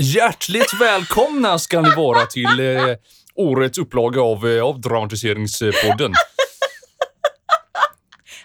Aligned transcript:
Hjärtligt 0.00 0.80
välkomna 0.80 1.58
ska 1.58 1.80
ni 1.80 1.94
vara 1.96 2.26
till 2.26 2.60
eh, 2.60 2.96
årets 3.34 3.78
upplaga 3.78 4.20
av 4.20 4.48
eh, 4.48 4.64
Avdramatiseringspodden. 4.64 6.12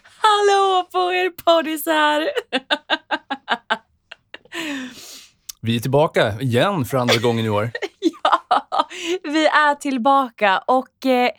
Hallå 0.04 0.88
på 0.92 1.14
er 1.14 1.30
poddisar! 1.30 2.30
Vi 5.62 5.76
är 5.76 5.80
tillbaka 5.80 6.42
igen 6.42 6.86
för 6.86 6.98
andra 6.98 7.18
gången 7.18 7.46
i 7.46 7.50
år. 7.50 7.72
ja, 8.24 8.88
vi 9.24 9.46
är 9.46 9.76
tillbaka 9.76 10.58
och 10.68 11.06
eh, 11.06 11.30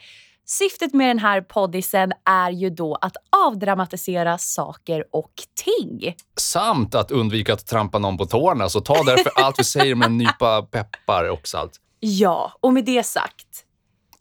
syftet 0.46 0.95
med 0.95 1.08
den 1.08 1.18
här 1.18 1.40
poddisen 1.40 2.12
är 2.24 2.50
ju 2.50 2.70
då 2.70 2.94
att 2.94 3.16
avdramatisera 3.46 4.38
saker 4.38 5.04
och 5.11 5.32
ting. 5.64 6.14
Samt 6.36 6.94
att 6.94 7.11
undvika 7.11 7.52
att 7.52 7.66
trampa 7.66 7.98
någon 7.98 8.16
på 8.16 8.26
tårna, 8.26 8.68
så 8.68 8.80
ta 8.80 9.02
därför 9.02 9.32
allt 9.34 9.58
vi 9.58 9.64
säger 9.64 9.94
med 9.94 10.07
en 10.07 10.18
nypa 10.18 10.62
peppar 10.62 11.29
och 11.30 11.48
salt. 11.48 11.80
Ja, 12.00 12.53
och 12.61 12.72
med 12.72 12.84
det 12.84 13.07
sagt, 13.07 13.64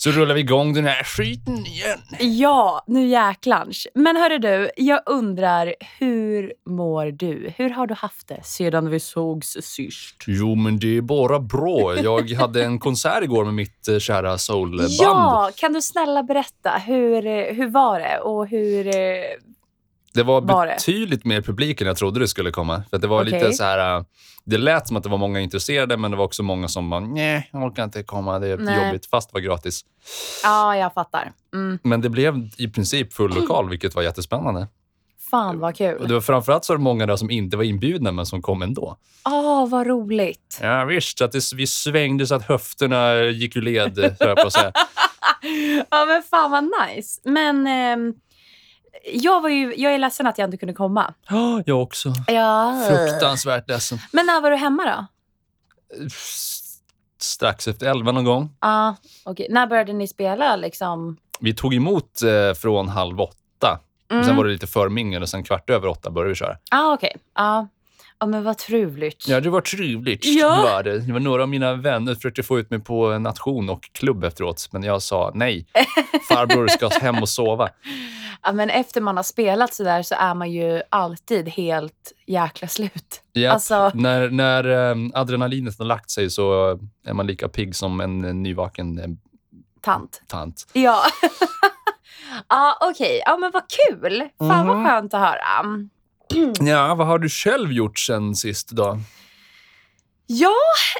Så 0.03 0.11
rullar 0.11 0.35
vi 0.35 0.41
igång 0.41 0.73
den 0.73 0.85
här 0.85 1.03
skiten 1.03 1.65
igen. 1.65 1.99
ja, 2.19 2.83
nu 2.87 3.05
jäklans. 3.05 3.87
Men 3.95 4.15
hörru 4.17 4.37
du, 4.37 4.71
jag 4.77 5.01
undrar, 5.05 5.75
hur 5.99 6.53
mår 6.65 7.05
du? 7.05 7.53
Hur 7.57 7.69
har 7.69 7.87
du 7.87 7.93
haft 7.93 8.27
det 8.27 8.43
sedan 8.43 8.89
vi 8.89 8.99
sågs 8.99 9.57
sist? 9.61 10.15
Jo, 10.27 10.55
men 10.55 10.79
det 10.79 10.97
är 10.97 11.01
bara 11.01 11.39
bra. 11.39 11.95
Jag 11.95 12.31
hade 12.31 12.65
en 12.65 12.79
konsert 12.79 13.23
igår 13.23 13.45
med 13.45 13.53
mitt 13.53 13.87
eh, 13.87 13.99
kära 13.99 14.37
soulband. 14.37 14.89
Ja, 14.91 15.51
kan 15.55 15.73
du 15.73 15.81
snälla 15.81 16.23
berätta, 16.23 16.71
hur, 16.71 17.25
eh, 17.25 17.55
hur 17.55 17.67
var 17.67 17.99
det 17.99 18.19
och 18.19 18.47
hur... 18.47 18.87
eh, 20.15 20.19
Det 20.19 20.23
var 20.23 20.41
Var 20.41 20.67
det? 20.67 20.73
betydligt 20.73 21.25
mer 21.25 21.41
publik 21.41 21.81
än 21.81 21.87
jag 21.87 21.97
trodde 21.97 22.19
det 22.19 22.27
skulle 22.27 22.51
komma. 22.51 22.83
För 22.89 22.97
det 22.97 23.07
var 23.07 23.21
Okej. 23.21 23.33
lite 23.33 23.53
så 23.53 23.63
här... 23.63 23.97
äh, 23.97 24.03
Det 24.45 24.57
lät 24.57 24.87
som 24.87 24.97
att 24.97 25.03
det 25.03 25.09
var 25.09 25.17
många 25.17 25.39
intresserade, 25.39 25.97
men 25.97 26.11
det 26.11 26.17
var 26.17 26.25
också 26.25 26.43
många 26.43 26.67
som 26.67 26.89
bara 26.89 26.99
nej, 26.99 27.49
jag 27.53 27.63
orkar 27.63 27.83
inte 27.83 28.03
komma, 28.03 28.39
det 28.39 28.47
är 28.47 28.57
Nej. 28.57 28.85
jobbigt, 28.87 29.05
fast 29.05 29.29
det 29.29 29.33
var 29.33 29.41
gratis. 29.41 29.81
Ja, 30.43 30.77
jag 30.77 30.93
fattar. 30.93 31.31
Mm, 31.53 31.79
Men 31.83 32.01
det 32.01 32.09
blev 32.09 32.49
i 32.57 32.67
princip 32.67 33.13
full 33.13 33.33
lokal, 33.35 33.69
vilket 33.69 33.95
var 33.95 34.01
jättespännande. 34.03 34.67
fan 35.31 35.59
vad 35.59 35.69
Och 35.71 35.77
kul. 35.77 36.07
det 36.07 36.13
var 36.13 36.21
framförallt 36.21 36.65
så 36.65 36.73
var 36.73 36.77
det 36.77 36.83
många 36.83 37.05
där 37.05 37.15
som 37.15 37.29
inte 37.31 37.57
var 37.57 37.63
inbjudna, 37.63 38.11
men 38.11 38.25
som 38.25 38.41
kom 38.41 38.61
ändå. 38.61 38.97
Åh, 39.25 39.67
vad 39.69 39.87
roligt. 39.87 40.59
Ja, 40.61 40.85
visst, 40.85 41.21
att 41.21 41.31
det, 41.31 41.53
vi 41.55 41.67
svängde 41.67 42.27
så 42.27 42.35
att 42.35 42.43
höfterna 42.47 43.23
gick 43.23 43.55
ur 43.55 43.61
led, 43.61 43.97
höll 43.99 44.15
jag 44.29 44.37
på 44.37 44.47
att 44.47 44.53
säga. 44.53 44.71
Ja, 45.89 46.05
men 46.05 46.23
fan 46.23 46.51
vad 46.51 46.63
nice. 46.63 47.21
Men 47.23 47.67
ehm, 47.67 48.13
jag, 49.13 49.41
var 49.41 49.49
ju, 49.49 49.75
jag 49.75 49.93
är 49.93 49.97
ledsen 49.97 50.27
att 50.27 50.37
jag 50.37 50.47
inte 50.47 50.57
kunde 50.57 50.73
komma. 50.73 51.13
Ja, 51.29 51.63
jag 51.65 51.81
också. 51.81 52.13
Ja. 52.27 52.83
Fruktansvärt 52.89 53.69
ledsen. 53.69 53.97
Men 54.11 54.25
när 54.25 54.41
var 54.41 54.51
du 54.51 54.57
hemma 54.57 54.85
då? 54.85 55.05
Strax 57.21 57.67
efter 57.67 57.85
elva 57.87 58.11
någon 58.11 58.25
gång. 58.25 58.55
Ja, 58.59 58.95
okej. 59.25 59.47
När 59.49 59.67
började 59.67 59.93
ni 59.93 60.07
spela 60.07 60.55
liksom? 60.55 61.17
Vi 61.39 61.53
tog 61.53 61.73
emot 61.73 62.21
eh, 62.21 62.53
från 62.53 62.89
halv 62.89 63.21
åtta. 63.21 63.79
Mm. 64.11 64.23
Sen 64.23 64.35
var 64.35 64.43
det 64.45 64.51
lite 64.51 64.67
förmingel 64.67 65.21
och 65.21 65.29
sen 65.29 65.43
kvart 65.43 65.69
över 65.69 65.87
åtta 65.87 66.09
började 66.09 66.29
vi 66.29 66.35
köra. 66.35 66.57
Ja, 66.71 66.93
okej. 66.93 67.15
Ja. 67.35 67.67
Ja, 68.23 68.27
men 68.27 68.43
vad 68.43 68.57
trevligt. 68.57 69.27
Ja, 69.27 69.39
det 69.39 69.49
var 69.49 69.61
trevligt. 69.61 70.25
Ja. 70.25 70.61
Var 70.63 70.83
det. 70.83 70.99
det 70.99 71.13
var 71.13 71.19
några 71.19 71.43
av 71.43 71.49
mina 71.49 71.73
vänner 71.73 72.15
försökte 72.15 72.43
få 72.43 72.59
ut 72.59 72.69
mig 72.69 72.79
på 72.79 73.17
nation 73.19 73.69
och 73.69 73.89
klubb 73.91 74.23
efteråt, 74.23 74.69
men 74.71 74.83
jag 74.83 75.01
sa 75.01 75.31
nej. 75.33 75.65
Farbror 76.29 76.67
ska 76.67 76.87
hem 76.89 77.21
och 77.21 77.29
sova. 77.29 77.69
Ja, 78.43 78.51
men 78.51 78.69
efter 78.69 79.01
man 79.01 79.15
har 79.15 79.23
spelat 79.23 79.73
så 79.73 79.83
där 79.83 80.03
så 80.03 80.15
är 80.15 80.35
man 80.35 80.51
ju 80.51 80.81
alltid 80.89 81.49
helt 81.49 82.11
jäkla 82.27 82.67
slut. 82.67 83.23
Japp. 83.33 83.53
Alltså- 83.53 83.91
När, 83.93 84.29
när 84.29 84.91
eh, 84.91 84.95
adrenalinet 85.13 85.77
har 85.79 85.85
lagt 85.85 86.11
sig 86.11 86.29
så 86.29 86.79
är 87.05 87.13
man 87.13 87.27
lika 87.27 87.47
pigg 87.49 87.75
som 87.75 87.99
en, 88.01 88.43
nyvaken 88.43 88.99
eh, 88.99 89.05
Tant. 89.81 90.21
tant. 90.27 90.67
Ja. 90.73 91.03
Ja, 92.49 92.77
okej. 92.81 93.21
Ja, 93.25 93.37
men 93.37 93.51
vad 93.51 93.63
kul. 93.69 94.23
Fan 94.39 94.67
vad 94.67 94.77
Mhm. 94.77 94.85
skönt 94.87 95.13
att 95.13 95.19
höra. 95.19 95.63
Ja, 96.59 96.95
vad 96.95 97.07
har 97.07 97.19
du 97.19 97.29
själv 97.29 97.71
gjort 97.71 97.99
sen 97.99 98.35
sist 98.35 98.69
då? 98.69 98.99
Ja, 100.27 100.55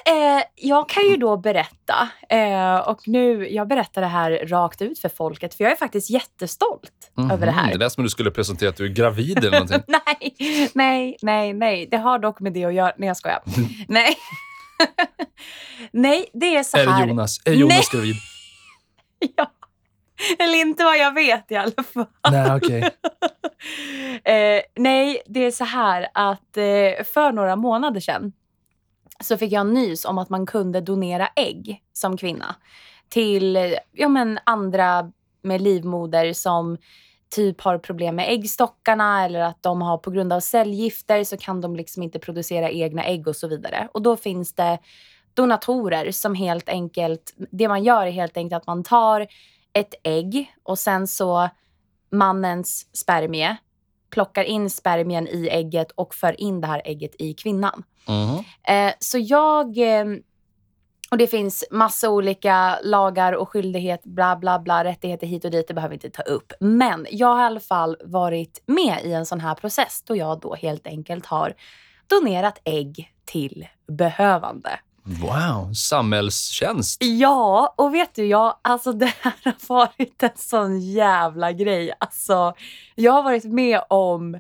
eh, 0.06 0.44
jag 0.56 0.90
kan 0.90 1.04
ju 1.04 1.18
då 1.18 1.38
berätta. 1.38 2.10
Eh, 2.30 2.78
och 2.78 3.08
nu, 3.08 3.50
jag 3.50 3.68
berättar 3.68 4.02
det 4.02 4.08
här 4.08 4.32
rakt 4.48 4.82
ut 4.82 5.00
för 5.00 5.10
folket, 5.10 5.54
för 5.54 5.64
jag 5.64 5.72
är 5.72 5.76
faktiskt 5.76 6.10
jättestolt 6.10 7.12
över 7.32 7.46
det 7.46 7.52
här. 7.52 7.72
Det 7.72 7.78
lät 7.78 7.94
som 7.94 8.02
om 8.02 8.04
du 8.04 8.10
skulle 8.10 8.32
presentera 8.32 8.70
att 8.70 8.76
du 8.78 8.86
är 8.86 8.90
gravid 8.90 9.38
eller 9.38 9.52
någonting. 9.52 9.82
nej, 9.88 10.36
nej, 10.74 11.18
nej, 11.22 11.54
nej. 11.54 11.88
Det 11.92 11.98
har 11.98 12.20
dock 12.20 12.40
med 12.40 12.54
det 12.54 12.66
att 12.66 12.74
göra. 12.74 12.94
Nej, 12.98 13.08
jag 13.08 13.18
skojar. 13.18 13.42
nej. 13.88 14.16
nej, 15.92 16.26
det 16.34 16.56
är 16.56 16.64
så 16.64 16.78
är 16.78 16.88
här. 16.88 17.04
det 17.04 17.10
Jonas? 17.10 17.40
Är 17.46 17.54
Jonas 17.54 17.90
Nej. 17.94 18.02
gravid? 18.02 18.16
Ja. 19.36 19.52
Eller 20.40 20.62
inte 20.62 20.84
vad 20.84 20.98
jag 20.98 21.14
vet 21.14 21.52
i 21.52 21.56
alla 21.56 21.84
fall. 21.84 22.06
Nej, 22.32 22.56
okej. 22.56 22.90
Eh, 24.24 24.62
nej, 24.76 25.22
det 25.26 25.46
är 25.46 25.52
så 25.52 25.64
här 25.64 26.08
att 26.14 26.58
eh, 26.58 27.04
för 27.14 27.32
några 27.32 27.56
månader 27.56 28.00
sedan 28.00 28.34
så 29.20 29.38
fick 29.38 29.52
jag 29.52 29.68
nys 29.68 30.06
om 30.06 30.18
att 30.18 30.30
man 30.30 30.46
kunde 30.46 30.82
donera 30.82 31.28
ägg 31.36 31.84
som 31.94 32.18
kvinna 32.18 32.56
till 33.10 33.76
ja, 33.92 34.08
men 34.08 34.40
andra 34.44 35.12
med 35.42 35.62
livmoder 35.62 36.34
som 36.34 36.78
typ 37.36 37.62
har 37.62 37.78
problem 37.78 38.16
med 38.16 38.30
äggstockarna 38.30 39.26
eller 39.26 39.40
att 39.40 39.64
de 39.64 39.82
har 39.82 39.98
på 39.98 40.12
grund 40.12 40.34
av 40.34 40.40
cellgifter 40.40 41.24
så 41.24 41.38
kan 41.38 41.62
de 41.62 41.76
liksom 41.76 42.04
inte 42.04 42.20
producera 42.20 42.70
egna 42.70 43.04
ägg 43.04 43.28
och 43.28 43.36
så 43.36 43.48
vidare. 43.48 43.88
Och 43.94 44.02
då 44.02 44.18
finns 44.18 44.54
det 44.54 44.80
donatorer 45.34 46.12
som 46.12 46.36
helt 46.36 46.70
enkelt, 46.70 47.34
det 47.52 47.68
man 47.68 47.84
gör 47.84 48.06
är 48.06 48.12
helt 48.12 48.38
enkelt 48.38 48.62
att 48.62 48.68
man 48.68 48.84
tar 48.84 49.28
ett 49.74 49.94
ägg 50.04 50.54
och 50.64 50.80
sen 50.80 51.08
så 51.08 51.50
mannens 52.12 52.88
spermie 52.98 53.58
plockar 54.10 54.44
in 54.44 54.70
spermien 54.70 55.28
i 55.28 55.50
ägget 55.52 55.92
och 55.92 56.16
för 56.16 56.42
in 56.42 56.62
det 56.62 56.68
här 56.68 56.82
ägget 56.86 57.16
i 57.20 57.34
kvinnan. 57.34 57.84
Eh, 58.68 58.94
så 59.00 59.18
jag... 59.18 59.78
Eh, 59.78 60.06
och 61.12 61.18
det 61.18 61.28
finns 61.28 61.66
massa 61.72 62.10
olika 62.10 62.80
lagar 62.84 63.34
och 63.34 63.50
skyldighet, 63.50 64.04
bla 64.04 64.36
bla 64.36 64.60
bla, 64.60 64.84
rättigheter 64.84 65.28
hit 65.28 65.46
och 65.46 65.52
dit, 65.52 65.68
det 65.68 65.74
behöver 65.74 65.90
vi 65.90 65.96
inte 65.96 66.10
ta 66.10 66.22
upp. 66.22 66.54
Men 66.60 67.08
jag 67.12 67.28
har 67.28 67.42
i 67.42 67.46
alla 67.46 67.60
fall 67.60 67.98
varit 68.04 68.64
med 68.66 69.00
i 69.04 69.14
en 69.14 69.26
sån 69.26 69.40
här 69.40 69.56
process 69.56 70.04
då 70.06 70.16
jag 70.16 70.40
då 70.40 70.56
helt 70.56 70.88
enkelt 70.88 71.26
har 71.26 71.54
donerat 72.08 72.62
ägg 72.64 73.14
till 73.26 73.68
behövande. 73.88 74.70
Wow, 75.06 75.74
samhällstjänst. 75.74 77.04
Ja, 77.04 77.74
och 77.78 77.94
vet 77.94 78.16
du, 78.16 78.26
jag, 78.26 78.56
alltså 78.62 78.92
det 78.94 79.14
här 79.22 79.34
har 79.44 79.54
varit 79.68 80.24
en 80.24 80.30
sån 80.36 80.80
jävla 80.82 81.52
grej. 81.52 81.94
Alltså, 82.00 82.54
jag 82.96 83.12
har 83.12 83.24
varit 83.24 83.44
med 83.44 83.82
om... 83.90 84.40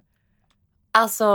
Alltså, 0.95 1.25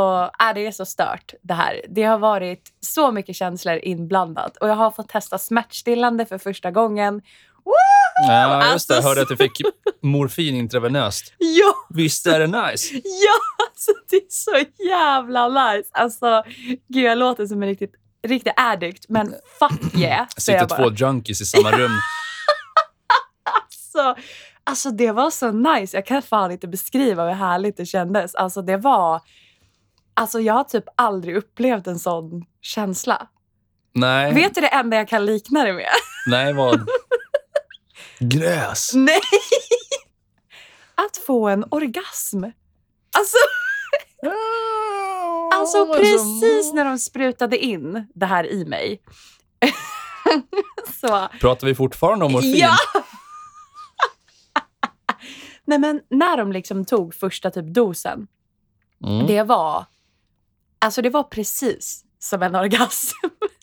äh, 0.41 0.55
det 0.55 0.67
är 0.67 0.73
så 0.73 0.85
stört 0.87 1.35
det 1.43 1.55
här. 1.55 1.81
Det 1.89 2.03
har 2.05 2.19
varit 2.19 2.69
så 2.81 3.13
mycket 3.13 3.37
känslor 3.37 3.77
inblandat 3.83 4.57
och 4.57 4.69
jag 4.69 4.75
har 4.75 4.91
fått 4.91 5.09
testa 5.09 5.39
smärtstillande 5.39 6.27
för 6.27 6.39
första 6.39 6.71
gången. 6.71 7.15
Woo! 7.65 7.73
Ja, 8.29 8.73
just 8.73 8.89
det. 8.89 8.95
Jag 8.95 8.99
Alltså, 8.99 9.09
hörde 9.09 9.23
att 9.23 9.29
du 9.29 9.37
fick 9.37 9.61
morfin 10.03 10.55
intravenöst. 10.55 11.33
Ja, 11.39 11.73
Visst 11.91 12.27
är 12.27 12.39
det 12.41 12.47
nice? 12.47 12.95
ja, 12.95 13.65
alltså 13.69 13.93
det 14.11 14.17
är 14.17 14.27
så 14.29 14.83
jävla 14.89 15.49
nice. 15.49 15.89
Alltså, 15.93 16.43
gud 16.89 17.05
jag 17.05 17.19
låter 17.19 17.47
som 17.47 17.63
en 17.63 17.69
riktigt, 17.69 17.93
riktig 18.27 18.53
addict, 18.57 19.09
men 19.09 19.35
fuck 19.59 19.95
yeah. 19.95 20.27
Sitter 20.37 20.67
två 20.67 20.91
junkies 20.91 21.41
i 21.41 21.47
samma 21.47 21.71
rum. 21.71 21.91
Alltså, 23.45 24.23
alltså 24.65 24.91
det 24.91 25.13
var 25.13 25.31
så 25.31 25.51
nice. 25.53 25.97
Jag 25.97 26.07
kan 26.07 26.23
fan 26.23 26.51
inte 26.51 26.69
beskriva 26.69 27.25
hur 27.25 27.35
härligt 27.35 27.77
det 27.77 27.87
kändes. 27.87 28.35
Alltså 28.35 28.63
det 28.63 28.77
var... 28.77 29.21
Alltså 30.15 30.41
jag 30.41 30.55
har 30.55 30.65
typ 30.65 30.85
aldrig 30.97 31.37
upplevt 31.37 31.87
en 31.87 31.99
sån 31.99 32.45
känsla. 32.61 33.29
Nej, 33.95 34.35
Vet 34.35 34.55
du 34.55 34.61
det 34.61 34.69
enda 34.69 34.97
jag 34.97 35.09
kan 35.09 35.27
likna 35.27 35.65
det 35.65 35.73
med? 35.73 35.89
nej 36.27 36.53
vad? 36.53 36.89
Gräs. 38.19 38.91
Nej! 38.95 39.21
Att 40.95 41.17
få 41.17 41.49
en 41.49 41.65
orgasm. 41.71 42.45
Alltså, 43.19 43.39
alltså 45.61 45.95
precis 45.95 46.73
när 46.73 46.85
de 46.85 46.99
sprutade 46.99 47.59
in 47.59 48.07
det 48.15 48.27
här 48.27 48.47
i 48.53 48.65
mig. 48.65 49.03
så 51.01 51.29
Pratar 51.41 51.67
vi 51.67 51.75
fortfarande 51.75 52.25
om 52.25 52.33
morfin? 52.33 52.57
Ja! 52.57 52.77
Nej 55.65 55.79
men 55.79 56.01
när 56.11 56.37
de 56.37 56.53
liksom 56.53 56.85
tog 56.85 57.15
första 57.15 57.51
typ 57.51 57.75
dosen, 57.75 58.27
Mm. 59.05 59.27
det 59.27 59.43
var, 59.43 59.85
alltså 60.79 61.03
det 61.03 61.11
var 61.11 61.23
precis 61.23 62.05
som 62.19 62.43
en 62.43 62.55
orgasm. 62.55 63.17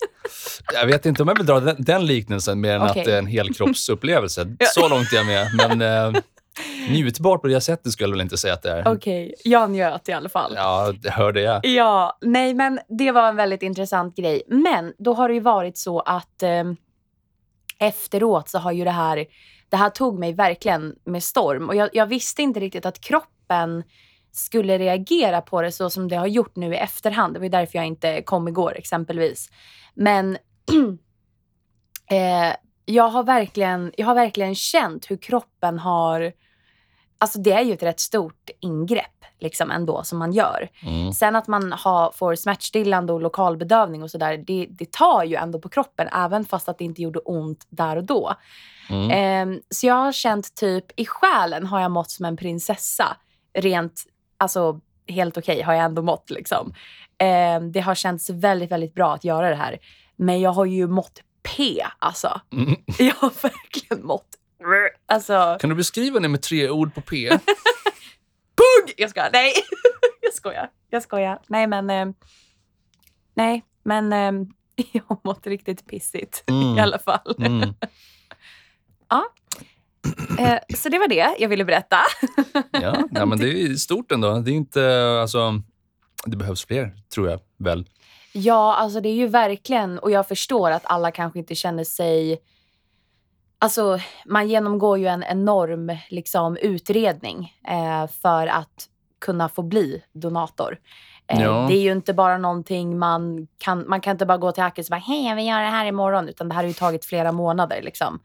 Jag 0.73 0.85
vet 0.85 1.05
inte 1.05 1.21
om 1.21 1.27
jag 1.27 1.35
vill 1.35 1.45
dra 1.45 1.59
den, 1.59 1.75
den 1.79 2.05
liknelsen 2.05 2.61
mer 2.61 2.75
än 2.75 2.81
Okej. 2.81 2.99
att 3.01 3.05
det 3.05 3.13
är 3.13 3.19
en 3.19 3.25
helkroppsupplevelse. 3.27 4.55
Så 4.75 4.87
långt 4.89 5.13
är 5.13 5.17
jag 5.17 5.25
med. 5.25 5.47
Men 5.55 5.81
eh, 6.15 6.21
Njutbart 6.89 7.41
på 7.41 7.47
det 7.47 7.61
sättet 7.61 7.91
skulle 7.91 8.07
jag 8.07 8.11
väl 8.11 8.21
inte 8.21 8.37
säga 8.37 8.53
att 8.53 8.63
det 8.63 8.71
är. 8.71 8.87
Okej, 8.87 9.35
jag 9.43 9.71
njöt 9.71 10.09
i 10.09 10.13
alla 10.13 10.29
fall. 10.29 10.53
Ja, 10.55 10.93
det 11.01 11.09
hörde 11.09 11.41
jag. 11.41 11.65
Ja, 11.65 12.17
nej 12.21 12.53
men 12.53 12.79
det 12.87 13.11
var 13.11 13.29
en 13.29 13.35
väldigt 13.35 13.63
intressant 13.63 14.15
grej. 14.15 14.43
Men 14.47 14.93
då 14.97 15.13
har 15.13 15.27
det 15.27 15.33
ju 15.33 15.39
varit 15.39 15.77
så 15.77 15.99
att 15.99 16.43
eh, 16.43 16.63
efteråt 17.79 18.49
så 18.49 18.59
har 18.59 18.71
ju 18.71 18.83
det 18.83 18.91
här, 18.91 19.25
det 19.69 19.77
här 19.77 19.89
tog 19.89 20.19
mig 20.19 20.33
verkligen 20.33 20.95
med 21.03 21.23
storm. 21.23 21.69
Och 21.69 21.75
jag, 21.75 21.89
jag 21.93 22.05
visste 22.05 22.41
inte 22.41 22.59
riktigt 22.59 22.85
att 22.85 23.01
kroppen 23.01 23.83
skulle 24.31 24.77
reagera 24.77 25.41
på 25.41 25.61
det 25.61 25.71
så 25.71 25.89
som 25.89 26.07
det 26.07 26.15
har 26.15 26.27
gjort 26.27 26.55
nu 26.55 26.73
i 26.73 26.77
efterhand. 26.77 27.33
Det 27.33 27.39
var 27.39 27.45
ju 27.45 27.49
därför 27.49 27.77
jag 27.77 27.85
inte 27.87 28.21
kom 28.21 28.47
igår 28.47 28.77
exempelvis. 28.77 29.49
Men 29.93 30.37
eh, 32.11 32.55
jag, 32.85 33.09
har 33.09 33.23
verkligen, 33.23 33.91
jag 33.97 34.05
har 34.05 34.15
verkligen 34.15 34.55
känt 34.55 35.11
hur 35.11 35.17
kroppen 35.17 35.79
har... 35.79 36.31
Alltså 37.17 37.39
det 37.39 37.51
är 37.51 37.61
ju 37.61 37.73
ett 37.73 37.83
rätt 37.83 37.99
stort 37.99 38.49
ingrepp 38.59 39.25
liksom 39.39 39.71
ändå 39.71 40.03
som 40.03 40.19
man 40.19 40.33
gör. 40.33 40.69
Mm. 40.81 41.13
Sen 41.13 41.35
att 41.35 41.47
man 41.47 41.71
har, 41.71 42.11
får 42.11 42.35
smärtstillande 42.35 43.13
och 43.13 43.21
lokalbedövning 43.21 44.03
och 44.03 44.11
sådär, 44.11 44.43
det, 44.47 44.67
det 44.69 44.91
tar 44.91 45.23
ju 45.23 45.35
ändå 45.35 45.59
på 45.59 45.69
kroppen 45.69 46.07
även 46.07 46.45
fast 46.45 46.69
att 46.69 46.77
det 46.77 46.85
inte 46.85 47.01
gjorde 47.01 47.19
ont 47.19 47.65
där 47.69 47.95
och 47.95 48.03
då. 48.03 48.33
Mm. 48.89 49.11
Ehm, 49.11 49.61
så 49.69 49.87
jag 49.87 49.95
har 49.95 50.11
känt 50.11 50.55
typ, 50.55 50.99
i 50.99 51.05
själen 51.05 51.65
har 51.65 51.81
jag 51.81 51.91
mått 51.91 52.11
som 52.11 52.25
en 52.25 52.37
prinsessa. 52.37 53.17
Rent, 53.53 54.03
alltså 54.37 54.79
helt 55.07 55.37
okej 55.37 55.61
har 55.61 55.73
jag 55.73 55.85
ändå 55.85 56.01
mått 56.01 56.29
liksom. 56.29 56.73
Ehm, 57.17 57.71
det 57.71 57.79
har 57.79 57.95
känts 57.95 58.29
väldigt, 58.29 58.71
väldigt 58.71 58.93
bra 58.93 59.13
att 59.13 59.23
göra 59.23 59.49
det 59.49 59.55
här. 59.55 59.77
Men 60.15 60.41
jag 60.41 60.51
har 60.51 60.65
ju 60.65 60.87
mått 60.87 61.21
P 61.43 61.85
alltså. 61.99 62.41
Mm. 62.53 62.75
Jag 62.99 63.15
har 63.15 63.41
verkligen 63.43 64.05
mått... 64.05 64.27
Alltså, 65.05 65.57
Kan 65.59 65.69
du 65.69 65.75
beskriva 65.75 66.19
det 66.19 66.27
med 66.29 66.41
tre 66.41 66.69
ord 66.69 66.95
på 66.95 67.01
P? 67.01 67.29
pugg! 68.55 68.93
Jag 68.97 69.09
skojar. 69.09 69.29
Nej, 69.33 69.53
jag 70.21 70.33
skojar. 70.33 70.69
Jag 70.89 71.03
skojar. 71.03 71.39
Nej, 71.47 71.67
men... 71.67 71.89
Eh, 71.89 72.05
nej, 73.33 73.63
men 73.83 74.13
eh, 74.13 74.31
jag 74.91 75.03
har 75.07 75.17
mått 75.23 75.47
riktigt 75.47 75.87
pissigt 75.87 76.43
Mm. 76.47 76.77
i 76.77 76.81
alla 76.81 76.99
fall. 76.99 77.35
Mm. 77.39 77.73
Eh, 80.39 80.59
så 80.75 80.89
det 80.89 80.99
var 80.99 81.07
det 81.07 81.35
jag 81.39 81.49
ville 81.49 81.65
berätta. 81.65 81.97
Ja, 82.71 83.03
ja, 83.11 83.25
men 83.25 83.37
det 83.39 83.49
är 83.63 83.73
stort 83.75 84.11
ändå. 84.11 84.39
Det 84.39 84.51
är 84.51 84.55
inte, 84.55 85.09
alltså, 85.21 85.61
det 86.25 86.37
behövs 86.37 86.65
fler, 86.65 86.91
tror 87.13 87.29
jag 87.29 87.39
väl. 87.57 87.85
Ja, 88.33 88.75
alltså 88.75 89.01
det 89.01 89.09
är 89.09 89.13
ju 89.13 89.27
verkligen, 89.27 89.99
och 89.99 90.11
jag 90.11 90.27
förstår 90.27 90.71
att 90.71 90.85
alla 90.85 91.11
kanske 91.11 91.39
inte 91.39 91.55
känner 91.55 91.83
sig... 91.83 92.37
Alltså, 93.59 93.99
man 94.25 94.47
genomgår 94.47 94.97
ju 94.97 95.05
en 95.07 95.23
enorm 95.23 95.97
liksom, 96.09 96.57
utredning 96.57 97.53
eh, 97.67 98.07
för 98.21 98.47
att 98.47 98.87
kunna 99.25 99.49
få 99.49 99.61
bli 99.61 100.03
donator. 100.13 100.77
Eh, 101.27 101.41
Ja. 101.41 101.65
Det 101.69 101.75
är 101.77 101.81
ju 101.81 101.91
inte 101.91 102.13
bara 102.13 102.37
någonting 102.37 102.97
man 102.99 103.47
kan... 103.57 103.89
Man 103.89 104.01
kan 104.01 104.11
inte 104.11 104.25
bara 104.25 104.37
gå 104.37 104.51
till 104.51 104.63
Akis 104.63 104.87
och 104.87 104.91
bara 104.91 104.99
hej, 104.99 105.27
jag 105.27 105.35
vill 105.35 105.47
göra 105.47 105.61
det 105.61 105.69
här 105.69 105.85
imorgon. 105.85 106.29
Utan 106.29 106.49
det 106.49 106.55
här 106.55 106.61
har 106.63 106.67
ju 106.67 106.73
tagit 106.73 107.05
flera 107.05 107.31
månader. 107.31 107.81
Liksom. 107.81 108.19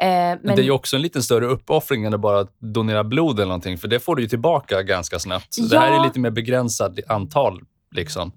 Eh, 0.00 0.06
men, 0.08 0.38
Men 0.42 0.56
det 0.56 0.62
är 0.62 0.64
ju 0.64 0.70
också 0.70 0.96
en 0.96 1.02
lite 1.02 1.22
större 1.22 1.46
uppoffring 1.46 2.04
än 2.04 2.14
att 2.14 2.20
bara 2.20 2.46
donera 2.58 3.04
blod 3.04 3.36
eller 3.38 3.46
någonting, 3.46 3.78
för 3.78 3.88
det 3.88 4.00
får 4.00 4.16
du 4.16 4.22
ju 4.22 4.28
tillbaka 4.28 4.82
ganska 4.82 5.18
snabbt. 5.18 5.54
Så 5.54 5.62
Det 5.62 5.78
här 5.78 5.92
Ja. 5.92 6.00
är 6.00 6.04
lite 6.06 6.20
mer 6.20 6.30
begränsat 6.30 6.92
antal. 7.08 7.60
Liksom. 7.94 8.32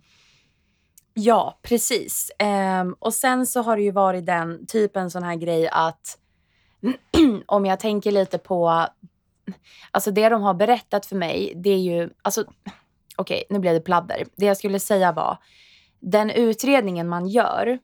Ja, 1.13 1.59
precis. 1.63 2.31
Ehm, 2.39 2.95
och 2.99 3.13
sen 3.13 3.45
så 3.45 3.61
har 3.61 3.75
det 3.77 3.83
ju 3.83 3.91
varit 3.91 4.25
den 4.25 4.67
typen 4.67 5.11
sån 5.11 5.23
här 5.23 5.35
grej 5.35 5.69
att 5.69 6.17
om 7.45 7.65
jag 7.65 7.79
tänker 7.79 8.11
lite 8.11 8.37
på, 8.37 8.87
alltså 9.91 10.11
det 10.11 10.29
de 10.29 10.41
har 10.41 10.53
berättat 10.53 11.05
för 11.05 11.15
mig, 11.15 11.53
det 11.55 11.69
är 11.69 11.79
ju, 11.79 12.09
alltså 12.21 12.43
okej, 13.15 13.43
nu 13.49 13.59
blev 13.59 13.73
det 13.73 13.81
pladder. 13.81 14.23
Det 14.35 14.45
jag 14.45 14.57
skulle 14.57 14.79
säga 14.79 15.11
var, 15.11 15.37
den 15.99 16.29
utredningen 16.29 17.09
man 17.09 17.27
gör, 17.27 17.79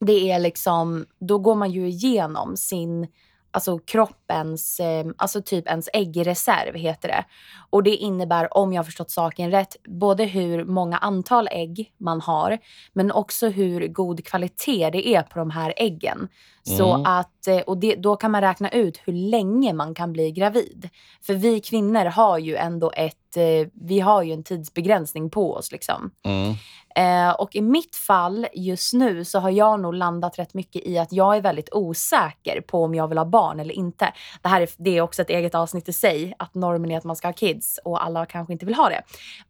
det 0.00 0.30
är 0.30 0.38
liksom, 0.38 1.06
då 1.18 1.38
går 1.38 1.54
man 1.54 1.70
ju 1.70 1.88
igenom 1.88 2.56
sin, 2.56 3.08
alltså 3.56 3.78
kroppens, 3.78 4.80
eh, 4.80 5.06
alltså 5.16 5.42
typ 5.42 5.68
ens 5.68 5.88
äggreserv 5.92 6.74
heter 6.74 7.08
det. 7.08 7.24
Och 7.70 7.82
det 7.82 7.96
innebär, 7.96 8.56
om 8.56 8.72
jag 8.72 8.78
har 8.78 8.84
förstått 8.84 9.10
saken 9.10 9.50
rätt, 9.50 9.76
både 9.84 10.24
hur 10.24 10.64
många 10.64 10.96
antal 10.98 11.48
ägg 11.50 11.92
man 11.98 12.20
har, 12.20 12.58
men 12.92 13.12
också 13.12 13.48
hur 13.48 13.88
god 13.88 14.24
kvalitet 14.24 14.90
det 14.90 15.08
är 15.08 15.22
på 15.22 15.38
de 15.38 15.50
här 15.50 15.74
äggen. 15.76 16.28
Så 16.62 16.92
Mm. 16.94 17.06
att, 17.06 17.46
eh, 17.46 17.58
och 17.58 17.78
det, 17.78 17.94
då 17.94 18.16
kan 18.16 18.30
man 18.30 18.40
räkna 18.40 18.70
ut 18.70 19.00
hur 19.04 19.12
länge 19.12 19.72
man 19.72 19.94
kan 19.94 20.12
bli 20.12 20.30
gravid. 20.32 20.88
För 21.26 21.34
vi 21.34 21.60
kvinnor 21.60 22.04
har 22.04 22.38
ju 22.38 22.56
ändå 22.56 22.92
ett, 22.96 23.36
eh, 23.36 23.68
vi 23.74 24.00
har 24.00 24.22
ju 24.22 24.32
en 24.32 24.44
tidsbegränsning 24.44 25.30
på 25.30 25.54
oss 25.54 25.72
liksom. 25.72 26.10
Mm. 26.26 26.54
Eh, 26.96 27.30
och 27.30 27.56
i 27.56 27.62
mitt 27.62 27.96
fall 27.96 28.46
just 28.52 28.92
nu 28.92 29.24
så 29.24 29.38
har 29.38 29.50
jag 29.50 29.80
nog 29.80 29.94
landat 29.94 30.38
rätt 30.38 30.54
mycket 30.54 30.86
i 30.86 30.98
att 30.98 31.12
jag 31.12 31.36
är 31.36 31.40
väldigt 31.40 31.68
osäker 31.72 32.60
på 32.60 32.84
om 32.84 32.94
jag 32.94 33.08
vill 33.08 33.18
ha 33.18 33.24
barn 33.24 33.60
eller 33.60 33.74
inte. 33.74 34.12
Det 34.42 34.48
här 34.48 34.60
är, 34.60 34.68
det 34.76 34.96
är 34.96 35.00
också 35.00 35.22
ett 35.22 35.30
eget 35.30 35.54
avsnitt 35.54 35.88
i 35.88 35.92
sig, 35.92 36.34
att 36.38 36.54
normen 36.54 36.90
är 36.90 36.98
att 36.98 37.04
man 37.04 37.16
ska 37.16 37.28
ha 37.28 37.32
kids 37.32 37.80
och 37.84 38.04
alla 38.04 38.26
kanske 38.26 38.52
inte 38.52 38.66
vill 38.66 38.74
ha 38.74 38.88
det. 38.88 39.02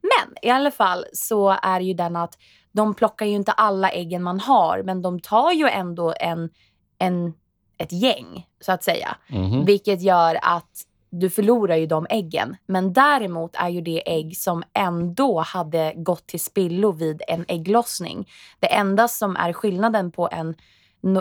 Men 0.02 0.34
i 0.43 0.50
alla 0.50 0.70
fall 0.70 1.04
så 1.12 1.56
är 1.62 1.81
ju 1.81 1.94
den 1.94 2.16
att 2.16 2.38
de 2.72 2.94
plockar 2.94 3.26
ju 3.26 3.34
inte 3.34 3.52
alla 3.52 3.90
äggen 3.90 4.22
man 4.22 4.40
har, 4.40 4.82
men 4.82 5.02
de 5.02 5.20
tar 5.20 5.52
ju 5.52 5.69
ändå 5.69 6.14
en, 6.20 6.50
en, 6.99 7.34
ett 7.78 7.92
gäng, 7.92 8.46
så 8.60 8.72
att 8.72 8.84
säga. 8.84 9.16
Mhm. 9.28 9.64
Vilket 9.64 10.02
gör 10.02 10.38
att 10.42 10.87
du 11.10 11.30
förlorar 11.30 11.76
ju 11.76 11.86
de 11.86 12.06
äggen. 12.10 12.56
Men 12.66 12.92
däremot 12.92 13.54
är 13.54 13.68
ju 13.68 13.80
det 13.80 14.12
ägg 14.12 14.36
som 14.36 14.62
ändå 14.72 15.40
hade 15.40 15.92
gått 15.96 16.26
till 16.26 16.40
spillo 16.40 16.92
vid 16.92 17.22
en 17.28 17.44
ägglossning. 17.48 18.28
Det 18.60 18.74
enda 18.74 19.08
som 19.08 19.36
är 19.36 19.52
skillnaden 19.52 20.12
på 20.12 20.28
en, 20.32 20.54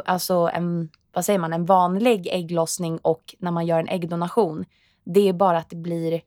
alltså 0.06 0.50
en, 0.54 0.90
vad 1.14 1.26
säger 1.26 1.40
man, 1.40 1.54
en 1.54 1.66
vanlig 1.66 2.28
ägglossning 2.32 2.98
och 2.98 3.36
när 3.40 3.52
man 3.52 3.66
gör 3.66 3.80
en 3.80 3.90
äggdonation, 3.90 4.66
det 5.04 5.30
är 5.30 5.34
bara 5.34 5.58
att 5.58 5.70
det 5.70 5.76
blir 5.76 6.22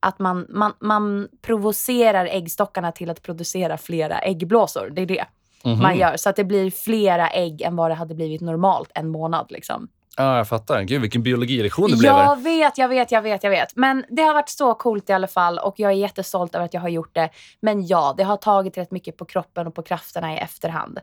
att 0.00 0.18
man, 0.18 0.46
man, 0.48 0.72
man 0.80 1.28
provocerar 1.42 2.26
äggstockarna 2.26 2.92
till 2.92 3.10
att 3.10 3.22
producera 3.22 3.78
flera 3.78 4.18
äggblåsor. 4.18 4.90
Det 4.90 5.02
är 5.02 5.06
det 5.06 5.24
Mhm. 5.64 5.78
man 5.82 5.98
gör. 5.98 6.16
Så 6.16 6.30
att 6.30 6.36
det 6.36 6.44
blir 6.44 6.70
flera 6.70 7.28
ägg 7.28 7.62
än 7.62 7.76
vad 7.76 7.90
det 7.90 7.94
hade 7.94 8.14
blivit 8.14 8.40
normalt 8.40 8.90
en 8.94 9.08
månad. 9.08 9.46
Liksom. 9.50 9.88
Ja, 10.16 10.36
jag 10.36 10.48
fattar. 10.48 10.82
Gud, 10.82 11.00
vilken 11.00 11.22
biologilektion 11.22 11.90
det 11.90 11.96
blev. 11.96 12.12
Jag 12.12 12.42
vet, 12.42 12.78
jag 12.78 12.88
vet, 12.88 13.12
jag 13.12 13.22
vet, 13.22 13.44
jag 13.44 13.50
vet. 13.50 13.76
Men 13.76 14.04
det 14.08 14.22
har 14.22 14.34
varit 14.34 14.48
så 14.48 14.74
coolt 14.74 15.10
i 15.10 15.12
alla 15.12 15.26
fall 15.26 15.58
och 15.58 15.74
jag 15.76 15.90
är 15.92 15.96
jättestolt 15.96 16.54
över 16.54 16.64
att 16.64 16.74
jag 16.74 16.80
har 16.80 16.88
gjort 16.88 17.14
det. 17.14 17.30
Men 17.60 17.86
ja, 17.86 18.14
det 18.16 18.22
har 18.24 18.36
tagit 18.36 18.78
rätt 18.78 18.90
mycket 18.90 19.16
på 19.16 19.24
kroppen 19.24 19.66
och 19.66 19.74
på 19.74 19.82
krafterna 19.82 20.34
i 20.34 20.38
efterhand. 20.38 20.98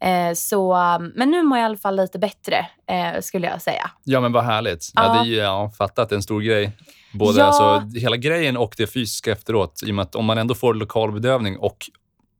Eh, 0.00 0.34
så, 0.34 0.74
um, 0.76 1.12
men 1.16 1.30
nu 1.30 1.42
mår 1.42 1.58
jag 1.58 1.64
i 1.64 1.66
alla 1.66 1.76
fall 1.76 1.96
lite 1.96 2.18
bättre, 2.18 2.66
eh, 2.90 3.20
skulle 3.20 3.46
jag 3.46 3.62
säga. 3.62 3.90
Ja, 4.04 4.20
men 4.20 4.32
vad 4.32 4.44
härligt. 4.44 4.90
Ja. 4.94 5.16
Ja. 5.16 5.22
det 5.22 5.38
är, 5.38 5.42
ja, 5.44 5.70
fatta 5.78 6.02
att 6.02 6.08
det 6.08 6.12
är 6.12 6.16
en 6.16 6.22
stor 6.22 6.40
grej. 6.40 6.72
Både 7.14 7.38
Ja. 7.38 7.44
alltså, 7.44 7.98
hela 7.98 8.16
grejen 8.16 8.56
och 8.56 8.74
det 8.76 8.86
fysiska 8.86 9.32
efteråt. 9.32 9.80
I 9.86 9.90
och 9.90 9.94
med 9.94 10.02
att 10.02 10.14
om 10.14 10.24
man 10.24 10.38
ändå 10.38 10.54
får 10.54 10.74
lokal 10.74 11.12
bedövning 11.12 11.58
och 11.58 11.76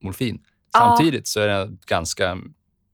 morfin 0.02 0.38
Ja. 0.72 0.78
samtidigt 0.80 1.28
så 1.28 1.40
är 1.40 1.48
det 1.48 1.68
ganska 1.86 2.38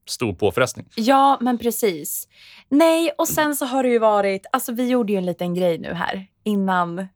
stor 0.06 0.32
påfrestning. 0.32 0.86
Ja, 0.94 1.38
men 1.40 1.58
precis. 1.58 2.28
Nej, 2.68 3.12
och 3.18 3.28
sen 3.28 3.56
så 3.56 3.64
har 3.66 3.82
det 3.82 3.88
ju 3.88 3.98
varit... 3.98 4.46
Alltså 4.52 4.72
vi 4.72 4.88
gjorde 4.88 5.12
ju 5.12 5.18
en 5.18 5.26
liten 5.26 5.54
grej 5.54 5.78
nu 5.78 5.94
här 5.94 6.26
innan. 6.44 7.08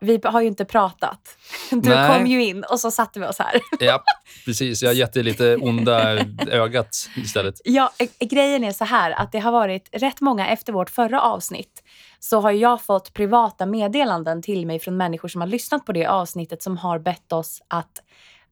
Vi 0.00 0.20
har 0.24 0.40
ju 0.40 0.46
inte 0.46 0.64
pratat. 0.64 1.36
Du 1.70 1.90
Nej. 1.90 2.18
kom 2.18 2.26
ju 2.26 2.44
in 2.44 2.64
och 2.64 2.80
så 2.80 2.90
satte 2.90 3.20
vi 3.20 3.26
oss 3.26 3.38
här. 3.38 3.60
Ja, 3.80 4.02
precis. 4.44 4.82
Jag 4.82 4.90
har 4.90 4.94
gett 4.94 5.12
dig 5.12 5.22
lite 5.22 5.56
onda 5.56 6.18
ögat 6.46 7.10
istället. 7.16 7.54
Ja, 7.64 7.92
eh, 7.98 8.26
grejen 8.28 8.64
är 8.64 8.72
så 8.72 8.84
här 8.84 9.10
att 9.10 9.32
det 9.32 9.38
har 9.38 9.52
varit 9.52 9.88
rätt 9.92 10.20
många 10.20 10.48
efter 10.48 10.72
vårt 10.72 10.90
förra 10.90 11.20
avsnitt 11.20 11.82
så 12.18 12.40
har 12.40 12.50
jag 12.52 12.82
fått 12.82 13.14
privata 13.14 13.66
meddelanden 13.66 14.42
till 14.42 14.66
mig 14.66 14.78
från 14.78 14.96
människor 14.96 15.28
som 15.28 15.40
har 15.40 15.48
lyssnat 15.48 15.86
på 15.86 15.92
det 15.92 16.06
avsnittet 16.06 16.62
som 16.62 16.76
har 16.76 16.98
bett 16.98 17.32
oss 17.32 17.62
att 17.68 18.02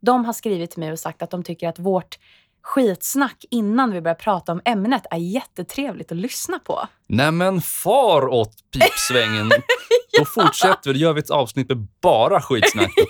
de 0.01 0.25
har 0.25 0.33
skrivit 0.33 0.71
till 0.71 0.81
mig 0.81 0.93
och 0.93 0.99
sagt 0.99 1.23
att 1.23 1.31
de 1.31 1.43
tycker 1.43 1.69
att 1.69 1.79
vårt 1.79 2.19
skitsnack 2.63 3.45
innan 3.51 3.93
vi 3.93 4.01
börjar 4.01 4.15
prata 4.15 4.53
om 4.53 4.61
ämnet 4.65 5.03
är 5.11 5.19
jättetrevligt 5.19 6.13
att 6.13 6.19
lyssna 6.19 6.59
på. 6.59 6.89
Nämen 7.07 7.61
far 7.61 8.29
åt 8.29 8.53
pipsvängen. 8.73 9.51
Då 10.19 10.25
fortsätter 10.25 10.93
vi. 10.93 10.93
Då 10.93 10.99
gör 10.99 11.13
vi 11.13 11.21
ett 11.21 11.31
avsnitt 11.31 11.69
med 11.69 11.87
bara 12.03 12.41
skitsnack. 12.41 12.93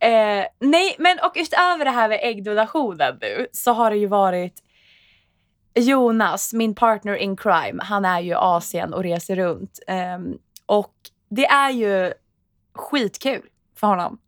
Eh, 0.00 0.44
nej, 0.60 0.96
men 0.98 1.18
och 1.18 1.32
utöver 1.34 1.84
det 1.84 1.90
här 1.90 2.08
med 2.08 2.20
äggdonationen 2.22 3.18
nu 3.20 3.46
så 3.52 3.72
har 3.72 3.90
det 3.90 3.96
ju 3.96 4.06
varit 4.06 4.54
Jonas, 5.74 6.52
min 6.52 6.74
partner 6.74 7.14
in 7.14 7.36
crime. 7.36 7.82
Han 7.82 8.04
är 8.04 8.20
ju 8.20 8.30
i 8.30 8.34
Asien 8.34 8.94
och 8.94 9.02
reser 9.02 9.36
runt. 9.36 9.78
Ehm, 9.86 10.38
och 10.66 10.94
det 11.30 11.46
är 11.46 11.70
ju 11.70 12.12
skitkul 12.74 13.42
för 13.80 13.86
honom. 13.86 14.18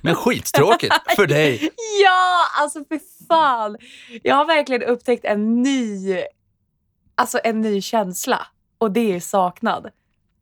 Men 0.00 0.14
skittråkigt 0.14 0.94
för 1.16 1.26
dig. 1.26 1.70
Ja, 2.04 2.62
alltså 2.62 2.78
för 2.88 3.00
fan. 3.28 3.76
Jag 4.22 4.34
har 4.34 4.44
verkligen 4.44 4.82
upptäckt 4.82 5.24
en 5.24 5.62
ny, 5.62 6.16
alltså 7.14 7.38
en 7.44 7.60
ny 7.60 7.80
känsla 7.80 8.46
och 8.78 8.90
det 8.90 9.14
är 9.16 9.20
saknad. 9.20 9.88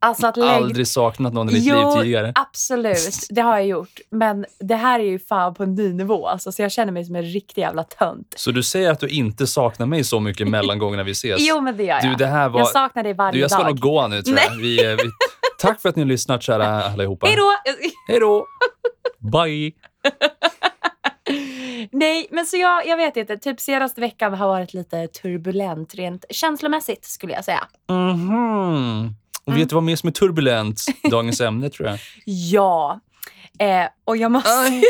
Alltså 0.03 0.27
att 0.27 0.37
lägg... 0.37 0.49
Aldrig 0.49 0.87
saknat 0.87 1.33
någon 1.33 1.49
i 1.49 1.53
ditt 1.53 1.63
Jo, 1.63 1.75
liv 1.75 2.01
tidigare. 2.01 2.31
Absolut, 2.35 2.97
det 3.29 3.41
har 3.41 3.57
jag 3.57 3.67
gjort. 3.67 3.99
Men 4.09 4.45
det 4.59 4.75
här 4.75 4.99
är 4.99 5.03
ju 5.03 5.19
fan 5.19 5.53
på 5.53 5.63
en 5.63 5.75
ny 5.75 5.93
nivå. 5.93 6.27
Alltså, 6.27 6.51
så 6.51 6.61
jag 6.61 6.71
känner 6.71 6.91
mig 6.91 7.05
som 7.05 7.15
en 7.15 7.23
riktig 7.23 7.61
jävla 7.61 7.83
tönt. 7.83 8.33
Så 8.37 8.51
du 8.51 8.63
säger 8.63 8.91
att 8.91 8.99
du 8.99 9.07
inte 9.07 9.47
saknar 9.47 9.85
mig 9.85 10.03
så 10.03 10.19
mycket 10.19 10.47
mellan 10.49 10.79
gångerna 10.79 11.03
vi 11.03 11.11
ses? 11.11 11.37
Jo, 11.39 11.61
men 11.61 11.77
det 11.77 11.83
gör 11.83 11.95
jag. 11.95 12.03
Du, 12.03 12.15
det 12.15 12.27
här 12.27 12.49
var... 12.49 12.59
Jag 12.59 12.67
saknar 12.67 13.03
dig 13.03 13.13
varje 13.13 13.31
Du, 13.31 13.39
jag 13.39 13.51
ska 13.51 13.59
dag. 13.59 13.67
nog 13.67 13.79
gå 13.79 14.07
nu 14.07 14.21
tror 14.21 14.37
jag. 14.49 14.55
Vi, 14.55 14.85
eh, 14.85 14.95
vi... 14.97 15.03
Tack 15.61 15.81
för 15.81 15.89
att 15.89 15.95
ni 15.95 16.01
har 16.01 16.07
lyssnat 16.07 16.43
kära 16.43 16.83
allihopa. 16.83 17.27
Hej 17.27 17.35
då! 17.35 17.51
Hej 18.07 18.19
då! 18.19 18.45
Bye! 19.17 19.71
Nej, 21.91 22.27
men 22.31 22.45
så 22.45 22.57
jag, 22.57 22.87
jag 22.87 22.97
vet 22.97 23.17
inte. 23.17 23.37
Typ 23.37 23.59
senaste 23.59 24.01
veckan 24.01 24.33
har 24.33 24.47
varit 24.47 24.73
lite 24.73 25.07
turbulent 25.07 25.95
rent 25.95 26.25
känslomässigt 26.29 27.05
skulle 27.05 27.33
jag 27.33 27.45
säga. 27.45 27.67
Mhm. 27.89 29.15
Och 29.45 29.47
Mm. 29.47 29.59
vet 29.59 29.69
du 29.69 29.75
vad 29.75 29.83
mer 29.83 29.95
som 29.95 30.07
är 30.07 30.11
turbulent? 30.13 30.81
Dagens 31.11 31.41
ämne 31.47 31.69
tror 31.69 31.89
jag. 31.89 31.99
Ja. 32.25 32.99
Eh, 33.59 33.85
och 34.05 34.17
jag 34.17 34.31
måste... 34.31 34.49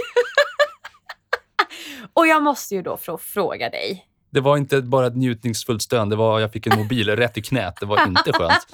och 2.14 2.28
jag 2.28 2.44
måste 2.44 2.76
ju 2.76 2.82
då 2.82 2.98
få 2.98 3.18
fråga 3.18 3.70
dig. 3.70 4.06
Det 4.30 4.40
var 4.40 4.58
inte 4.58 4.82
bara 4.82 5.08
ett 5.08 5.16
njutningsfullt 5.16 5.82
stön, 5.82 6.10
det 6.10 6.16
var 6.16 6.40
jag 6.40 6.52
fick 6.54 6.68
en 6.68 6.78
mobil 6.80 7.10
rätt 7.16 7.38
i 7.38 7.42
knät. 7.42 7.78
Det 7.80 7.86
var 7.86 8.08
inte 8.08 8.34
skönt. 8.34 8.68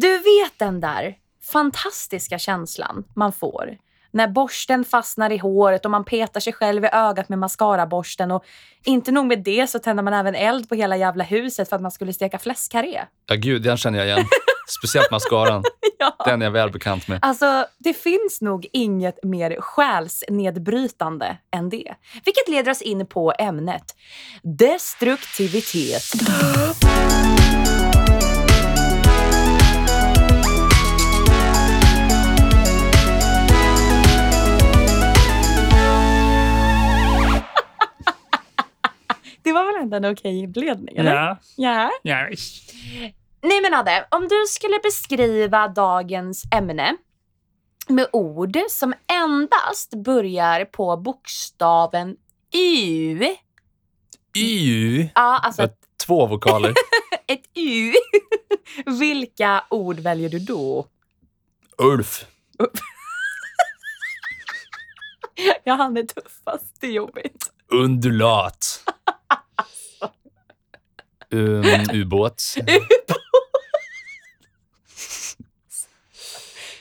Du 0.00 0.18
vet 0.18 0.58
den 0.58 0.80
där 0.80 1.14
fantastiska 1.52 2.38
känslan 2.38 3.04
man 3.14 3.32
får 3.32 3.78
när 4.10 4.28
borsten 4.28 4.84
fastnar 4.84 5.30
i 5.30 5.36
håret 5.36 5.84
och 5.84 5.90
man 5.90 6.04
petar 6.04 6.40
sig 6.40 6.52
själv 6.52 6.84
i 6.84 6.88
ögat 6.92 7.28
med 7.28 7.38
mascaraborsten 7.38 8.30
och 8.30 8.44
inte 8.84 9.12
nog 9.12 9.26
med 9.26 9.42
det 9.44 9.70
så 9.70 9.78
tänder 9.78 10.02
man 10.02 10.14
även 10.14 10.34
eld 10.34 10.68
på 10.68 10.74
hela 10.74 10.96
jävla 10.96 11.24
huset 11.24 11.68
för 11.68 11.76
att 11.76 11.82
man 11.82 11.90
skulle 11.90 12.12
steka 12.12 12.38
fläskkarré. 12.38 13.00
Ja, 13.26 13.34
gud, 13.34 13.62
den 13.62 13.76
känner 13.76 13.98
jag 13.98 14.06
igen. 14.06 14.26
Speciellt 14.78 15.10
mascaran. 15.10 15.64
Ja. 16.00 16.14
Den 16.24 16.42
är 16.42 16.46
jag 16.46 16.52
väl 16.52 16.70
bekant 16.70 17.08
med. 17.08 17.18
Alltså, 17.22 17.66
det 17.78 17.94
finns 17.94 18.40
nog 18.40 18.66
inget 18.72 19.24
mer 19.24 19.60
själsnedbrytande 19.60 21.36
än 21.56 21.68
det. 21.68 21.94
Vilket 22.24 22.48
leder 22.48 22.70
oss 22.70 22.82
in 22.82 23.06
på 23.06 23.32
ämnet 23.38 23.96
destruktivitet. 24.42 26.02
Det 39.48 39.52
var 39.52 39.72
väl 39.72 39.82
ändå 39.82 39.96
en 39.96 40.12
okej 40.12 40.38
inledning? 40.38 40.96
Eller? 40.96 41.14
Ja, 41.14 41.38
ja. 41.56 41.90
ja. 42.02 42.28
Nej 43.42 43.60
men 43.62 43.74
Adde, 43.74 44.06
om 44.10 44.28
du 44.28 44.44
skulle 44.48 44.78
beskriva 44.82 45.68
dagens 45.68 46.42
ämne 46.54 46.96
med 47.88 48.06
ord 48.12 48.58
som 48.70 48.94
endast 49.12 49.94
börjar 49.94 50.64
på 50.64 50.96
bokstaven 50.96 52.16
U. 52.54 53.36
Y. 54.36 55.02
Ja, 55.14 55.38
alltså 55.38 55.62
ett, 55.62 55.78
Två 56.06 56.26
vokaler. 56.26 56.74
ett 57.26 57.44
U. 57.54 57.92
Vilka 59.00 59.64
ord 59.70 60.00
väljer 60.00 60.28
du 60.28 60.38
då? 60.38 60.86
Ulf. 61.78 62.26
Ja, 65.64 65.74
han 65.74 65.96
är 65.96 66.02
tuffast. 66.02 66.80
Det 66.80 66.86
är 66.86 66.90
jobbigt. 66.90 67.50
Undulat. 67.68 68.84
Um, 71.30 71.64
ubåt. 72.02 72.42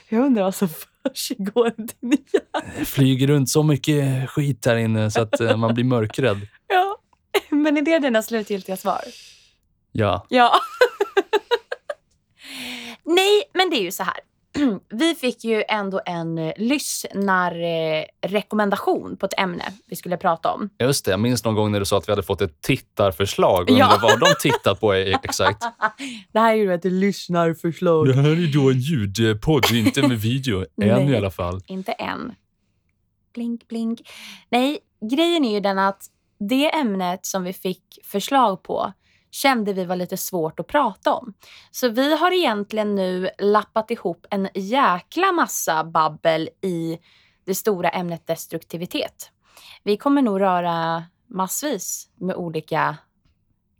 Jag 0.09 0.25
undrar 0.25 0.43
vad 0.43 0.55
som 0.55 0.69
försiggår 1.03 1.67
i 1.67 1.71
din 1.77 2.25
hjärna. 2.33 2.85
Flyger 2.85 3.27
runt 3.27 3.49
så 3.49 3.63
mycket 3.63 4.29
skit 4.29 4.65
här 4.65 4.75
inne 4.75 5.11
så 5.11 5.21
att 5.21 5.39
eh, 5.39 5.57
man 5.57 5.73
blir 5.73 5.83
mörkrädd. 5.83 6.47
Ja. 6.67 6.97
Men 7.49 7.77
är 7.77 7.81
det 7.81 7.99
dina 7.99 8.21
slutgiltiga 8.21 8.77
svar? 8.77 9.01
Ja. 9.91 10.25
Ja. 10.29 10.53
Nej, 13.03 13.43
men 13.53 13.69
det 13.69 13.75
är 13.75 13.83
ju 13.83 13.91
så 13.91 14.03
här. 14.03 14.15
Vi 14.89 15.15
fick 15.15 15.43
ju 15.43 15.63
ändå 15.67 16.01
en 16.05 16.37
eh, 16.37 16.53
lyssnarrekommendation 16.57 19.17
på 19.17 19.25
ett 19.25 19.39
ämne 19.39 19.63
vi 19.85 19.95
skulle 19.95 20.17
prata 20.17 20.53
om. 20.53 20.69
Just 20.79 21.05
det, 21.05 21.11
jag 21.11 21.19
minns 21.19 21.43
någon 21.43 21.55
gång 21.55 21.71
när 21.71 21.79
du 21.79 21.85
sa 21.85 21.97
att 21.97 22.07
vi 22.07 22.11
hade 22.11 22.23
fått 22.23 22.41
ett 22.41 22.61
tittarförslag. 22.61 23.69
Ja. 23.69 23.85
undrar 23.85 23.99
vad 24.01 24.19
de 24.19 24.27
tittat 24.41 24.79
på 24.79 24.93
exakt. 24.93 25.63
Det 26.31 26.39
här 26.39 26.51
är 26.51 26.55
ju 26.57 26.73
ett 26.73 26.85
lyssnarförslag. 26.85 28.07
här 28.07 28.29
är 28.29 28.53
då 28.53 28.71
en 28.71 28.79
ljudpodd, 28.79 29.71
inte 29.71 30.07
med 30.07 30.21
video. 30.21 30.59
En 30.81 30.87
Nej. 30.87 31.11
i 31.11 31.17
alla 31.17 31.31
fall. 31.31 31.61
Inte 31.67 31.91
än. 31.91 32.33
Blink, 33.33 33.67
blink. 33.67 34.09
Nej, 34.49 34.79
grejen 35.11 35.45
är 35.45 35.53
ju 35.53 35.59
den 35.59 35.79
att 35.79 36.01
det 36.39 36.75
ämnet 36.75 37.25
som 37.25 37.43
vi 37.43 37.53
fick 37.53 37.83
förslag 38.03 38.63
på 38.63 38.93
kände 39.41 39.73
vi 39.73 39.85
var 39.85 39.95
lite 39.95 40.17
svårt 40.17 40.59
att 40.59 40.67
prata 40.67 41.13
om. 41.13 41.33
Så 41.71 41.89
vi 41.89 42.17
har 42.17 42.31
egentligen 42.31 42.95
nu 42.95 43.29
lappat 43.39 43.91
ihop 43.91 44.25
en 44.29 44.49
jäkla 44.53 45.31
massa 45.31 45.83
babbel 45.83 46.49
i 46.61 46.99
det 47.45 47.55
stora 47.55 47.89
ämnet 47.89 48.27
destruktivitet. 48.27 49.31
Vi 49.83 49.97
kommer 49.97 50.21
nog 50.21 50.41
röra 50.41 51.03
massvis 51.29 52.09
med 52.15 52.35
olika 52.35 52.97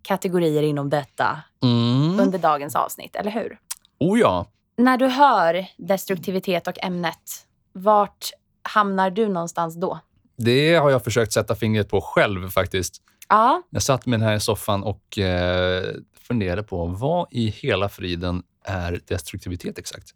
kategorier 0.01 0.63
inom 0.63 0.89
detta 0.89 1.41
Mm. 1.63 2.19
under 2.19 2.39
dagens 2.39 2.75
avsnitt, 2.75 3.15
eller 3.15 3.31
hur? 3.31 3.59
Oh 3.99 4.19
ja. 4.19 4.45
När 4.77 4.97
du 4.97 5.07
hör 5.07 5.65
destruktivitet 5.77 6.67
och 6.67 6.83
ämnet, 6.83 7.45
vart 7.73 8.25
hamnar 8.63 9.09
du 9.09 9.27
någonstans 9.27 9.75
då? 9.75 9.99
Det 10.37 10.75
har 10.75 10.89
jag 10.89 11.03
försökt 11.03 11.33
sätta 11.33 11.55
fingret 11.55 11.89
på 11.89 12.01
själv 12.01 12.49
faktiskt. 12.49 13.01
Ja, 13.29 13.62
Jag 13.69 13.84
satt 13.84 14.05
med 14.05 14.19
den 14.19 14.27
här 14.29 14.36
i 14.36 14.39
soffan 14.39 14.84
och 14.84 15.17
eh, 15.17 15.86
funderade 16.27 16.63
på 16.63 16.86
vad 16.86 17.27
i 17.31 17.48
hela 17.50 17.89
friden 17.89 18.43
är 18.63 19.01
destruktivitet 19.07 19.77
exakt? 19.79 20.07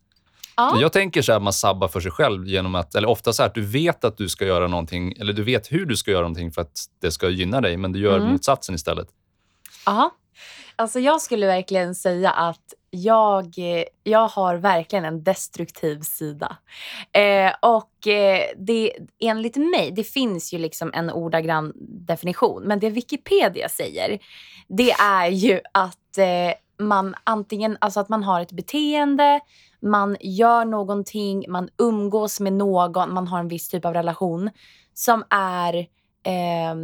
ja. 0.57 0.77
Jag 0.81 0.93
tänker 0.93 1.21
så 1.21 1.31
här 1.31 1.37
att 1.37 1.43
man 1.43 1.53
sabbar 1.53 1.87
för 1.87 1.99
sig 1.99 2.11
själv 2.11 2.47
genom 2.47 2.75
att, 2.75 2.95
eller 2.95 3.07
ofta 3.07 3.33
så 3.33 3.43
här 3.43 3.47
att 3.49 3.55
du 3.55 3.61
vet 3.65 4.03
att 4.03 4.17
du 4.17 4.29
ska 4.29 4.45
göra 4.45 4.67
någonting, 4.67 5.13
eller 5.19 5.33
du 5.33 5.43
vet 5.43 5.71
hur 5.71 5.85
du 5.85 5.97
ska 5.97 6.11
göra 6.11 6.21
någonting 6.21 6.51
för 6.51 6.61
att 6.61 6.85
det 7.01 7.11
ska 7.11 7.29
gynna 7.29 7.61
dig, 7.61 7.77
men 7.77 7.91
du 7.91 7.99
gör 7.99 8.17
Mm. 8.17 8.31
motsatsen 8.31 8.75
istället. 8.75 9.07
ja. 9.85 10.11
Alltså 10.75 10.99
jag 10.99 11.21
skulle 11.21 11.47
verkligen 11.47 11.95
säga 11.95 12.31
att 12.31 12.73
jag, 12.91 13.55
jag 14.03 14.27
har 14.27 14.55
verkligen 14.55 15.05
en 15.05 15.23
destruktiv 15.23 16.01
sida. 16.01 16.57
Eh, 17.11 17.53
och 17.61 18.07
eh, 18.07 18.41
det, 18.57 18.93
enligt 19.19 19.55
mig, 19.55 19.91
det 19.95 20.03
finns 20.03 20.53
ju 20.53 20.57
liksom 20.57 20.91
en 20.93 21.09
ordagrann 21.09 21.73
definition, 22.07 22.63
men 22.63 22.79
det 22.79 22.89
Wikipedia 22.89 23.69
säger, 23.69 24.19
det 24.67 24.91
är 24.91 25.27
ju 25.27 25.59
att 25.71 26.17
eh, 26.17 26.85
man 26.85 27.15
antingen, 27.23 27.77
alltså 27.81 27.99
att 27.99 28.09
man 28.09 28.23
har 28.23 28.41
ett 28.41 28.51
beteende, 28.51 29.39
man 29.79 30.17
gör 30.19 30.65
någonting, 30.65 31.45
man 31.47 31.69
umgås 31.77 32.39
med 32.39 32.53
någon, 32.53 33.13
man 33.13 33.27
har 33.27 33.39
en 33.39 33.47
viss 33.47 33.69
typ 33.69 33.85
av 33.85 33.93
relation 33.93 34.49
som 34.93 35.23
är 35.29 35.75
eh, 36.23 36.75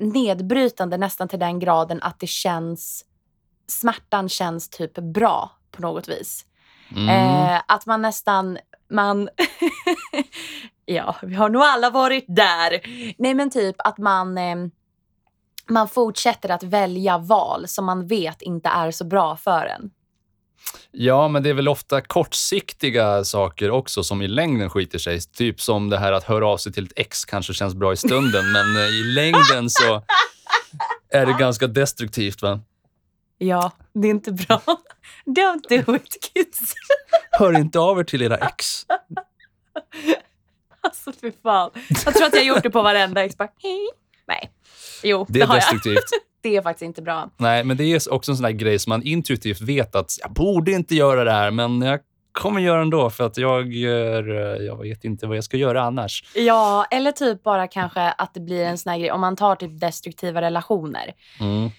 nedbrytande 0.00 0.96
nästan 0.96 1.28
till 1.28 1.38
den 1.38 1.58
graden 1.58 2.02
att 2.02 2.20
det 2.20 2.26
känns, 2.26 3.04
smärtan 3.66 4.28
känns 4.28 4.68
typ 4.68 4.94
bra 4.94 5.50
på 5.70 5.82
något 5.82 6.08
vis. 6.08 6.44
Mm. 6.96 7.08
Eh, 7.08 7.62
att 7.68 7.86
man 7.86 8.02
nästan, 8.02 8.58
man, 8.90 9.28
ja, 10.84 11.16
vi 11.22 11.34
har 11.34 11.48
nog 11.48 11.62
alla 11.62 11.90
varit 11.90 12.24
där. 12.28 12.80
Nej 13.18 13.34
men 13.34 13.50
typ 13.50 13.76
att 13.78 13.98
man, 13.98 14.38
eh, 14.38 14.56
man 15.68 15.88
fortsätter 15.88 16.48
att 16.48 16.62
välja 16.62 17.18
val 17.18 17.68
som 17.68 17.84
man 17.84 18.06
vet 18.06 18.42
inte 18.42 18.68
är 18.68 18.90
så 18.90 19.04
bra 19.04 19.36
för 19.36 19.66
en. 19.66 19.90
Ja, 20.90 21.28
men 21.28 21.42
det 21.42 21.50
är 21.50 21.54
väl 21.54 21.68
ofta 21.68 22.00
kortsiktiga 22.00 23.24
saker 23.24 23.70
också 23.70 24.02
som 24.02 24.22
i 24.22 24.28
längden 24.28 24.70
skiter 24.70 24.98
sig. 24.98 25.20
Typ 25.20 25.60
som 25.60 25.90
det 25.90 25.98
här 25.98 26.12
att 26.12 26.24
höra 26.24 26.48
av 26.48 26.56
sig 26.56 26.72
till 26.72 26.84
ett 26.84 26.92
ex 26.96 27.24
kanske 27.24 27.54
känns 27.54 27.74
bra 27.74 27.92
i 27.92 27.96
stunden, 27.96 28.52
men 28.52 28.76
eh, 28.76 28.82
i 28.82 29.02
längden 29.14 29.70
så 29.70 30.02
är 31.12 31.26
det 31.26 31.36
ganska 31.38 31.66
destruktivt. 31.66 32.42
va? 32.42 32.60
Ja, 33.38 33.70
det 33.92 34.08
är 34.08 34.10
inte 34.10 34.32
bra. 34.32 34.60
Don't 35.26 35.84
do 35.84 35.96
it 35.96 36.30
kids. 36.34 36.74
Hör 37.30 37.58
inte 37.58 37.78
av 37.80 37.98
er 38.00 38.04
till 38.04 38.22
era 38.22 38.36
ex. 38.36 38.86
Alltså 40.80 41.12
fy 41.20 41.32
fan. 41.42 41.70
Jag 42.04 42.14
tror 42.14 42.26
att 42.26 42.34
jag 42.34 42.40
har 42.40 42.46
gjort 42.46 42.62
det 42.62 42.70
på 42.70 42.82
varenda 42.82 43.24
ex. 43.24 43.36
Bara, 43.36 43.48
hej. 43.62 43.88
Nej. 44.28 44.50
Jo, 45.02 45.26
Det 45.28 45.32
det, 45.38 45.40
är 45.42 45.46
har 45.46 45.54
jag. 45.54 45.62
destruktivt. 45.62 46.04
Det 46.42 46.56
är 46.56 46.62
faktiskt 46.62 46.82
inte 46.82 47.02
bra. 47.02 47.30
Nej, 47.36 47.64
men 47.64 47.76
det 47.76 47.84
är 47.84 48.12
också 48.12 48.32
en 48.32 48.36
sån 48.36 48.44
där 48.44 48.50
grej 48.50 48.78
som 48.78 48.90
man 48.90 49.02
intuitivt 49.02 49.60
vet 49.60 49.94
att 49.94 50.12
jag 50.20 50.32
borde 50.32 50.72
inte 50.72 50.94
göra 50.94 51.24
det 51.24 51.32
här, 51.32 51.50
men 51.50 51.82
jag 51.82 52.00
kommer 52.32 52.60
göra 52.60 52.82
ändå 52.82 53.10
för 53.10 53.24
att 53.26 53.36
jag, 53.36 53.72
gör, 53.72 54.28
eh, 54.30 54.66
jag 54.66 54.82
vet 54.82 55.04
inte 55.04 55.26
vad 55.26 55.36
jag 55.36 55.44
ska 55.44 55.56
göra 55.56 55.82
annars. 55.82 56.24
Ja, 56.34 56.86
eller 56.90 57.12
typ 57.12 57.42
bara 57.42 57.68
kanske 57.68 58.00
att 58.00 58.34
det 58.34 58.40
blir 58.40 58.64
en 58.64 58.78
sån 58.78 58.90
här 58.92 58.98
grej. 58.98 59.10
Om 59.12 59.20
man 59.20 59.36
tar 59.36 59.56
typ 59.56 59.80
destruktiva 59.80 60.40
relationer. 60.40 61.12
Mm. 61.40 61.70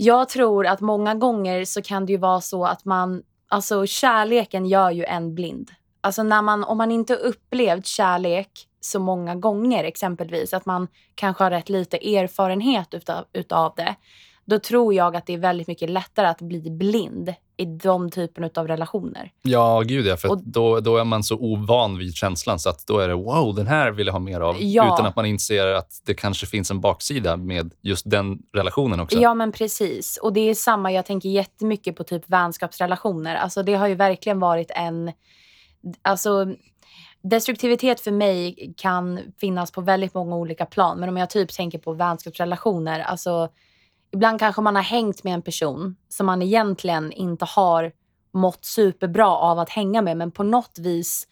Jag 0.00 0.28
tror 0.28 0.66
att 0.66 0.80
många 0.80 1.14
gånger 1.14 1.64
så 1.64 1.82
kan 1.82 2.06
det 2.06 2.12
ju 2.12 2.18
vara 2.18 2.40
så 2.40 2.64
att 2.64 2.84
man, 2.84 3.22
alltså 3.48 3.86
kärleken 3.86 4.66
gör 4.66 4.90
ju 4.90 5.04
en 5.04 5.34
blind. 5.34 5.70
Alltså 6.00 6.22
när 6.22 6.42
man, 6.42 6.64
om 6.64 6.78
man 6.78 6.90
inte 6.90 7.14
upplevt 7.14 7.86
kärlek 7.86 8.50
så 8.80 8.98
många 9.00 9.34
gånger 9.34 9.84
exempelvis, 9.84 10.54
att 10.54 10.66
man 10.66 10.88
kanske 11.14 11.44
har 11.44 11.50
rätt 11.50 11.68
lite 11.68 12.16
erfarenhet 12.16 12.94
utav, 12.94 13.24
utav 13.32 13.72
det, 13.76 13.94
då 14.44 14.58
tror 14.58 14.94
jag 14.94 15.16
att 15.16 15.26
det 15.26 15.34
är 15.34 15.38
väldigt 15.38 15.68
mycket 15.68 15.90
lättare 15.90 16.26
att 16.26 16.40
bli 16.40 16.70
blind 16.70 17.34
i 17.58 17.64
de 17.64 18.10
typen 18.10 18.50
av 18.54 18.68
relationer. 18.68 19.32
Ja, 19.42 19.82
gud 19.86 20.06
ja. 20.06 20.16
För 20.16 20.30
Och- 20.30 20.42
då, 20.44 20.80
då 20.80 20.96
är 20.96 21.04
man 21.04 21.22
så 21.22 21.36
ovan 21.36 21.98
vid 21.98 22.14
känslan 22.14 22.58
så 22.58 22.68
att 22.70 22.86
då 22.86 22.98
är 22.98 23.08
det 23.08 23.14
wow, 23.14 23.54
den 23.54 23.66
här 23.66 23.90
vill 23.90 24.06
jag 24.06 24.14
ha 24.14 24.20
mer 24.20 24.40
av. 24.40 24.56
Ja. 24.58 24.94
Utan 24.94 25.06
att 25.06 25.16
man 25.16 25.26
inser 25.26 25.66
att 25.66 26.02
det 26.06 26.14
kanske 26.14 26.46
finns 26.46 26.70
en 26.70 26.80
baksida 26.80 27.36
med 27.36 27.74
just 27.80 28.10
den 28.10 28.38
relationen 28.52 29.00
också. 29.00 29.20
Ja, 29.20 29.34
men 29.34 29.52
precis. 29.52 30.16
Och 30.16 30.32
det 30.32 30.40
är 30.40 30.54
samma, 30.54 30.92
jag 30.92 31.06
tänker 31.06 31.28
jättemycket 31.28 31.96
på 31.96 32.04
typ 32.04 32.22
vänskapsrelationer. 32.26 33.36
Alltså 33.36 33.62
det 33.62 33.74
har 33.74 33.86
ju 33.86 33.94
verkligen 33.94 34.40
varit 34.40 34.70
en... 34.74 35.12
Alltså, 36.02 36.46
destruktivitet 37.22 38.00
för 38.00 38.10
mig 38.10 38.74
kan 38.76 39.20
finnas 39.40 39.70
på 39.70 39.80
väldigt 39.80 40.14
många 40.14 40.36
olika 40.36 40.66
plan. 40.66 41.00
Men 41.00 41.08
om 41.08 41.16
jag 41.16 41.30
typ 41.30 41.52
tänker 41.52 41.78
på 41.78 41.92
vänskapsrelationer, 41.92 43.00
alltså 43.00 43.48
ibland 44.12 44.38
kanske 44.38 44.62
man 44.62 44.76
har 44.76 44.82
hängt 44.82 45.24
med 45.24 45.34
en 45.34 45.42
person 45.42 45.96
som 46.08 46.26
man 46.26 46.42
egentligen 46.42 47.12
inte 47.12 47.44
har 47.44 47.92
mått 48.32 48.64
superbra 48.64 49.28
av 49.28 49.58
att 49.58 49.70
hänga 49.70 50.02
med, 50.02 50.16
men 50.16 50.30
på 50.30 50.42
något 50.42 50.78
vis 50.78 51.26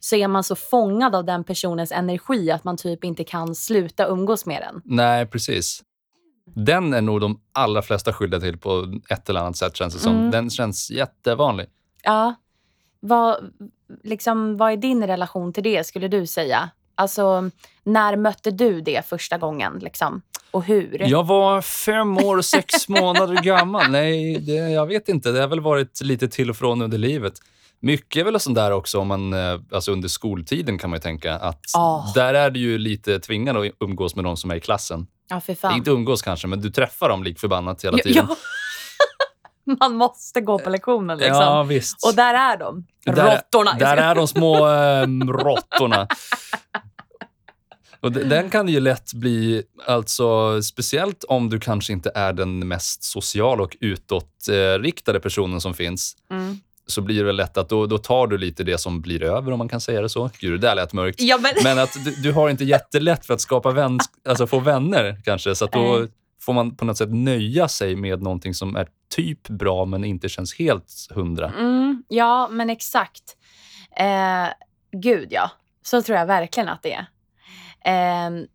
så 0.00 0.16
är 0.16 0.28
man 0.28 0.44
så 0.44 0.56
fångad 0.56 1.14
av 1.14 1.24
den 1.24 1.44
personens 1.44 1.92
energi 1.92 2.50
att 2.50 2.64
man 2.64 2.76
typ 2.76 3.04
inte 3.04 3.24
kan 3.24 3.54
sluta 3.54 4.06
umgås 4.06 4.46
med 4.46 4.62
den. 4.62 4.82
Nej, 4.84 5.26
precis. 5.26 5.82
Den 6.54 6.94
är 6.94 7.00
nog 7.00 7.20
de 7.20 7.40
allra 7.52 7.82
flesta 7.82 8.12
skyldiga 8.12 8.40
till 8.40 8.58
på 8.58 9.00
ett 9.10 9.28
eller 9.28 9.40
annat 9.40 9.56
sätt, 9.56 9.76
känns 9.76 9.94
det 9.94 10.00
som. 10.00 10.16
Mm. 10.16 10.30
Den 10.30 10.50
känns 10.50 10.90
jättevanlig. 10.90 11.66
Ja. 12.02 12.34
Vad, 13.00 13.52
liksom, 14.02 14.56
vad 14.56 14.72
är 14.72 14.76
din 14.76 15.06
relation 15.06 15.52
till 15.52 15.62
det, 15.62 15.86
skulle 15.86 16.08
du 16.08 16.26
säga? 16.26 16.70
Alltså, 16.98 17.50
när 17.84 18.16
mötte 18.16 18.50
du 18.50 18.80
det 18.80 19.06
första 19.08 19.38
gången? 19.38 19.78
Liksom? 19.78 20.22
Och 20.50 20.64
hur? 20.64 21.02
Jag 21.08 21.26
var 21.26 21.62
fem 21.62 22.18
år 22.18 22.36
och 22.36 22.44
sex 22.44 22.88
månader 22.88 23.34
gammal. 23.42 23.90
Nej, 23.90 24.38
det, 24.38 24.52
jag 24.52 24.86
vet 24.86 25.08
inte. 25.08 25.30
Det 25.32 25.40
har 25.40 25.48
väl 25.48 25.60
varit 25.60 26.00
lite 26.00 26.28
till 26.28 26.50
och 26.50 26.56
från 26.56 26.82
under 26.82 26.98
livet. 26.98 27.32
Mycket 27.80 28.20
är 28.20 28.24
väl 28.24 28.40
sånt 28.40 28.56
där 28.56 28.70
också 28.70 28.98
om 28.98 29.08
man, 29.08 29.32
eh, 29.32 29.60
alltså 29.72 29.92
under 29.92 30.08
skoltiden 30.08 30.78
kan 30.78 30.90
man 30.90 30.96
ju 30.96 31.00
tänka 31.02 31.34
att 31.34 31.60
Ah. 31.76 32.12
där 32.14 32.34
är 32.34 32.50
du 32.50 32.60
ju 32.60 32.78
lite 32.78 33.20
tvingad 33.20 33.56
att 33.56 33.66
umgås 33.80 34.14
med 34.16 34.24
de 34.24 34.36
som 34.36 34.50
är 34.50 34.54
i 34.56 34.60
klassen. 34.60 35.06
Ja, 35.28 35.40
för 35.40 35.54
fan. 35.54 35.74
Inte 35.76 35.90
umgås 35.90 36.22
kanske, 36.22 36.46
men 36.46 36.60
du 36.60 36.70
träffar 36.70 37.08
dem 37.08 37.22
lik 37.24 37.38
förbannat 37.40 37.84
hela 37.84 37.98
tiden. 37.98 38.26
Ja. 38.28 38.36
Man 39.80 39.94
måste 39.94 40.40
gå 40.40 40.58
på 40.58 40.70
lektionen 40.70 41.18
liksom. 41.18 41.36
Ja, 41.42 41.62
visst. 41.62 42.06
Och 42.06 42.14
där 42.14 42.34
är 42.34 42.56
de. 42.56 42.86
Där- 43.04 43.36
Råttorna. 43.36 43.74
Där 43.78 43.96
är 43.96 44.14
de 44.14 44.28
små 44.28 44.56
äh, 44.68 45.06
råttorna. 45.44 46.08
Och 48.00 48.12
de- 48.12 48.24
den 48.24 48.50
kan 48.50 48.68
ju 48.68 48.80
lätt 48.80 49.12
bli, 49.14 49.62
alltså 49.86 50.62
speciellt 50.62 51.24
om 51.24 51.50
du 51.50 51.60
kanske 51.60 51.92
inte 51.92 52.10
är 52.14 52.32
den 52.32 52.68
mest 52.68 53.02
sociala 53.02 53.62
och 53.62 53.76
utåtriktade 53.80 55.20
personen 55.20 55.60
som 55.60 55.74
finns, 55.74 56.16
Mm. 56.30 56.56
så 56.86 57.00
blir 57.00 57.18
det 57.18 57.24
väl 57.24 57.36
lätt 57.36 57.56
att 57.56 57.68
då, 57.68 57.86
då 57.86 57.98
tar 57.98 58.26
du 58.26 58.38
lite 58.38 58.64
det 58.64 58.78
som 58.78 59.00
blir 59.00 59.22
över, 59.22 59.52
om 59.52 59.58
man 59.58 59.68
kan 59.68 59.80
säga 59.80 60.00
det 60.02 60.08
så. 60.08 60.30
Gud, 60.40 60.52
det 60.60 60.66
där 60.68 60.74
lät 60.74 60.92
mörkt. 60.92 61.20
Ja, 61.20 61.38
men... 61.42 61.52
Men 61.64 61.78
att 61.78 62.04
du, 62.04 62.10
du 62.10 62.32
har 62.32 62.48
inte 62.50 62.64
jättelätt 62.64 63.26
för 63.26 63.34
att 63.34 63.40
skapa 63.40 63.70
vän, 63.70 63.98
alltså 64.28 64.46
få 64.46 64.58
vänner 64.58 65.20
kanske, 65.24 65.54
så 65.54 65.66
då 65.66 66.06
får 66.40 66.52
man 66.52 66.76
på 66.76 66.84
något 66.84 66.96
sätt 66.98 67.12
nöja 67.14 67.68
sig 67.68 67.96
med 67.96 68.22
någonting 68.22 68.54
som 68.54 68.76
är 68.76 68.86
typ 69.14 69.48
bra 69.48 69.84
men 69.84 70.04
inte 70.04 70.28
känns 70.28 70.54
helt 70.54 70.92
hundra. 71.10 71.52
Mm, 71.58 72.02
ja, 72.08 72.48
men 72.50 72.70
exakt. 72.70 73.22
Eh, 73.96 74.48
gud, 75.02 75.28
ja. 75.30 75.50
Så 75.82 76.02
tror 76.02 76.18
jag 76.18 76.26
verkligen 76.26 76.68
att 76.68 76.82
det 76.82 76.92
är. 76.92 77.06
Ehm, 77.88 78.46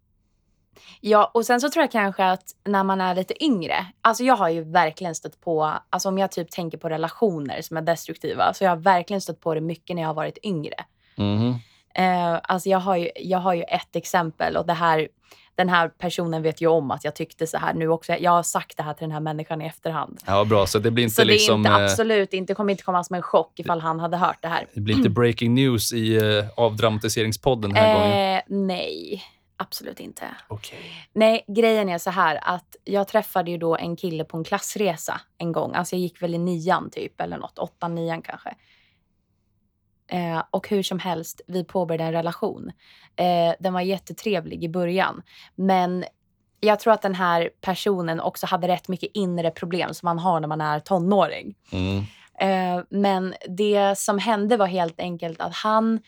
ja, 1.01 1.31
och 1.33 1.45
sen 1.45 1.61
så 1.61 1.69
tror 1.69 1.83
jag 1.83 1.91
kanske 1.91 2.25
att 2.25 2.43
när 2.65 2.83
man 2.83 3.01
är 3.01 3.15
lite 3.15 3.43
yngre. 3.43 3.85
Alltså 4.01 4.23
jag 4.23 4.35
har 4.35 4.49
ju 4.49 4.63
verkligen 4.63 5.15
stött 5.15 5.41
på, 5.41 5.73
alltså 5.89 6.09
om 6.09 6.17
jag 6.17 6.31
typ 6.31 6.51
tänker 6.51 6.77
på 6.77 6.89
relationer 6.89 7.61
som 7.61 7.77
är 7.77 7.81
destruktiva, 7.81 8.53
så 8.53 8.63
jag 8.63 8.71
har 8.71 8.77
verkligen 8.77 9.21
stött 9.21 9.39
på 9.39 9.53
det 9.53 9.61
mycket 9.61 9.95
när 9.95 10.03
jag 10.03 10.09
har 10.09 10.13
varit 10.13 10.37
yngre. 10.43 10.75
Mhm. 11.15 11.55
Eh, 11.95 12.39
alltså 12.43 12.69
jag 12.69 12.79
har, 12.79 12.95
ju, 12.95 13.09
jag 13.15 13.39
har 13.39 13.53
ju 13.53 13.63
ett 13.63 13.95
exempel 13.95 14.57
och 14.57 14.65
det 14.65 14.73
här, 14.73 15.07
den 15.55 15.69
här 15.69 15.89
personen 15.89 16.41
vet 16.41 16.61
ju 16.61 16.67
om 16.67 16.91
att 16.91 17.03
jag 17.03 17.15
tyckte 17.15 17.47
så 17.47 17.57
här 17.57 17.73
nu 17.73 17.87
också. 17.87 18.13
Jag 18.13 18.31
har 18.31 18.43
sagt 18.43 18.77
det 18.77 18.83
här 18.83 18.93
till 18.93 19.03
den 19.03 19.11
här 19.11 19.19
människan 19.19 19.61
i 19.61 19.65
efterhand. 19.65 20.21
Ja, 20.25 20.45
bra. 20.45 20.65
Så 20.65 20.79
det 20.79 20.91
blir 20.91 21.03
inte 21.03 21.15
så 21.15 21.21
det 21.21 21.27
är 21.27 21.33
liksom... 21.33 21.59
inte, 21.59 21.69
eh, 21.69 21.75
absolut 21.75 22.33
inte, 22.33 22.53
kommer 22.53 22.71
inte 22.71 22.83
komma 22.83 23.03
som 23.03 23.15
en 23.15 23.21
chock 23.21 23.59
ifall 23.59 23.81
han 23.81 23.99
hade 23.99 24.17
hört 24.17 24.37
det 24.41 24.47
här. 24.47 24.67
Det 24.73 24.81
blir 24.81 24.95
inte 24.95 25.09
breaking 25.09 25.53
news 25.53 25.93
i 25.93 26.19
uh, 26.19 26.45
avdramatiseringspodden 26.57 27.73
den 27.73 27.83
här 27.83 27.93
gången. 27.93 28.37
Eh, 28.37 28.41
nej, 28.47 29.23
absolut 29.57 29.99
inte. 29.99 30.25
Okej. 30.47 30.79
Nej, 31.13 31.45
grejen 31.47 31.89
är 31.89 31.97
så 31.97 32.09
här 32.09 32.39
att 32.41 32.75
jag 32.83 33.07
träffade 33.07 33.51
ju 33.51 33.57
då 33.57 33.77
en 33.77 33.95
kille 33.95 34.23
på 34.23 34.37
en 34.37 34.43
klassresa 34.43 35.21
en 35.37 35.51
gång. 35.51 35.73
Alltså 35.75 35.95
jag 35.95 36.01
gick 36.01 36.21
väl 36.21 36.35
i 36.35 36.37
nian 36.37 36.89
typ 36.89 37.21
eller 37.21 37.37
något, 37.37 37.59
åttan, 37.59 37.95
nian 37.95 38.21
kanske. 38.21 38.55
Eh, 40.13 40.43
och 40.51 40.69
hur 40.69 40.83
som 40.83 40.99
helst, 40.99 41.41
vi 41.47 41.63
påbörjade 41.63 42.03
en 42.03 42.11
relation. 42.11 42.71
Eh, 43.15 43.55
den 43.59 43.73
var 43.73 43.81
jättetrevlig 43.81 44.63
i 44.63 44.69
början. 44.69 45.21
Men 45.55 46.05
jag 46.59 46.79
tror 46.79 46.93
att 46.93 47.01
den 47.01 47.15
här 47.15 47.49
personen 47.61 48.19
också 48.19 48.45
hade 48.45 48.67
rätt 48.67 48.87
mycket 48.87 49.09
inre 49.13 49.51
problem 49.51 49.93
som 49.93 50.05
man 50.05 50.19
har 50.19 50.39
när 50.39 50.47
man 50.47 50.61
är 50.61 50.79
tonåring. 50.79 51.55
Mm. 51.71 52.03
Eh, 52.39 52.83
men 52.89 53.33
det 53.49 53.97
som 53.97 54.19
hände 54.19 54.57
var 54.57 54.67
helt 54.67 54.99
enkelt 54.99 55.41
att 55.41 55.53
han, 55.53 55.99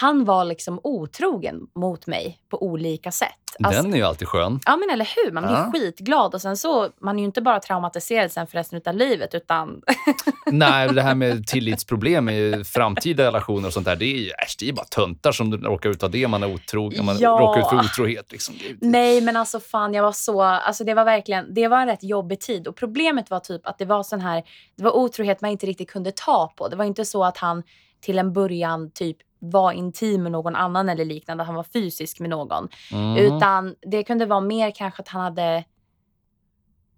han 0.00 0.24
var 0.24 0.44
liksom 0.44 0.80
otrogen 0.82 1.60
mot 1.74 2.06
mig 2.06 2.38
på 2.48 2.62
olika 2.62 3.10
sätt. 3.12 3.30
Alltså, 3.64 3.82
Den 3.82 3.92
är 3.94 3.98
ju 3.98 4.02
alltid 4.04 4.28
skön. 4.28 4.60
Ja 4.66 4.76
men 4.76 4.90
eller 4.90 5.08
hur, 5.16 5.32
man 5.32 5.42
blir 5.42 5.52
Ja. 5.54 5.70
skitglad 5.72 6.34
och 6.34 6.40
sen 6.42 6.56
så, 6.56 6.88
man 7.00 7.16
är 7.16 7.20
ju 7.20 7.24
inte 7.26 7.42
bara 7.42 7.60
traumatiserad 7.60 8.32
sen 8.32 8.46
för 8.46 8.58
resten 8.58 8.80
av 8.86 8.94
livet 8.94 9.34
utan 9.34 9.80
Nej, 10.46 10.88
det 10.88 11.02
här 11.02 11.14
med 11.14 11.46
tillitsproblem 11.46 12.28
i 12.28 12.64
framtida 12.64 13.24
relationer 13.26 13.66
och 13.66 13.72
sånt 13.72 13.86
där, 13.86 13.96
det 13.96 14.04
är 14.04 14.18
ju 14.18 14.30
äsch, 14.30 14.56
det 14.58 14.68
är 14.68 14.72
bara 14.72 14.86
töntar 14.86 15.32
som 15.32 15.52
råkar 15.54 15.90
ut 15.90 16.02
av 16.02 16.10
det. 16.10 16.28
Man 16.28 16.42
är 16.42 16.54
otrogen, 16.54 17.04
man 17.04 17.16
Ja. 17.18 17.30
råkar 17.40 17.60
ut 17.60 17.66
för 17.68 17.76
otrohet. 17.76 18.32
Liksom. 18.32 18.54
Gud. 18.68 18.78
nej 18.80 19.20
men 19.20 19.36
alltså 19.36 19.60
fan 19.60 19.94
jag 19.94 20.02
var 20.02 20.12
så, 20.12 20.42
alltså 20.42 20.84
det 20.84 20.94
var 20.94 21.04
verkligen, 21.04 21.54
det 21.54 21.68
var 21.68 21.80
en 21.80 21.86
rätt 21.88 22.02
jobbig 22.04 22.40
tid 22.40 22.68
och 22.68 22.76
problemet 22.76 23.30
var 23.30 23.40
typ 23.40 23.66
att 23.66 23.78
det 23.78 23.84
var 23.84 24.02
sån 24.02 24.20
här, 24.20 24.42
det 24.76 24.84
var 24.84 24.96
otrohet 24.96 25.40
man 25.40 25.50
inte 25.50 25.66
riktigt 25.66 25.90
kunde 25.90 26.12
ta 26.12 26.52
på. 26.56 26.68
Det 26.68 26.76
var 26.76 26.84
inte 26.84 27.04
så 27.04 27.24
att 27.24 27.38
han 27.38 27.62
till 28.00 28.18
en 28.18 28.32
början 28.32 28.90
typ 28.90 29.16
var 29.38 29.72
intim 29.72 30.22
med 30.22 30.32
någon 30.32 30.56
annan 30.56 30.88
eller 30.88 31.04
liknande, 31.04 31.42
att 31.42 31.46
han 31.46 31.56
var 31.56 31.64
fysisk 31.72 32.20
med 32.20 32.30
någon. 32.30 32.68
Mm. 32.92 33.16
Utan 33.16 33.74
det 33.82 34.02
kunde 34.02 34.26
vara 34.26 34.40
mer 34.40 34.70
kanske 34.70 35.02
att 35.02 35.08
han 35.08 35.22
hade, 35.22 35.64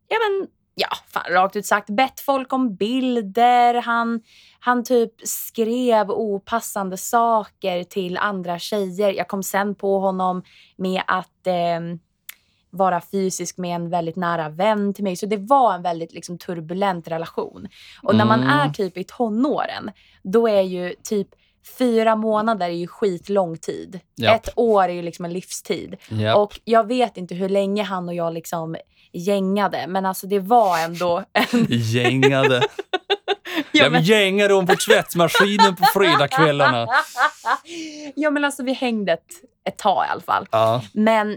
ja 0.09 0.16
men, 0.29 0.48
ja, 0.74 0.88
fan, 1.07 1.33
rakt 1.33 1.57
ut 1.57 1.66
sagt, 1.66 1.90
bett 1.90 2.20
folk 2.20 2.53
om 2.53 2.74
bilder. 2.74 3.74
Han, 3.74 4.20
han 4.61 4.85
typ 4.85 5.12
skrev 5.24 6.11
opassande 6.11 6.96
saker 6.96 7.85
till 7.85 8.18
andra 8.18 8.59
tjejer. 8.59 9.12
Jag 9.12 9.29
kom 9.29 9.42
sen 9.42 9.74
på 9.74 9.98
honom 9.98 10.42
med 10.77 11.03
att 11.07 11.46
eh, 11.46 11.81
vara 12.70 13.01
fysisk 13.01 13.59
med 13.59 13.77
en 13.77 13.90
väldigt 13.90 14.16
nära 14.16 14.48
vän 14.48 14.94
till 14.94 15.05
mig. 15.05 15.16
Så 15.16 15.27
det 15.27 15.37
var 15.37 15.74
en 15.74 15.83
väldigt 15.83 16.12
liksom, 16.12 16.38
turbulent 16.38 17.09
relation. 17.09 17.68
Och 18.03 18.14
när 18.14 18.24
man 18.24 18.42
Mm. 18.42 18.59
är 18.59 18.68
typ 18.68 18.96
i 18.96 19.05
tonåren, 19.05 19.90
då 20.22 20.48
är 20.48 20.62
ju 20.62 20.94
typ 21.03 21.29
fyra 21.79 22.16
månader 22.16 22.66
är 22.66 22.73
ju 22.73 22.87
skitlång 22.87 23.57
tid. 23.57 24.01
Japp. 24.16 24.47
Ett 24.47 24.53
år 24.57 24.85
är 24.85 24.92
ju 24.92 25.03
liksom 25.03 25.25
en 25.25 25.33
livstid. 25.33 25.97
Japp. 26.09 26.37
Och 26.37 26.61
jag 26.64 26.87
vet 26.87 27.16
inte 27.16 27.35
hur 27.35 27.49
länge 27.49 27.83
han 27.83 28.09
och 28.09 28.14
jag 28.14 28.35
liksom 28.35 28.77
gängade, 29.12 29.87
men 29.87 30.07
alltså 30.07 30.27
det 30.27 30.38
var 30.38 30.79
ändå 30.79 31.25
en... 31.33 31.66
Gängade. 31.68 32.62
Ja, 33.73 33.90
men- 33.90 34.03
gängade 34.03 34.55
hon 34.55 34.66
på 34.66 34.75
tvättmaskinen 34.77 35.77
på 35.77 35.85
fredagskvällarna. 35.94 36.87
ja 38.14 38.31
men 38.31 38.44
alltså 38.44 38.62
vi 38.62 38.73
hängde 38.73 39.12
ett, 39.12 39.27
ett 39.68 39.79
tag 39.79 40.07
i 40.07 40.09
alla 40.11 40.21
fall. 40.21 40.47
Ja. 40.51 40.83
Men 40.92 41.37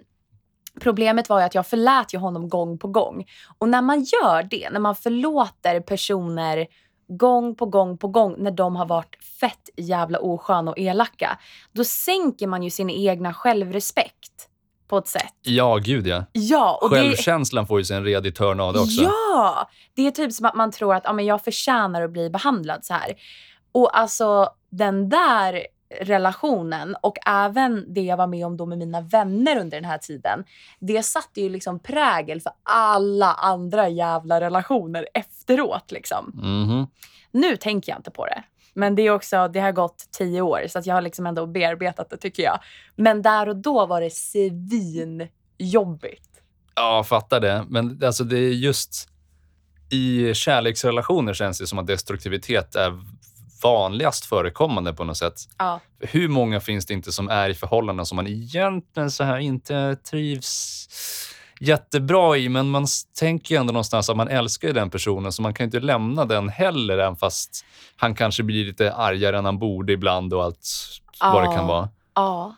problemet 0.81 1.29
var 1.29 1.39
ju 1.39 1.45
att 1.45 1.55
jag 1.55 1.67
förlät 1.67 2.13
ju 2.13 2.17
honom 2.17 2.49
gång 2.49 2.77
på 2.77 2.87
gång. 2.87 3.25
Och 3.57 3.69
när 3.69 3.81
man 3.81 3.99
gör 4.03 4.43
det, 4.43 4.69
när 4.69 4.79
man 4.79 4.95
förlåter 4.95 5.79
personer 5.79 6.67
gång 7.17 7.55
på 7.55 7.65
gång 7.65 7.97
på 7.97 8.07
gång 8.07 8.35
när 8.37 8.51
de 8.51 8.75
har 8.75 8.85
varit 8.85 9.23
fett 9.39 9.69
jävla 9.77 10.19
osköna 10.19 10.71
och 10.71 10.79
elaka, 10.79 11.37
då 11.71 11.83
sänker 11.83 12.47
man 12.47 12.63
ju 12.63 12.69
sin 12.69 12.89
egna 12.89 13.33
självrespekt 13.33 14.47
på 14.87 14.97
ett 14.97 15.07
sätt. 15.07 15.33
ja, 15.41 15.77
gud 15.77 16.07
ja. 16.07 16.23
Ja, 16.31 16.79
och 16.81 16.89
det, 16.89 16.95
Självkänslan 16.95 17.67
får 17.67 17.79
ju 17.79 17.85
sig 17.85 17.97
en 17.97 18.03
redig 18.03 18.35
törn 18.35 18.59
av 18.59 18.73
det 18.73 18.79
också. 18.79 19.01
Ja! 19.01 19.69
Det 19.93 20.07
är 20.07 20.11
typ 20.11 20.33
som 20.33 20.45
att 20.45 20.55
man 20.55 20.71
tror 20.71 20.95
att 20.95 21.03
ja, 21.05 21.13
men 21.13 21.25
jag 21.25 21.43
förtjänar 21.43 22.01
att 22.01 22.11
bli 22.11 22.29
behandlad 22.29 22.85
så 22.85 22.93
här. 22.93 23.13
Och 23.71 23.97
alltså 23.97 24.49
den 24.69 25.09
där 25.09 25.67
relationen 26.01 26.95
och 27.01 27.17
även 27.25 27.93
det 27.93 28.01
jag 28.01 28.17
var 28.17 28.27
med 28.27 28.45
om 28.45 28.57
då 28.57 28.65
med 28.65 28.77
mina 28.77 29.01
vänner 29.01 29.59
under 29.59 29.77
den 29.77 29.85
här 29.85 29.97
tiden. 29.97 30.43
Det 30.79 31.03
satte 31.03 31.41
ju 31.41 31.49
liksom 31.49 31.79
prägel 31.79 32.41
för 32.41 32.51
alla 32.63 33.33
andra 33.33 33.89
jävla 33.89 34.41
relationer 34.41 35.07
efteråt. 35.13 35.91
Liksom. 35.91 36.31
Mhm. 36.43 36.87
Nu 37.31 37.57
tänker 37.57 37.91
jag 37.91 37.99
inte 37.99 38.11
på 38.11 38.25
det. 38.25 38.43
Men 38.73 38.95
det, 38.95 39.01
är 39.01 39.11
också, 39.11 39.47
det 39.47 39.59
har 39.59 39.71
gått 39.71 40.07
tio 40.11 40.41
år 40.41 40.65
så 40.69 40.79
att 40.79 40.85
jag 40.85 40.95
har 40.95 41.01
liksom 41.01 41.25
ändå 41.25 41.45
bearbetat 41.47 42.09
det 42.09 42.17
tycker 42.17 42.43
jag. 42.43 42.59
Men 42.95 43.21
där 43.21 43.49
och 43.49 43.55
då 43.55 43.85
var 43.85 44.01
det 44.01 44.09
svinjobbigt. 44.13 45.31
Ja, 46.75 47.03
fattar 47.03 47.39
det. 47.39 47.65
Men 47.69 48.03
alltså, 48.03 48.23
det 48.23 48.37
är 48.37 48.53
just 48.53 49.09
i 49.89 50.33
kärleksrelationer 50.33 51.33
känns 51.33 51.59
det 51.59 51.67
som 51.67 51.79
att 51.79 51.87
destruktivitet 51.87 52.75
är 52.75 52.99
vanligast 53.63 54.25
förekommande 54.25 54.93
på 54.93 55.03
något 55.03 55.17
sätt. 55.17 55.33
Ja. 55.57 55.79
Hur 55.99 56.27
många 56.27 56.59
finns 56.59 56.85
det 56.85 56.93
inte 56.93 57.11
som 57.11 57.29
är 57.29 57.49
i 57.49 57.53
förhållanden 57.53 58.05
som 58.05 58.15
man 58.15 58.27
egentligen 58.27 59.11
så 59.11 59.23
här 59.23 59.37
inte 59.37 59.95
trivs 59.95 60.87
jättebra 61.59 62.37
i, 62.37 62.49
men 62.49 62.69
man 62.69 62.85
tänker 63.19 63.55
ju 63.55 63.59
ändå 63.59 63.73
någonstans 63.73 64.09
att 64.09 64.17
man 64.17 64.27
älskar 64.27 64.67
ju 64.67 64.73
den 64.73 64.89
personen, 64.89 65.31
så 65.31 65.41
man 65.41 65.53
kan 65.53 65.63
ju 65.63 65.65
inte 65.67 65.79
lämna 65.79 66.25
den 66.25 66.49
heller, 66.49 66.97
även 66.97 67.15
fast 67.15 67.65
han 67.95 68.15
kanske 68.15 68.43
blir 68.43 68.65
lite 68.65 68.93
argare 68.93 69.37
än 69.37 69.45
han 69.45 69.59
borde 69.59 69.93
ibland 69.93 70.33
och 70.33 70.43
allt 70.43 70.67
vad 71.21 71.41
det 71.43 71.47
kan 71.47 71.55
Ja. 71.55 71.67
vara. 71.67 71.89
Ja. 72.15 72.55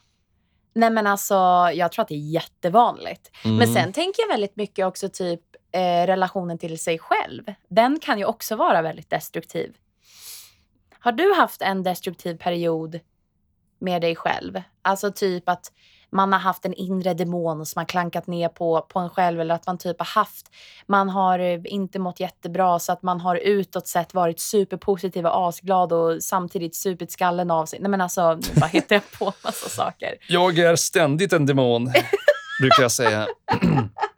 Nej 0.75 0.89
men 0.89 1.07
alltså, 1.07 1.35
jag 1.73 1.91
tror 1.91 2.01
att 2.03 2.07
det 2.07 2.15
är 2.15 2.31
jättevanligt. 2.31 3.31
Mm. 3.45 3.57
Men 3.57 3.73
sen 3.73 3.93
tänker 3.93 4.21
jag 4.23 4.27
väldigt 4.27 4.55
mycket 4.55 4.85
också 4.85 5.09
typ 5.09 5.41
eh, 5.71 6.07
relationen 6.07 6.57
till 6.57 6.79
sig 6.79 6.99
själv. 6.99 7.43
Den 7.69 7.99
kan 7.99 8.19
ju 8.19 8.25
också 8.25 8.55
vara 8.55 8.81
väldigt 8.81 9.09
destruktiv. 9.09 9.73
Har 11.03 11.11
du 11.11 11.33
haft 11.33 11.61
en 11.61 11.83
destruktiv 11.83 12.37
period 12.37 12.99
med 13.79 14.01
dig 14.01 14.15
själv? 14.15 14.61
Alltså 14.81 15.11
typ 15.11 15.49
att 15.49 15.71
man 16.11 16.33
har 16.33 16.39
haft 16.39 16.65
en 16.65 16.73
inre 16.73 17.13
demon 17.13 17.65
som 17.65 17.79
har 17.79 17.85
klankat 17.85 18.27
ner 18.27 18.49
på, 18.49 18.81
på 18.81 18.99
en 18.99 19.09
själv 19.09 19.41
eller 19.41 19.55
att 19.55 19.67
man 19.67 19.77
typ 19.77 19.99
har 19.99 20.05
haft, 20.05 20.51
man 20.87 21.09
har 21.09 21.39
eh, 21.39 21.59
inte 21.65 21.99
mått 21.99 22.19
jättebra 22.19 22.79
så 22.79 22.91
att 22.91 23.01
man 23.01 23.19
har 23.21 23.35
utåt 23.35 23.87
sett 23.87 24.13
varit 24.13 24.39
superpositiv 24.39 25.25
och 25.25 25.47
asglad 25.47 25.93
och 25.93 26.23
samtidigt 26.23 26.75
supit 26.75 27.11
skallen 27.11 27.51
av 27.51 27.65
sig. 27.65 27.79
Nej 27.79 27.91
men 27.91 28.01
alltså, 28.01 28.33
nu 28.33 28.59
bara 28.59 28.65
hittar 28.65 28.95
jag 28.95 29.11
på 29.19 29.33
massa 29.43 29.69
saker. 29.69 30.15
Jag 30.29 30.59
är 30.59 30.75
ständigt 30.75 31.33
en 31.33 31.45
demon, 31.45 31.85
brukar 32.61 32.81
jag 32.81 32.91
säga. 32.91 33.27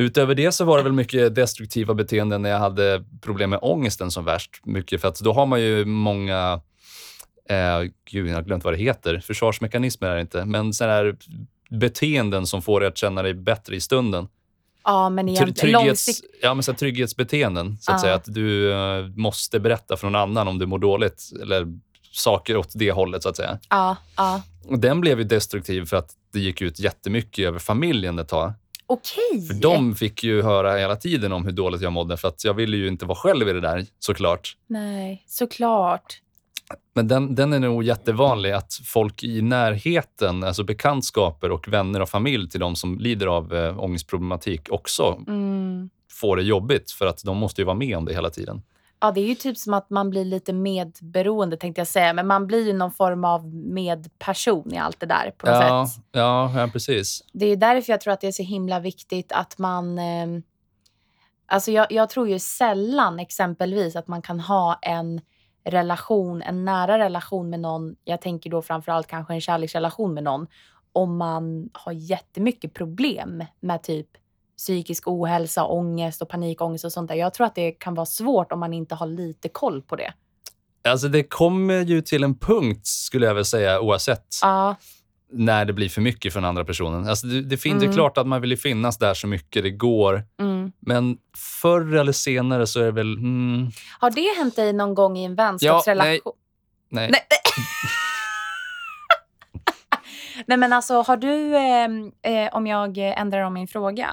Utöver 0.00 0.34
det 0.34 0.52
så 0.52 0.64
var 0.64 0.76
det 0.76 0.82
väl 0.82 0.92
mycket 0.92 1.34
destruktiva 1.34 1.94
beteenden 1.94 2.42
när 2.42 2.50
jag 2.50 2.58
hade 2.58 3.04
problem 3.20 3.50
med 3.50 3.58
ångesten 3.62 4.10
som 4.10 4.24
värst. 4.24 4.50
Mycket 4.64 5.00
för 5.00 5.08
att 5.08 5.20
då 5.20 5.32
har 5.32 5.46
man 5.46 5.60
ju 5.60 5.84
många, 5.84 6.60
eh, 7.50 7.90
gud 8.10 8.28
jag 8.28 8.34
har 8.34 8.42
glömt 8.42 8.64
vad 8.64 8.72
det 8.74 8.78
heter, 8.78 9.20
försvarsmekanismer 9.20 10.08
är 10.08 10.14
det 10.14 10.20
inte, 10.20 10.44
men 10.44 10.72
sådana 10.72 10.94
här 10.94 11.16
beteenden 11.70 12.46
som 12.46 12.62
får 12.62 12.80
dig 12.80 12.88
att 12.88 12.96
känna 12.96 13.22
dig 13.22 13.34
bättre 13.34 13.76
i 13.76 13.80
stunden. 13.80 14.28
Ja 14.84 15.08
men 15.10 15.28
egentligen 15.28 15.54
trygghets, 15.54 15.86
långsiktigt. 16.08 16.40
ja, 16.42 16.54
men 16.54 16.62
så 16.62 16.72
här, 16.72 16.78
trygghetsbeteenden, 16.78 17.78
så 17.80 17.92
att 17.92 17.98
Ja. 17.98 18.02
säga. 18.02 18.14
Att 18.14 18.24
du 18.34 18.72
eh, 18.72 19.06
måste 19.16 19.60
berätta 19.60 19.96
för 19.96 20.06
någon 20.10 20.20
annan 20.20 20.48
om 20.48 20.58
du 20.58 20.66
mår 20.66 20.78
dåligt, 20.78 21.22
eller 21.42 21.66
saker 22.12 22.56
åt 22.56 22.70
det 22.74 22.92
hållet, 22.92 23.22
så 23.22 23.28
att 23.28 23.36
säga. 23.36 23.58
Ja, 23.70 23.96
ja. 24.16 24.42
Och 24.64 24.78
den 24.78 25.00
blev 25.00 25.18
ju 25.18 25.24
destruktiv 25.24 25.84
för 25.84 25.96
att 25.96 26.10
det 26.32 26.40
gick 26.40 26.60
ut 26.62 26.78
jättemycket 26.80 27.46
över 27.46 27.58
familjen 27.58 28.18
ett 28.18 28.28
tag. 28.28 28.52
Okej. 28.90 29.46
För 29.46 29.54
de 29.54 29.94
fick 29.94 30.24
ju 30.24 30.42
höra 30.42 30.76
hela 30.76 30.96
tiden 30.96 31.32
om 31.32 31.44
hur 31.44 31.52
dåligt 31.52 31.80
jag 31.82 31.92
mådde, 31.92 32.16
för 32.16 32.28
att 32.28 32.44
jag 32.44 32.54
ville 32.54 32.76
ju 32.76 32.88
inte 32.88 33.06
vara 33.06 33.16
själv 33.18 33.48
i 33.48 33.52
det 33.52 33.60
där, 33.60 33.86
såklart. 33.98 34.56
Nej, 34.66 35.24
såklart. 35.26 36.20
Men 36.94 37.08
den, 37.08 37.34
den 37.34 37.52
är 37.52 37.58
nog 37.60 37.84
jättevanlig, 37.84 38.50
att 38.52 38.80
folk 38.84 39.24
i 39.24 39.42
närheten, 39.42 40.44
alltså 40.44 40.64
bekantskaper 40.64 41.50
och 41.50 41.68
vänner 41.68 42.02
och 42.02 42.08
familj 42.08 42.48
till 42.50 42.60
de 42.60 42.76
som 42.76 42.98
lider 42.98 43.26
av 43.26 43.54
äh, 43.54 43.78
ångestproblematik 43.80 44.68
också 44.70 45.18
Mm. 45.28 45.90
får 46.12 46.36
det 46.36 46.42
jobbigt, 46.42 46.90
för 46.90 47.06
att 47.06 47.24
de 47.24 47.36
måste 47.36 47.60
ju 47.60 47.64
vara 47.64 47.76
med 47.76 47.96
om 47.96 48.04
det 48.04 48.14
hela 48.14 48.30
tiden. 48.30 48.62
Ja, 49.00 49.10
det 49.10 49.20
är 49.20 49.26
ju 49.26 49.34
typ 49.34 49.56
som 49.56 49.74
att 49.74 49.90
man 49.90 50.10
blir 50.10 50.24
lite 50.24 50.52
medberoende 50.52 51.56
tänkte 51.56 51.80
jag 51.80 51.88
säga. 51.88 52.12
Men 52.12 52.26
man 52.26 52.46
blir 52.46 52.66
ju 52.66 52.72
någon 52.72 52.92
form 52.92 53.24
av 53.24 53.54
medperson 53.54 54.74
i 54.74 54.78
allt 54.78 55.00
det 55.00 55.06
där 55.06 55.30
på 55.38 55.46
något 55.46 55.54
Ja, 55.62 55.86
sätt. 55.86 56.04
ja, 56.12 56.52
ja, 56.60 56.68
precis. 56.72 57.24
Det 57.32 57.46
är 57.46 57.56
därför 57.56 57.92
jag 57.92 58.00
tror 58.00 58.12
att 58.12 58.20
det 58.20 58.26
är 58.26 58.32
så 58.32 58.42
himla 58.42 58.80
viktigt 58.80 59.32
att 59.32 59.58
man... 59.58 59.98
Eh, 59.98 60.26
alltså 61.46 61.70
jag, 61.70 61.92
jag 61.92 62.10
tror 62.10 62.28
ju 62.28 62.38
sällan 62.38 63.18
exempelvis 63.20 63.96
att 63.96 64.08
man 64.08 64.22
kan 64.22 64.40
ha 64.40 64.78
en 64.82 65.20
relation, 65.64 66.42
en 66.42 66.64
nära 66.64 66.98
relation 66.98 67.50
med 67.50 67.60
någon. 67.60 67.96
Jag 68.04 68.20
tänker 68.20 68.50
då 68.50 68.62
framförallt 68.62 69.06
kanske 69.06 69.34
en 69.34 69.40
kärleksrelation 69.40 70.14
med 70.14 70.24
någon. 70.24 70.46
Om 70.92 71.16
man 71.16 71.70
har 71.72 71.92
jättemycket 71.92 72.74
problem 72.74 73.44
med 73.60 73.82
typ 73.82 74.08
psykisk 74.58 75.08
ohälsa, 75.08 75.64
ångest 75.64 76.22
och 76.22 76.28
panikångest 76.28 76.84
och 76.84 76.92
sånt 76.92 77.08
där. 77.08 77.14
Jag 77.14 77.34
tror 77.34 77.46
att 77.46 77.54
det 77.54 77.70
kan 77.72 77.94
vara 77.94 78.06
svårt 78.06 78.52
om 78.52 78.60
man 78.60 78.72
inte 78.72 78.94
har 78.94 79.06
lite 79.06 79.48
koll 79.48 79.82
på 79.82 79.96
det. 79.96 80.12
Alltså 80.88 81.08
det 81.08 81.22
kommer 81.22 81.84
ju 81.84 82.00
till 82.02 82.24
en 82.24 82.38
punkt, 82.38 82.86
skulle 82.86 83.26
jag 83.26 83.34
väl 83.34 83.44
säga, 83.44 83.80
oavsett 83.80 84.24
Ja, 84.42 84.76
när 85.32 85.64
det 85.64 85.72
blir 85.72 85.88
för 85.88 86.00
mycket 86.00 86.32
för 86.32 86.40
den 86.40 86.48
andra 86.48 86.64
personen. 86.64 87.08
Alltså 87.08 87.26
det, 87.26 87.42
det, 87.42 87.56
finns, 87.56 87.74
det 87.80 87.84
är 87.84 87.86
Mm. 87.86 87.94
klart 87.96 88.18
att 88.18 88.26
man 88.26 88.40
vill 88.40 88.58
finnas 88.58 88.98
där 88.98 89.14
så 89.14 89.26
mycket 89.26 89.62
det 89.62 89.70
går, 89.70 90.22
mm. 90.40 90.72
men 90.80 91.16
förr 91.62 91.94
eller 91.94 92.12
senare 92.12 92.66
så 92.66 92.80
är 92.80 92.84
det 92.84 92.90
väl... 92.92 93.14
Mm, 93.16 93.70
Har 94.00 94.10
det 94.10 94.36
hänt 94.38 94.56
dig 94.56 94.72
någon 94.72 94.94
gång 94.94 95.18
i 95.18 95.24
en 95.24 95.34
vänskapsrelation? 95.34 96.32
nej. 96.90 97.10
Nej. 97.10 97.10
Nej 97.10 97.20
men 100.56 100.72
alltså 100.72 101.02
har 101.02 101.16
du, 101.16 101.56
eh, 101.56 101.88
eh, 102.44 102.48
om 102.52 102.66
jag 102.66 102.98
ändrar 102.98 103.40
om 103.42 103.54
min 103.54 103.68
fråga. 103.68 104.08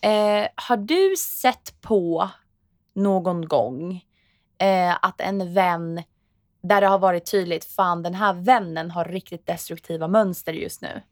Eh, 0.00 0.46
har 0.54 0.76
du 0.76 1.16
sett 1.16 1.80
på 1.80 2.30
någon 2.94 3.48
gång 3.48 4.04
eh, 4.58 4.94
att 5.02 5.20
en 5.20 5.54
vän 5.54 6.02
där 6.62 6.80
det 6.80 6.86
har 6.86 6.98
varit 6.98 7.30
tydligt, 7.30 7.64
fan 7.64 8.02
den 8.02 8.14
här 8.14 8.32
vännen 8.34 8.90
har 8.90 9.04
riktigt 9.04 9.46
destruktiva 9.46 10.08
mönster 10.08 10.52
just 10.52 10.82
nu? 10.82 11.02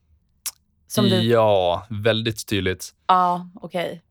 Som 0.86 1.04
du, 1.04 1.20
Ja, 1.22 1.86
väldigt 1.90 2.46
tydligt. 2.46 2.94
ja 3.06 3.48
okej. 3.54 4.02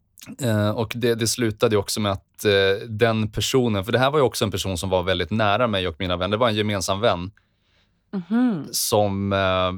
Eh, 0.42 0.70
och 0.70 0.94
det, 0.96 1.16
det 1.16 1.28
slutade 1.28 1.78
också 1.78 2.00
med 2.00 2.12
att 2.12 2.46
eh, 2.46 2.88
den 2.90 3.32
personen, 3.32 3.86
för 3.86 3.92
det 3.92 4.00
här 4.00 4.12
var 4.12 4.20
ju 4.20 4.26
också 4.26 4.46
en 4.46 4.52
person 4.52 4.78
som 4.78 4.90
var 4.90 5.04
väldigt 5.04 5.32
nära 5.32 5.68
mig 5.68 5.88
och 5.88 5.96
mina 6.00 6.18
vänner. 6.18 6.32
Det 6.32 6.38
var 6.38 6.50
en 6.50 6.56
gemensam 6.56 7.00
vän 7.02 7.32
Mhm. 8.14 8.68
som... 8.72 9.34
Eh, 9.34 9.72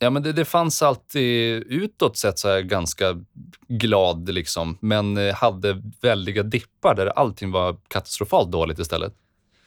ja, 0.00 0.10
men 0.10 0.22
det, 0.22 0.32
det 0.32 0.44
fanns 0.44 0.82
alltid 0.82 1.62
utåt 1.66 2.16
sett 2.16 2.38
så 2.38 2.60
ganska 2.62 3.24
glad, 3.68 4.28
liksom, 4.28 4.78
men 4.80 5.16
eh, 5.16 5.34
hade 5.34 5.82
väldiga 6.02 6.42
dippar 6.42 6.94
där 6.94 7.06
allting 7.06 7.50
var 7.50 7.76
katastrofalt 7.88 8.50
dåligt 8.52 8.78
istället. 8.78 9.14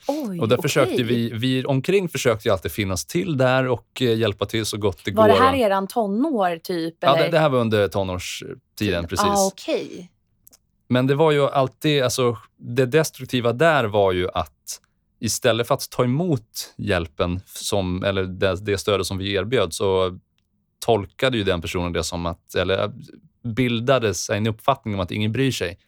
Oj, 0.07 0.39
Och 0.39 0.47
där 0.47 0.57
okej. 0.57 0.61
försökte 0.69 1.03
vi, 1.03 1.29
vi 1.33 1.65
omkring 1.65 2.09
försökte 2.09 2.47
ju 2.47 2.51
alltid 2.51 2.71
finnas 2.71 3.05
till 3.05 3.37
där 3.37 3.67
och 3.67 4.01
eh, 4.01 4.17
hjälpa 4.17 4.45
till 4.45 4.65
så 4.65 4.77
gott 4.77 5.05
det 5.05 5.11
Var 5.11 5.27
går. 5.27 5.33
det 5.35 5.39
här 5.43 5.55
eran 5.55 5.87
tonår 5.87 6.57
typ? 6.63 6.95
ja, 6.99 7.15
det, 7.15 7.29
det 7.29 7.39
här 7.39 7.49
var 7.49 7.59
under 7.59 7.87
tonårstiden, 7.87 9.07
precis. 9.07 9.25
Ah, 9.25 9.47
okej. 9.47 10.11
Men 10.87 11.07
det 11.07 11.15
var 11.15 11.31
ju 11.31 11.47
alltid, 11.49 12.03
alltså 12.03 12.37
det 12.57 12.85
destruktiva 12.85 13.53
där 13.53 13.83
var 13.83 14.11
ju 14.11 14.29
att 14.33 14.81
istället 15.21 15.67
för 15.67 15.75
att 15.75 15.89
ta 15.89 16.03
emot 16.03 16.73
hjälpen, 16.77 17.39
som, 17.45 18.03
eller 18.03 18.23
det, 18.23 18.65
det 18.65 18.77
stödet 18.77 19.07
som 19.07 19.17
vi 19.17 19.33
erbjöd, 19.33 19.73
så 19.73 20.19
tolkade 20.79 21.37
ju 21.37 21.43
den 21.43 21.61
personen 21.61 21.93
det 21.93 22.03
som 22.03 22.25
att, 22.25 22.55
eller 22.55 22.91
bildade 23.43 24.13
sig 24.13 24.37
en 24.37 24.47
uppfattning 24.47 24.93
om 24.93 24.99
att 24.99 25.11
ingen 25.11 25.31
bryr 25.31 25.51
sig. 25.51 25.79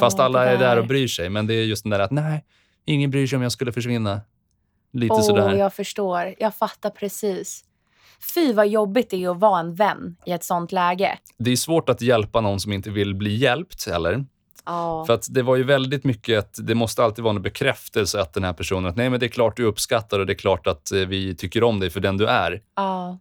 Fast 0.00 0.18
Ja, 0.18 0.24
alla 0.24 0.44
det 0.44 0.50
är 0.50 0.58
där 0.58 0.76
och 0.78 0.86
bryr 0.86 1.08
sig. 1.08 1.30
Men 1.30 1.46
det 1.46 1.54
är 1.54 1.64
just 1.64 1.84
den 1.84 1.90
där 1.90 2.00
att 2.00 2.10
nej, 2.10 2.44
ingen 2.84 3.10
bryr 3.10 3.26
sig 3.26 3.36
om 3.36 3.42
jag 3.42 3.52
skulle 3.52 3.72
försvinna. 3.72 4.20
Lite 4.92 5.14
Åh, 5.14 5.22
sådär. 5.22 5.54
jag 5.54 5.74
förstår. 5.74 6.34
Jag 6.38 6.54
fattar 6.54 6.90
precis. 6.90 7.64
Fy 8.34 8.52
vad 8.52 8.68
jobbigt 8.68 9.10
det 9.10 9.24
är 9.24 9.30
att 9.30 9.40
vara 9.40 9.60
en 9.60 9.74
vän 9.74 10.16
i 10.26 10.32
ett 10.32 10.44
sånt 10.44 10.72
läge. 10.72 11.18
Det 11.38 11.50
är 11.50 11.56
svårt 11.56 11.88
att 11.88 12.02
hjälpa 12.02 12.40
någon 12.40 12.60
som 12.60 12.72
inte 12.72 12.90
vill 12.90 13.14
bli 13.14 13.36
hjälpt 13.36 13.86
heller. 13.86 14.24
Ja. 14.64 15.04
För 15.06 15.14
att 15.14 15.26
det 15.30 15.42
var 15.42 15.56
ju 15.56 15.62
väldigt 15.62 16.04
mycket 16.04 16.38
att 16.38 16.58
det 16.66 16.74
måste 16.74 17.04
alltid 17.04 17.24
vara 17.24 17.36
en 17.36 17.42
bekräftelse 17.42 18.20
att 18.20 18.32
den 18.32 18.44
här 18.44 18.52
personen, 18.52 18.86
att 18.90 18.96
nej 18.96 19.10
men 19.10 19.20
det 19.20 19.26
är 19.26 19.30
klart 19.30 19.56
du 19.56 19.64
uppskattar 19.64 20.18
och 20.18 20.26
det 20.26 20.32
är 20.32 20.38
klart 20.38 20.66
att 20.66 20.92
eh, 20.92 20.98
vi 21.00 21.34
tycker 21.34 21.62
om 21.64 21.80
dig 21.80 21.90
för 21.90 22.00
den 22.00 22.16
du 22.16 22.26
är. 22.26 22.62
ja. 22.76 23.18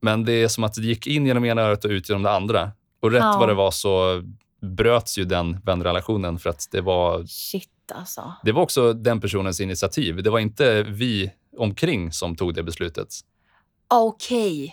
Men 0.00 0.24
det 0.24 0.32
är 0.32 0.48
som 0.48 0.64
att 0.64 0.74
det 0.74 0.82
gick 0.82 1.06
in 1.06 1.26
genom 1.26 1.44
ena 1.44 1.62
örat 1.62 1.84
och 1.84 1.90
ut 1.90 2.08
genom 2.08 2.22
det 2.22 2.30
andra. 2.30 2.70
Och 3.00 3.10
rätt 3.10 3.22
Ja. 3.22 3.36
vad 3.38 3.48
det 3.48 3.54
var 3.54 3.70
så 3.70 4.22
bröts 4.62 5.18
ju 5.18 5.24
den 5.24 5.60
vänrelationen 5.64 6.38
för 6.38 6.50
att 6.50 6.68
det 6.72 6.80
var, 6.80 7.24
Shit 7.26 7.68
alltså. 7.94 8.32
det 8.42 8.52
var 8.52 8.62
också 8.62 8.92
den 8.92 9.20
personens 9.20 9.60
initiativ. 9.60 10.22
Det 10.22 10.30
var 10.30 10.38
inte 10.38 10.82
vi 10.82 11.30
omkring 11.58 12.12
som 12.12 12.36
tog 12.36 12.54
det 12.54 12.62
beslutet. 12.62 13.08
Okej. 13.88 14.64
Jag, 14.64 14.72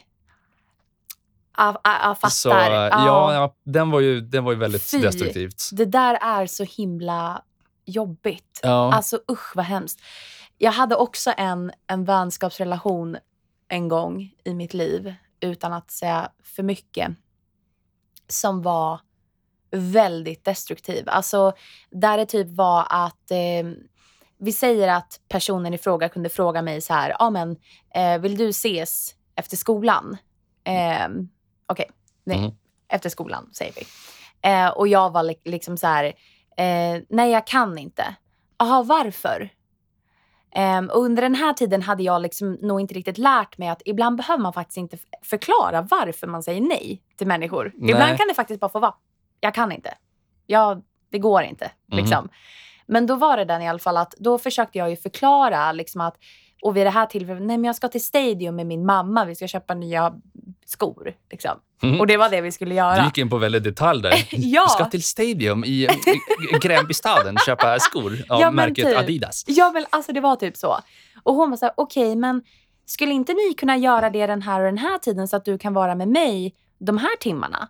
jag, 1.57 1.77
jag 1.83 2.17
fattar. 2.17 2.29
Så 2.29 2.49
ja, 2.49 3.33
ja, 3.33 3.55
den, 3.63 3.91
var 3.91 3.99
ju, 3.99 4.21
den 4.21 4.43
var 4.43 4.51
ju 4.51 4.57
väldigt 4.57 4.91
Fy. 4.91 5.01
destruktivt. 5.01 5.69
Det 5.71 5.85
där 5.85 6.15
är 6.21 6.45
så 6.45 6.63
himla 6.63 7.41
jobbigt. 7.85 8.59
Ja. 8.63 8.93
Alltså 8.93 9.19
usch 9.31 9.55
vad 9.55 9.65
hemskt. 9.65 10.01
jag 10.57 10.71
hade 10.71 10.95
också 10.95 11.33
en, 11.37 11.71
en 11.87 12.05
vänskapsrelation 12.05 13.17
en 13.67 13.87
gång 13.87 14.31
i 14.43 14.53
mitt 14.53 14.73
liv, 14.73 15.13
utan 15.39 15.73
att 15.73 15.91
säga 15.91 16.31
för 16.43 16.63
mycket, 16.63 17.11
som 18.27 18.61
var 18.61 18.99
väldigt 19.71 20.45
destruktiv. 20.45 21.03
Alltså, 21.07 21.53
där 21.91 22.17
det 22.17 22.25
typ 22.25 22.47
var 22.49 22.87
att 22.89 23.31
eh, 23.31 23.71
vi 24.37 24.51
säger 24.51 24.87
att 24.87 25.19
personen 25.29 25.73
i 25.73 25.77
fråga 25.77 26.09
kunde 26.09 26.29
fråga 26.29 26.61
mig 26.61 26.81
så 26.81 26.93
här, 26.93 27.15
ah, 27.19 27.29
men 27.29 27.55
eh, 27.95 28.21
vill 28.21 28.37
du 28.37 28.49
ses 28.49 29.15
efter 29.35 29.57
skolan? 29.57 30.17
Eh, 30.63 31.07
Okej, 31.71 31.89
okay. 32.25 32.39
mm. 32.39 32.51
efter 32.87 33.09
skolan 33.09 33.49
säger 33.53 33.73
vi. 33.75 33.85
Eh, 34.49 34.69
och 34.69 34.87
jag 34.87 35.11
var 35.11 35.23
li 35.23 35.35
liksom 35.43 35.77
så 35.77 35.87
här, 35.87 36.05
eh, 36.57 37.01
nej 37.09 37.31
jag 37.31 37.47
kan 37.47 37.77
inte. 37.77 38.15
Jaha, 38.57 38.83
varför? 38.83 39.49
Um, 40.55 40.89
och 40.89 41.01
under 41.01 41.21
den 41.21 41.35
här 41.35 41.53
tiden 41.53 41.81
hade 41.81 42.03
jag 42.03 42.21
liksom 42.21 42.53
nog 42.53 42.81
inte 42.81 42.93
riktigt 42.93 43.17
lärt 43.17 43.57
mig 43.57 43.69
att 43.69 43.81
ibland 43.85 44.17
behöver 44.17 44.43
man 44.43 44.53
faktiskt 44.53 44.77
inte 44.77 44.97
förklara 45.21 45.81
varför 45.81 46.27
man 46.27 46.43
säger 46.43 46.61
nej 46.61 47.03
till 47.17 47.27
människor. 47.27 47.71
Nej. 47.75 47.91
Ibland 47.91 48.17
kan 48.17 48.27
det 48.27 48.33
faktiskt 48.33 48.59
bara 48.59 48.71
få 48.71 48.79
vara, 48.79 48.93
jag 49.39 49.53
kan 49.53 49.71
inte. 49.71 49.93
Jag, 50.45 50.81
det 51.09 51.19
går 51.19 51.43
inte. 51.43 51.71
Mm. 51.91 52.03
Liksom. 52.03 52.29
Men 52.85 53.05
då 53.05 53.15
var 53.15 53.37
det 53.37 53.45
den 53.45 53.61
i 53.61 53.69
alla 53.69 53.79
fall 53.79 53.97
att 53.97 54.13
då 54.17 54.37
försökte 54.37 54.77
jag 54.77 54.89
ju 54.89 54.95
förklara 54.95 55.71
liksom 55.71 56.01
att 56.01 56.17
och 56.61 56.77
vid 56.77 56.85
det 56.85 56.89
här 56.89 57.05
tillfället, 57.05 57.43
nej 57.43 57.57
men 57.57 57.63
jag 57.63 57.75
ska 57.75 57.87
till 57.87 58.03
Stadium 58.03 58.55
med 58.55 58.67
min 58.67 58.85
mamma, 58.85 59.25
vi 59.25 59.35
ska 59.35 59.47
köpa 59.47 59.73
nya 59.73 60.13
skor. 60.65 61.13
Liksom. 61.31 61.59
Mm. 61.83 61.99
Och 61.99 62.07
det 62.07 62.17
var 62.17 62.29
det 62.29 62.41
vi 62.41 62.51
skulle 62.51 62.75
göra. 62.75 62.99
Du 62.99 63.05
gick 63.05 63.17
in 63.17 63.29
på 63.29 63.37
väldigt 63.37 63.63
detalj 63.63 64.01
där. 64.01 64.11
ja. 64.31 64.65
Vi 64.67 64.69
ska 64.69 64.85
till 64.85 65.03
Stadium 65.03 65.63
i, 65.63 65.83
i 66.53 66.59
Gränbystaden 66.61 67.37
köpa 67.45 67.79
skor 67.79 68.17
av 68.29 68.41
ja, 68.41 68.51
märket 68.51 68.85
typ. 68.85 68.97
Adidas. 68.97 69.43
Ja, 69.47 69.71
men 69.73 69.85
alltså 69.89 70.13
det 70.13 70.19
var 70.19 70.35
typ 70.35 70.57
så. 70.57 70.79
Och 71.23 71.35
hon 71.35 71.49
var 71.49 71.57
så 71.57 71.65
här, 71.65 71.73
okej, 71.77 72.03
okay, 72.03 72.15
men 72.15 72.41
skulle 72.85 73.13
inte 73.13 73.33
ni 73.33 73.53
kunna 73.57 73.77
göra 73.77 74.09
det 74.09 74.27
den 74.27 74.41
här 74.41 74.59
och 74.59 74.65
den 74.65 74.77
här 74.77 74.97
tiden 74.97 75.27
så 75.27 75.35
att 75.35 75.45
du 75.45 75.57
kan 75.57 75.73
vara 75.73 75.95
med 75.95 76.07
mig 76.07 76.55
de 76.79 76.97
här 76.97 77.17
timmarna? 77.19 77.69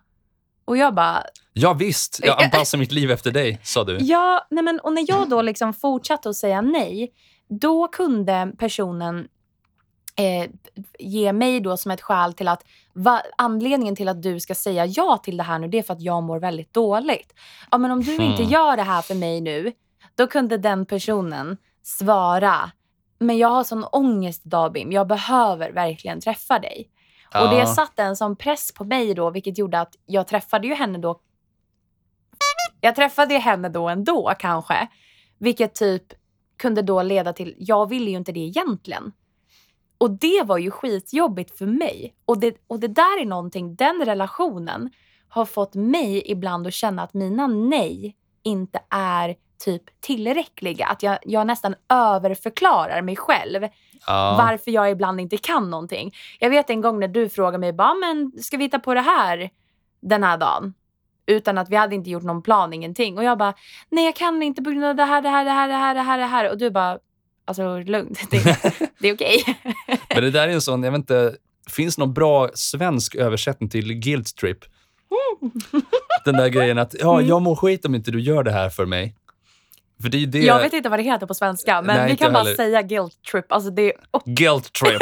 Och 0.64 0.76
jag 0.76 0.94
bara... 0.94 1.22
Ja 1.52 1.72
visst, 1.72 2.20
jag 2.22 2.42
anpassar 2.42 2.78
mitt 2.78 2.92
liv 2.92 3.10
efter 3.10 3.30
dig, 3.30 3.60
sa 3.62 3.84
du. 3.84 3.98
Ja, 4.00 4.46
nej 4.50 4.64
men, 4.64 4.80
och 4.80 4.92
när 4.92 5.04
jag 5.08 5.28
då 5.28 5.42
liksom 5.42 5.74
fortsatte 5.74 6.28
att 6.28 6.36
säga 6.36 6.60
nej, 6.60 7.12
då 7.60 7.88
kunde 7.88 8.52
personen 8.58 9.28
eh, 10.16 10.50
ge 10.98 11.32
mig 11.32 11.60
då 11.60 11.76
som 11.76 11.90
ett 11.90 12.00
skäl 12.00 12.34
till 12.34 12.48
att 12.48 12.64
va, 12.92 13.22
anledningen 13.36 13.96
till 13.96 14.08
att 14.08 14.22
du 14.22 14.40
ska 14.40 14.54
säga 14.54 14.86
ja 14.86 15.20
till 15.24 15.36
det 15.36 15.42
här 15.42 15.58
nu 15.58 15.68
det 15.68 15.78
är 15.78 15.82
för 15.82 15.94
att 15.94 16.02
jag 16.02 16.22
mår 16.22 16.38
väldigt 16.38 16.74
dåligt. 16.74 17.34
Ja 17.70 17.78
men 17.78 17.90
om 17.90 18.00
du 18.00 18.14
mm. 18.14 18.30
inte 18.30 18.42
gör 18.42 18.76
det 18.76 18.82
här 18.82 19.02
för 19.02 19.14
mig 19.14 19.40
nu, 19.40 19.72
då 20.14 20.26
kunde 20.26 20.58
den 20.58 20.86
personen 20.86 21.56
svara 21.82 22.70
men 23.18 23.38
jag 23.38 23.48
har 23.48 23.64
sån 23.64 23.84
ångest 23.84 24.44
Dabim, 24.44 24.92
jag 24.92 25.06
behöver 25.06 25.72
verkligen 25.72 26.20
träffa 26.20 26.58
dig. 26.58 26.88
Ja. 27.32 27.44
Och 27.44 27.54
det 27.54 27.66
satte 27.66 28.02
en 28.02 28.16
sån 28.16 28.36
press 28.36 28.74
på 28.74 28.84
mig 28.84 29.14
då 29.14 29.30
vilket 29.30 29.58
gjorde 29.58 29.80
att 29.80 29.96
jag 30.06 30.28
träffade 30.28 30.66
ju 30.66 30.74
henne 30.74 30.98
då 30.98 31.20
jag 32.80 32.96
träffade 32.96 33.34
henne 33.34 33.68
då 33.68 33.88
ändå 33.88 34.32
kanske. 34.38 34.88
Vilket 35.38 35.74
typ 35.74 36.02
kunde 36.62 36.82
då 36.82 37.02
leda 37.02 37.32
till, 37.32 37.54
jag 37.58 37.88
ville 37.88 38.10
ju 38.10 38.16
inte 38.16 38.32
det 38.32 38.40
egentligen. 38.40 39.12
Och 39.98 40.10
det 40.10 40.42
var 40.44 40.58
ju 40.58 40.70
skitjobbigt 40.70 41.58
för 41.58 41.66
mig. 41.66 42.14
Och 42.24 42.40
det, 42.40 42.56
och 42.66 42.80
det 42.80 42.88
där 42.88 43.20
är 43.20 43.26
någonting, 43.26 43.74
den 43.74 44.02
relationen 44.04 44.90
har 45.28 45.44
fått 45.44 45.74
mig 45.74 46.22
ibland 46.30 46.66
att 46.66 46.74
känna 46.74 47.02
att 47.02 47.14
mina 47.14 47.46
nej 47.46 48.16
inte 48.42 48.80
är 48.90 49.36
typ 49.64 49.82
tillräckliga. 50.00 50.86
Att 50.86 51.02
jag, 51.02 51.18
jag 51.22 51.46
nästan 51.46 51.74
överförklarar 51.88 53.02
mig 53.02 53.16
själv. 53.16 53.62
Ja. 54.06 54.34
Varför 54.38 54.70
jag 54.70 54.90
ibland 54.90 55.20
inte 55.20 55.36
kan 55.36 55.70
någonting. 55.70 56.14
Jag 56.40 56.50
vet 56.50 56.70
en 56.70 56.80
gång 56.80 57.00
när 57.00 57.08
du 57.08 57.28
frågade 57.28 57.58
mig, 57.58 57.72
bara, 57.72 57.94
men 57.94 58.32
ska 58.42 58.56
vi 58.56 58.64
hitta 58.64 58.78
på 58.78 58.94
det 58.94 59.00
här 59.00 59.50
den 60.00 60.22
här 60.22 60.38
dagen? 60.38 60.74
Utan 61.26 61.58
att 61.58 61.70
vi 61.70 61.76
hade 61.76 61.94
inte 61.94 62.10
gjort 62.10 62.22
någon 62.22 62.42
plan, 62.42 62.72
ingenting. 62.72 63.18
Och 63.18 63.24
jag 63.24 63.38
bara, 63.38 63.54
nej 63.88 64.04
jag 64.04 64.16
kan 64.16 64.42
inte 64.42 64.62
på 64.62 64.70
grund 64.70 64.84
av 64.84 64.96
det 64.96 65.04
här, 65.04 65.22
det 65.22 65.28
här, 65.28 65.44
det 65.44 65.50
här, 65.50 65.68
det 65.68 65.74
här, 65.74 65.94
det 65.94 66.00
här. 66.00 66.18
Det 66.18 66.24
här. 66.24 66.50
Och 66.50 66.58
du 66.58 66.70
bara, 66.70 66.98
alltså 67.44 67.78
lugnt, 67.78 68.20
det, 68.30 68.38
det 68.98 69.08
är 69.08 69.14
okej. 69.14 69.42
Okay. 69.42 69.54
Men 70.14 70.22
det 70.22 70.30
där 70.30 70.48
är 70.48 70.52
en 70.52 70.60
sån, 70.60 70.82
jag 70.82 70.92
vet 70.92 70.98
inte, 70.98 71.36
finns 71.70 71.98
någon 71.98 72.14
bra 72.14 72.50
svensk 72.54 73.14
översättning 73.14 73.70
till 73.70 73.94
guilt 73.94 74.36
trip? 74.36 74.58
Den 76.24 76.36
där 76.36 76.48
grejen 76.48 76.78
att, 76.78 76.94
ja, 76.98 77.14
mm. 77.14 77.28
jag 77.28 77.42
mår 77.42 77.56
skit 77.56 77.84
om 77.84 77.94
inte 77.94 78.10
du 78.10 78.20
gör 78.20 78.42
det 78.42 78.52
här 78.52 78.70
för 78.70 78.86
mig. 78.86 79.16
För 80.02 80.08
det 80.08 80.22
är 80.22 80.26
det... 80.26 80.38
Jag 80.38 80.60
vet 80.60 80.72
inte 80.72 80.88
vad 80.88 80.98
det 80.98 81.02
heter 81.02 81.26
på 81.26 81.34
svenska, 81.34 81.82
men 81.82 81.96
Nej, 81.96 82.10
vi 82.10 82.16
kan 82.16 82.32
bara 82.32 82.42
heller. 82.42 82.56
säga 82.56 82.82
guilt 82.82 83.22
trip. 83.32 83.52
Alltså 83.52 83.70
det... 83.70 83.92
Oh. 84.10 84.22
Guilt 84.24 84.72
trip. 84.72 85.00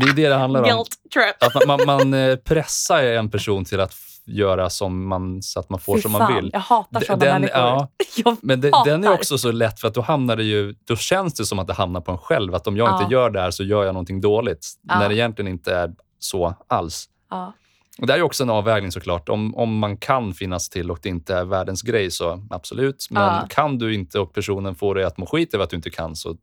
Det 0.00 0.06
är 0.06 0.14
det 0.14 0.28
det 0.28 0.34
handlar 0.34 0.60
om. 0.60 0.68
Guilt 0.68 0.96
trip. 1.14 1.42
Att 1.42 1.66
man, 1.66 1.86
man, 1.86 2.10
man 2.10 2.14
eh, 2.14 2.36
pressar 2.36 3.02
en 3.02 3.30
person 3.30 3.64
till 3.64 3.80
att 3.80 3.94
göra 4.26 4.70
som 4.70 5.08
man, 5.08 5.42
så 5.42 5.60
att 5.60 5.70
man 5.70 5.80
får 5.80 5.96
Fy 5.96 6.02
som 6.02 6.12
fan, 6.12 6.20
man 6.20 6.34
vill. 6.34 6.50
Jag 6.52 6.60
hatar 6.60 7.00
sådana 7.00 7.24
den, 7.24 7.40
människor. 7.40 7.88
Ja, 8.24 8.36
men 8.42 8.60
det, 8.60 8.70
den 8.84 9.04
är 9.04 9.12
också 9.12 9.38
så 9.38 9.52
lätt 9.52 9.80
för 9.80 9.88
att 9.88 9.94
då 9.94 10.00
hamnar 10.00 10.36
det 10.36 10.44
ju, 10.44 10.74
då 10.84 10.96
känns 10.96 11.34
det 11.34 11.44
som 11.44 11.58
att 11.58 11.66
det 11.66 11.72
hamnar 11.72 12.00
på 12.00 12.12
en 12.12 12.18
själv. 12.18 12.54
Att 12.54 12.66
om 12.66 12.76
jag 12.76 12.88
ja. 12.88 13.02
inte 13.02 13.14
gör 13.14 13.30
det 13.30 13.40
här 13.40 13.50
så 13.50 13.64
gör 13.64 13.84
jag 13.84 13.92
någonting 13.92 14.20
dåligt. 14.20 14.66
Ja. 14.82 14.98
När 14.98 15.08
det 15.08 15.14
egentligen 15.14 15.48
inte 15.48 15.74
är 15.74 15.92
så 16.18 16.54
alls. 16.68 17.08
Ja. 17.30 17.52
Och 17.98 18.06
Det 18.06 18.14
är 18.14 18.22
också 18.22 18.42
en 18.42 18.50
avvägning 18.50 18.92
såklart. 18.92 19.28
Om, 19.28 19.54
om 19.54 19.78
man 19.78 19.96
kan 19.96 20.34
finnas 20.34 20.68
till 20.68 20.90
och 20.90 20.98
det 21.02 21.08
inte 21.08 21.34
är 21.34 21.44
världens 21.44 21.82
grej 21.82 22.10
så 22.10 22.46
absolut. 22.50 23.06
Men 23.10 23.48
kan 23.48 23.78
du 23.78 23.94
inte 23.94 24.18
och 24.18 24.32
personen 24.32 24.74
får 24.74 24.94
dig 24.94 25.04
att 25.04 25.18
må 25.18 25.26
skit 25.26 25.54
över 25.54 25.64
att 25.64 25.70
du 25.70 25.76
inte 25.76 25.90
kan 25.90 26.16
så 26.16 26.30
är 26.30 26.36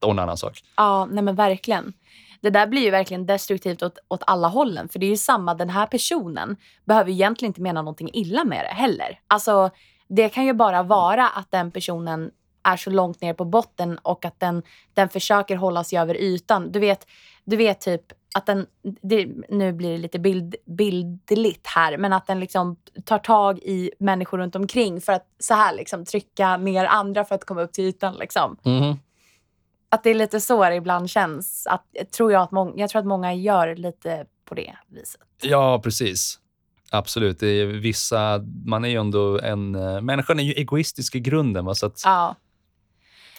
det 0.00 0.10
en 0.10 0.18
annan 0.18 0.36
sak. 0.36 0.60
Ja, 0.76 1.08
nej 1.10 1.24
men 1.24 1.34
verkligen 1.34 1.92
det 2.44 2.50
där 2.50 2.66
blir 2.66 2.82
ju 2.82 2.90
verkligen 2.90 3.26
destruktivt 3.26 3.82
åt, 3.82 3.98
åt 4.08 4.22
alla 4.26 4.48
hållen. 4.48 4.88
För 4.88 4.98
det 4.98 5.06
är 5.06 5.10
ju 5.10 5.16
samma, 5.16 5.54
den 5.54 5.70
här 5.70 5.86
personen 5.86 6.56
behöver 6.84 7.10
egentligen 7.10 7.50
inte 7.50 7.60
mena 7.60 7.82
någonting 7.82 8.10
illa 8.12 8.44
med 8.44 8.64
det 8.64 8.74
heller. 8.74 9.20
Alltså, 9.26 9.70
det 10.08 10.28
kan 10.28 10.46
ju 10.46 10.52
bara 10.52 10.82
vara 10.82 11.28
att 11.28 11.50
den 11.50 11.70
personen 11.70 12.30
är 12.62 12.76
så 12.76 12.90
långt 12.90 13.20
ner 13.20 13.34
på 13.34 13.44
botten 13.44 13.98
och 13.98 14.24
att 14.24 14.40
den, 14.40 14.62
den 14.94 15.08
försöker 15.08 15.56
hålla 15.56 15.84
sig 15.84 15.98
över 15.98 16.14
ytan. 16.14 16.72
Du 16.72 16.78
vet, 16.78 17.06
du 17.44 17.56
vet 17.56 17.80
typ 17.80 18.02
att 18.34 18.46
den, 18.46 18.66
det, 19.02 19.28
nu 19.48 19.72
blir 19.72 19.90
det 19.90 19.98
lite 19.98 20.18
bild, 20.18 20.56
bildligt 20.64 21.66
här, 21.66 21.98
men 21.98 22.12
att 22.12 22.26
den 22.26 22.40
liksom 22.40 22.76
tar 23.04 23.18
tag 23.18 23.58
i 23.58 23.90
människor 23.98 24.38
runt 24.38 24.56
omkring 24.56 25.00
för 25.00 25.12
att 25.12 25.26
så 25.38 25.54
här 25.54 25.74
liksom 25.74 26.04
trycka 26.04 26.56
ner 26.56 26.84
andra 26.84 27.24
för 27.24 27.34
att 27.34 27.44
komma 27.44 27.62
upp 27.62 27.72
till 27.72 27.84
ytan. 27.84 28.14
Liksom. 28.14 28.56
Mm 28.64 28.96
att 29.94 30.02
det 30.02 30.10
är 30.10 30.14
lite 30.14 30.40
så 30.40 30.64
det 30.64 30.74
ibland 30.74 31.10
känns. 31.10 31.66
Att, 31.66 32.10
tror 32.16 32.32
jag, 32.32 32.42
att 32.42 32.50
många, 32.50 32.72
jag 32.76 32.90
tror 32.90 33.00
att 33.00 33.06
många 33.06 33.34
gör 33.34 33.76
lite 33.76 34.26
på 34.44 34.54
det 34.54 34.76
viset. 34.88 35.20
Ja, 35.42 35.80
precis. 35.84 36.38
Absolut. 36.90 37.40
Det 37.40 37.46
är 37.46 37.66
vissa, 37.66 38.44
man 38.64 38.84
är 38.84 38.88
ju 38.88 38.96
ändå 38.96 39.40
en... 39.40 39.74
Eh, 39.74 40.00
människan 40.00 40.40
är 40.40 40.44
ju 40.44 40.52
egoistisk 40.52 41.14
i 41.14 41.20
grunden. 41.20 41.64
Va? 41.64 41.74
Så 41.74 41.86
att... 41.86 42.02
Ja. 42.04 42.36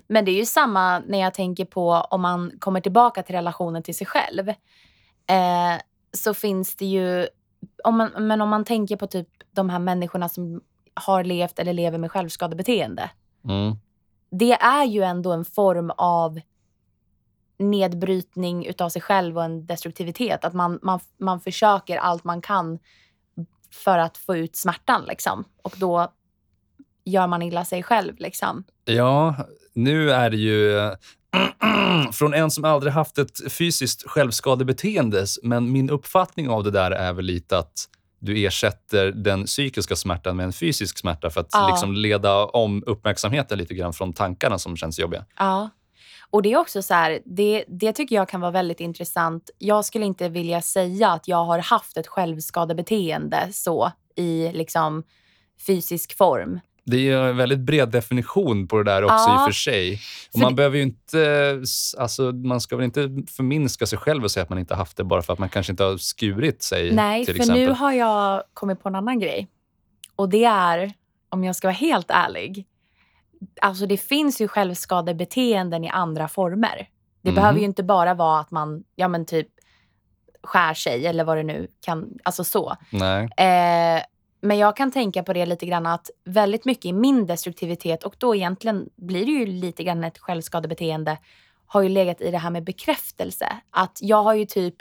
Men 0.08 0.26
det 0.26 0.32
är 0.32 0.36
ju 0.36 0.46
samma 0.46 1.00
när 1.00 1.20
jag 1.20 1.34
tänker 1.34 1.66
på 1.66 1.92
om 1.92 2.22
man 2.22 2.52
kommer 2.60 2.82
tillbaka 2.82 3.24
till 3.24 3.36
relationen 3.36 3.84
till 3.84 3.96
sig 3.96 4.08
själv. 4.08 4.50
Eh, 4.50 5.82
så 6.12 6.34
finns 6.34 6.76
det 6.76 6.86
ju... 6.86 7.28
Om 7.84 7.98
man, 7.98 8.12
men 8.20 8.42
om 8.42 8.50
man 8.50 8.66
tänker 8.66 8.96
på 8.96 9.08
typ 9.08 9.28
de 9.52 9.70
här 9.70 9.80
människorna 9.80 10.30
som 10.30 10.62
har 10.94 11.24
levt 11.24 11.60
eller 11.60 11.74
lever 11.74 11.98
med 11.98 12.12
självskadebeteende. 12.12 13.10
Mm 13.48 13.78
det 14.40 14.54
är 14.54 14.86
ju 14.86 15.04
ändå 15.04 15.32
en 15.32 15.46
form 15.46 15.92
av 15.98 16.40
nedbrytning 17.60 18.66
utav 18.66 18.90
sig 18.90 19.02
själv 19.02 19.38
och 19.38 19.44
en 19.44 19.66
destruktivitet. 19.66 20.46
Att 20.46 20.54
man, 20.54 20.80
man, 20.82 21.00
man 21.20 21.40
försöker 21.40 21.98
allt 21.98 22.24
man 22.24 22.42
kan 22.42 22.80
för 23.72 23.98
att 23.98 24.18
få 24.18 24.36
ut 24.36 24.56
smärtan. 24.56 25.06
Liksom. 25.08 25.44
Och 25.62 25.74
då 25.78 26.12
gör 27.06 27.28
man 27.28 27.42
illa 27.42 27.66
sig 27.66 27.84
själv. 27.84 28.14
Liksom. 28.18 28.64
Ja, 28.86 29.36
nu 29.74 30.12
är 30.12 30.30
det 30.30 30.38
ju 30.38 30.78
eh, 30.78 30.94
från 32.12 32.34
en 32.34 32.52
som 32.52 32.66
aldrig 32.66 32.94
haft 32.94 33.18
ett 33.18 33.54
fysiskt 33.54 34.10
självskadebeteende. 34.10 35.26
Men 35.44 35.72
min 35.72 35.90
uppfattning 35.90 36.50
av 36.50 36.64
det 36.64 36.72
där 36.72 36.92
är 36.92 37.14
väl 37.14 37.26
lite 37.26 37.58
att 37.58 37.90
du 38.26 38.46
ersätter 38.46 39.12
den 39.12 39.46
psykiska 39.46 39.96
smärtan 39.96 40.36
med 40.36 40.44
en 40.46 40.54
fysisk 40.54 40.98
smärta 40.98 41.30
för 41.30 41.42
att 41.42 41.50
ja. 41.52 41.68
liksom 41.70 41.94
leda 41.94 42.46
om 42.46 42.84
uppmärksamheten 42.86 43.58
lite 43.58 43.74
grann 43.74 43.94
från 43.94 44.14
tankarna 44.14 44.60
som 44.60 44.78
känns 44.78 45.00
jobbiga. 45.00 45.26
Ja. 45.38 45.70
Och 46.30 46.42
det 46.42 46.54
är 46.54 46.58
också 46.58 46.82
så 46.82 46.94
här, 46.94 47.20
det, 47.26 47.64
det 47.68 47.94
tycker 47.94 48.16
jag 48.16 48.30
kan 48.30 48.42
vara 48.42 48.52
väldigt 48.52 48.80
intressant. 48.80 49.50
Jag 49.58 49.86
skulle 49.86 50.06
inte 50.06 50.30
vilja 50.30 50.62
säga 50.62 51.12
att 51.12 51.28
jag 51.28 51.46
har 51.46 51.60
haft 51.60 51.98
ett 51.98 52.08
självskadebeteende 52.08 53.50
så 53.52 53.92
i 54.16 54.52
liksom 54.54 55.04
fysisk 55.68 56.18
form. 56.18 56.60
Det 56.86 57.10
är 57.10 57.18
en 57.22 57.38
väldigt 57.38 57.60
bred 57.60 57.90
definition 57.90 58.68
på 58.68 58.78
det 58.78 58.84
där 58.84 59.04
också 59.04 59.16
ja, 59.16 59.36
i 59.36 59.38
och 59.38 59.46
för 59.46 59.52
sig. 59.52 60.00
Och 60.34 60.40
man 60.40 60.52
det... 60.52 60.56
behöver 60.56 60.78
ju 60.78 60.84
inte, 60.84 61.52
alltså, 61.98 62.32
man 62.32 62.62
ska 62.62 62.76
väl 62.76 62.86
inte 62.86 63.02
förminska 63.36 63.86
sig 63.86 64.00
själv 64.00 64.24
och 64.24 64.32
säga 64.32 64.44
att 64.44 64.50
man 64.50 64.60
inte 64.60 64.76
haft 64.76 64.98
det 64.98 65.04
bara 65.04 65.22
för 65.22 65.34
att 65.34 65.40
man 65.40 65.50
kanske 65.50 65.72
inte 65.74 65.84
har 65.84 65.98
skurit 65.98 66.64
sig. 66.64 66.92
Nej, 66.94 67.26
för 67.26 67.32
exempel. 67.36 67.56
nu 67.62 67.70
har 67.70 67.92
jag 67.92 68.44
kommit 68.54 68.84
på 68.84 68.90
en 68.90 68.96
annan 68.96 69.20
grej. 69.20 69.48
Och 70.16 70.30
det 70.30 70.44
är, 70.46 70.94
om 71.30 71.44
jag 71.44 71.56
ska 71.56 71.68
vara 71.68 71.76
helt 71.76 72.10
ärlig, 72.10 72.66
alltså 73.62 73.86
det 73.86 73.98
finns 73.98 74.42
ju 74.42 74.48
självskadebeteenden 74.48 75.84
i 75.84 75.90
andra 75.90 76.28
former. 76.28 76.88
Det 77.22 77.30
Mhm. 77.32 77.36
behöver 77.36 77.60
ju 77.60 77.66
inte 77.66 77.84
bara 77.84 78.14
vara 78.14 78.40
att 78.40 78.52
man, 78.52 78.84
ja 78.96 79.08
men 79.08 79.26
typ 79.26 79.48
skär 80.44 80.74
sig 80.74 81.08
eller 81.08 81.24
vad 81.24 81.38
det 81.38 81.44
nu 81.44 81.68
kan, 81.82 82.10
alltså 82.24 82.44
så. 82.44 82.76
Nej. 82.90 83.24
Eh, 83.38 84.02
men 84.46 84.58
jag 84.58 84.78
kan 84.78 84.92
tänka 84.92 85.24
på 85.24 85.34
det 85.34 85.46
lite 85.46 85.66
grann 85.66 85.86
att 85.86 86.10
väldigt 86.26 86.66
mycket 86.66 86.86
i 86.86 86.94
min 86.94 87.26
destruktivitet 87.26 88.04
och 88.04 88.16
då 88.18 88.36
egentligen 88.36 88.90
blir 88.96 89.26
det 89.26 89.32
ju 89.32 89.46
lite 89.46 89.84
grann 89.84 90.04
ett 90.04 90.18
självskadebeteende 90.18 91.18
har 91.66 91.82
ju 91.82 91.90
legat 91.90 92.22
i 92.22 92.32
det 92.32 92.38
här 92.38 92.50
med 92.50 92.64
bekräftelse. 92.64 93.48
Att 93.70 94.00
jag 94.02 94.24
har 94.24 94.34
ju 94.34 94.46
typ, 94.46 94.76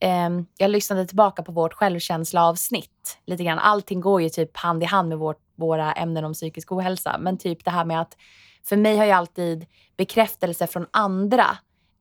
ehm, 0.00 0.46
jag 0.58 0.70
lyssnade 0.70 1.06
tillbaka 1.06 1.42
på 1.42 1.52
vårt 1.52 1.74
självkänsla 1.74 2.44
avsnitt 2.44 3.18
lite 3.26 3.44
grann. 3.44 3.58
Allting 3.58 4.00
går 4.00 4.22
ju 4.22 4.28
typ 4.28 4.56
hand 4.56 4.82
i 4.82 4.86
hand 4.86 5.08
med 5.08 5.18
vårt, 5.18 5.40
våra 5.56 5.92
ämnen 5.92 6.24
om 6.24 6.32
psykisk 6.32 6.72
ohälsa. 6.72 7.18
Men 7.20 7.38
typ 7.38 7.64
det 7.64 7.70
här 7.70 7.84
med 7.84 8.00
att 8.00 8.16
för 8.64 8.76
mig 8.76 8.96
har 8.96 9.04
ju 9.04 9.10
alltid 9.10 9.66
bekräftelse 9.96 10.66
från 10.66 10.86
andra 10.90 11.46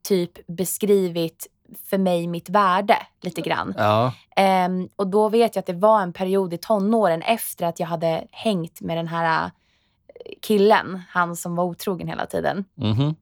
typ 0.08 0.48
beskrivit 0.48 1.48
för 1.90 1.98
mig 1.98 2.28
mitt 2.28 2.50
värde 2.50 2.98
lite 3.22 3.42
grann. 3.42 3.74
Ja. 3.78 4.14
Ehm, 4.36 4.90
och 4.96 5.08
då 5.08 5.30
vet 5.30 5.56
jag 5.56 5.60
att 5.60 5.66
det 5.66 5.74
var 5.74 6.02
en 6.02 6.14
period 6.14 6.54
i 6.54 6.58
tonåren 6.58 7.22
efter 7.22 7.66
att 7.66 7.80
jag 7.80 7.88
hade 7.88 8.28
hängt 8.32 8.82
med 8.82 8.98
den 8.98 9.08
här 9.08 9.44
eh, 9.46 9.52
killen, 10.42 11.02
han 11.10 11.36
som 11.36 11.56
var 11.56 11.64
otrogen 11.64 12.08
hela 12.08 12.26
tiden. 12.26 12.66
Mhm. 12.76 13.16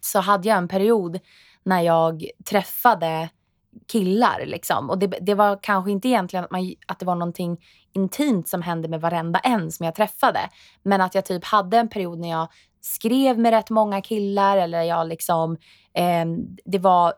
Så 0.00 0.20
hade 0.20 0.48
jag 0.48 0.58
en 0.58 0.68
period 0.68 1.18
när 1.62 1.80
jag 1.80 2.24
träffade 2.44 3.28
killar. 3.92 4.46
Liksom. 4.46 4.90
Och 4.90 4.98
det, 4.98 5.06
det 5.06 5.34
var 5.34 5.58
kanske 5.62 5.90
inte 5.90 6.08
egentligen 6.08 6.44
att, 6.44 6.50
man, 6.50 6.74
att 6.86 6.98
det 6.98 7.06
var 7.06 7.14
någonting 7.14 7.58
intimt 7.92 8.48
som 8.48 8.62
hände 8.62 8.88
med 8.88 9.00
varenda 9.00 9.38
en 9.38 9.72
som 9.72 9.86
jag 9.86 9.94
träffade. 9.94 10.40
Men 10.82 11.00
att 11.00 11.14
jag 11.14 11.24
typ 11.24 11.44
hade 11.44 11.78
en 11.78 11.88
period 11.88 12.18
när 12.18 12.30
jag 12.30 12.48
skrev 12.80 13.38
med 13.38 13.50
rätt 13.50 13.70
många 13.70 14.00
killar 14.00 14.56
eller 14.56 14.82
jag 14.82 15.08
liksom, 15.08 15.56
eh, 15.94 16.24
det 16.64 16.78
var 16.78 17.12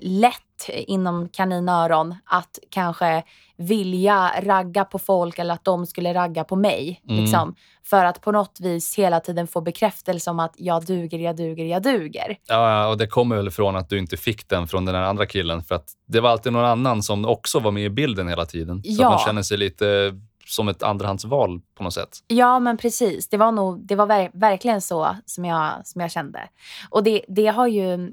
lätt 0.00 0.42
inom 0.68 1.28
kaninöron 1.28 2.14
att 2.24 2.58
kanske 2.70 3.22
vilja 3.56 4.30
ragga 4.42 4.84
på 4.84 4.98
folk 4.98 5.38
eller 5.38 5.54
att 5.54 5.64
de 5.64 5.86
skulle 5.86 6.14
ragga 6.14 6.44
på 6.44 6.56
mig. 6.56 7.02
Mm. 7.08 7.20
Liksom, 7.22 7.54
för 7.84 8.04
att 8.04 8.20
på 8.20 8.32
något 8.32 8.58
vis 8.60 8.98
hela 8.98 9.20
tiden 9.20 9.46
få 9.46 9.60
bekräftelse 9.60 10.30
om 10.30 10.40
att 10.40 10.54
jag 10.56 10.86
duger, 10.86 11.18
jag 11.18 11.36
duger, 11.36 11.64
jag 11.64 11.82
duger. 11.82 12.36
Ja, 12.46 12.86
och 12.88 12.98
det 12.98 13.06
kommer 13.06 13.36
väl 13.36 13.48
ifrån 13.48 13.76
att 13.76 13.88
du 13.90 13.98
inte 13.98 14.16
fick 14.16 14.48
den 14.48 14.68
från 14.68 14.84
den 14.84 14.94
andra 14.94 15.26
killen. 15.26 15.62
För 15.64 15.74
att 15.74 15.88
det 16.06 16.20
var 16.20 16.30
alltid 16.30 16.52
någon 16.52 16.64
annan 16.64 17.02
som 17.02 17.24
också 17.24 17.58
var 17.58 17.70
med 17.70 17.84
i 17.84 17.90
bilden 17.90 18.28
hela 18.28 18.46
tiden. 18.46 18.82
Så 18.82 19.02
Ja. 19.02 19.10
man 19.10 19.18
känner 19.18 19.42
sig 19.42 19.56
lite 19.58 20.12
som 20.48 20.68
ett 20.68 20.82
andrahandsval 20.82 21.60
på 21.74 21.82
något 21.82 21.94
sätt. 21.94 22.18
Ja, 22.26 22.58
men 22.58 22.76
precis. 22.76 23.28
Det 23.28 23.36
var, 23.36 23.52
nog, 23.52 23.86
det 23.86 23.94
var 23.94 24.06
ver- 24.06 24.30
verkligen 24.34 24.80
så 24.80 25.16
som 25.26 25.44
jag, 25.44 25.86
som 25.86 26.00
jag 26.00 26.10
kände. 26.10 26.48
Och 26.90 27.02
det, 27.02 27.24
det 27.28 27.46
har 27.46 27.66
ju... 27.66 28.12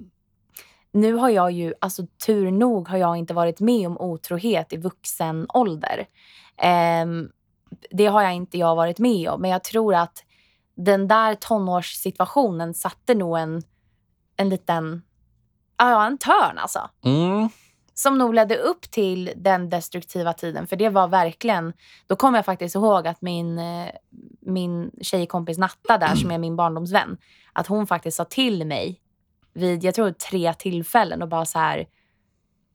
Nu 0.92 1.14
har 1.14 1.30
jag 1.30 1.52
ju, 1.52 1.74
alltså 1.82 2.04
tur 2.26 2.52
nog 2.52 2.88
har 2.88 2.98
jag 2.98 3.18
inte 3.18 3.34
varit 3.34 3.60
med 3.60 3.88
om 3.88 3.98
otrohet 3.98 4.74
i 4.74 4.78
vuxen 4.78 5.46
ålder. 5.54 6.06
Ehm, 6.58 7.30
det 7.92 8.06
har 8.06 8.22
jag 8.22 8.34
inte 8.34 8.58
jag 8.58 8.76
varit 8.76 9.00
med 9.00 9.30
om. 9.30 9.42
Men 9.42 9.52
jag 9.52 9.64
tror 9.64 9.96
att 9.96 10.24
den 10.76 11.08
där 11.08 11.36
tonårssituationen 11.36 12.74
satte 12.74 13.16
nog 13.16 13.38
en, 13.38 13.64
en 14.38 14.50
liten... 14.50 15.02
Ja, 15.78 16.06
en 16.06 16.18
törn 16.18 16.58
alltså 16.58 16.90
Mm. 17.06 17.50
Som 17.98 18.18
nog 18.18 18.34
ledde 18.34 18.58
upp 18.58 18.92
till 18.92 19.32
den 19.36 19.70
destruktiva 19.70 20.34
tiden. 20.34 20.68
För 20.68 20.76
det 20.76 20.90
var 20.90 21.08
verkligen, 21.08 21.74
då 22.08 22.16
kommer 22.16 22.38
jag 22.38 22.46
faktiskt 22.46 22.76
ihåg 22.76 23.08
att 23.08 23.22
min, 23.22 23.60
eh, 23.60 23.88
min 24.42 24.92
tjejkompis 25.02 25.58
Natta 25.58 25.98
där, 25.98 26.16
som 26.16 26.32
är 26.32 26.38
min 26.38 26.56
barndomsvän, 26.56 27.18
att 27.54 27.68
hon 27.68 27.88
faktiskt 27.88 28.18
sa 28.18 28.26
till 28.26 28.66
mig 28.66 29.02
vid, 29.54 29.84
jag 29.84 29.96
tror 29.96 30.12
tre 30.12 30.54
tillfällen 30.54 31.22
och 31.22 31.28
bara 31.28 31.46
så 31.46 31.60
här, 31.60 31.88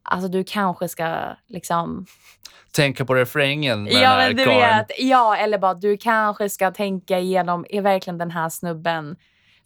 alltså 0.02 0.28
du 0.28 0.44
kanske 0.44 0.88
ska 0.88 1.36
liksom... 1.46 2.06
Tänka 2.72 3.04
på 3.04 3.14
refrängen 3.14 3.82
med 3.82 3.92
Ja, 3.92 3.98
den 4.00 4.08
här 4.08 4.28
men 4.28 4.36
du 4.36 4.44
karln. 4.44 4.58
vet, 4.60 4.86
ja, 4.98 5.36
eller 5.36 5.58
bara 5.58 5.74
du 5.74 5.96
kanske 5.96 6.48
ska 6.48 6.70
tänka 6.70 7.18
igenom, 7.18 7.66
är 7.68 7.80
verkligen 7.82 8.18
den 8.18 8.30
här 8.30 8.48
snubben 8.48 9.16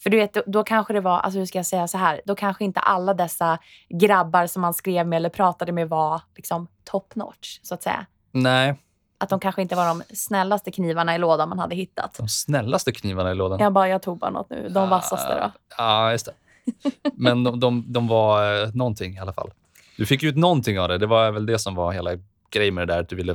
för 0.05 0.11
du 0.11 0.17
vet, 0.17 0.37
då, 0.47 0.65
kanske 0.65 0.93
det 0.93 1.01
var, 1.01 1.19
alltså 1.19 1.39
hur 1.39 1.47
ska 1.47 1.59
jag 1.59 1.67
säga 1.67 1.89
så 1.89 1.99
här, 1.99 2.21
då 2.25 2.35
kanske 2.35 2.65
inte 2.65 2.81
alla 2.81 3.15
dessa 3.15 3.59
grabbar 3.89 4.47
som 4.47 4.63
man 4.63 4.75
skrev 4.75 5.07
med 5.07 5.17
eller 5.17 5.29
pratade 5.29 5.73
med 5.73 5.89
var 5.89 6.21
liksom 6.37 6.67
top 6.85 7.15
notch, 7.15 7.59
så 7.63 7.75
att 7.75 7.83
säga. 7.83 8.07
Nej, 8.33 8.75
Att 9.19 9.29
de 9.29 9.41
kanske 9.41 9.63
inte 9.63 9.75
var 9.77 9.87
de 9.87 10.03
snällaste 10.15 10.71
knivarna 10.71 11.15
i 11.15 11.19
lådan 11.19 11.49
man 11.49 11.59
hade 11.59 11.75
hittat. 11.75 12.15
de 12.19 12.29
snällaste 12.29 12.93
knivarna 12.93 13.31
i 13.31 13.35
lådan. 13.35 13.61
Jag 13.61 13.73
bara, 13.73 13.89
jag 13.89 14.03
tog 14.03 14.19
bara 14.19 14.31
något 14.31 14.51
nu. 14.51 14.69
De 14.69 14.89
vassaste 14.89 15.41
då. 15.41 15.53
Ja, 15.79 16.13
just 16.13 16.27
det. 16.27 16.33
Men 17.15 17.45
de, 17.45 17.61
de, 17.61 17.85
de 17.93 18.09
var 18.09 18.63
eh, 18.63 18.69
någonting 18.75 19.15
i 19.15 19.19
alla 19.19 19.33
fall. 19.33 19.51
Du 19.97 20.07
fick 20.07 20.23
ut 20.23 20.37
någonting 20.37 20.81
av 20.81 20.89
det. 20.89 20.99
Det 20.99 21.07
var 21.07 21.31
väl 21.31 21.47
det 21.47 21.59
som 21.59 21.75
var 21.75 21.93
hela 21.93 22.11
grejen 22.51 22.75
med 22.75 22.89
det 22.89 22.95
där, 22.95 23.01
att 23.01 23.09
du 23.09 23.17
ville 23.17 23.35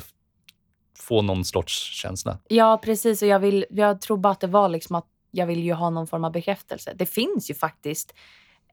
få 0.99 1.21
någon 1.21 1.45
sorts 1.45 1.73
känsla. 2.01 2.37
Ja, 2.47 2.79
precis. 2.83 3.21
Och 3.21 3.27
jag, 3.27 3.39
vill, 3.39 3.65
jag 3.69 4.01
tror 4.01 4.17
bara 4.17 4.31
att 4.33 4.39
det 4.39 4.47
var 4.47 4.69
liksom 4.69 4.95
att 4.95 5.05
jag 5.31 5.45
vill 5.45 5.63
ju 5.63 5.73
ha 5.73 5.89
någon 5.89 6.07
form 6.07 6.23
av 6.23 6.31
bekräftelse. 6.31 6.93
Det 6.95 7.05
finns 7.05 7.49
ju 7.49 7.53
faktiskt 7.53 8.13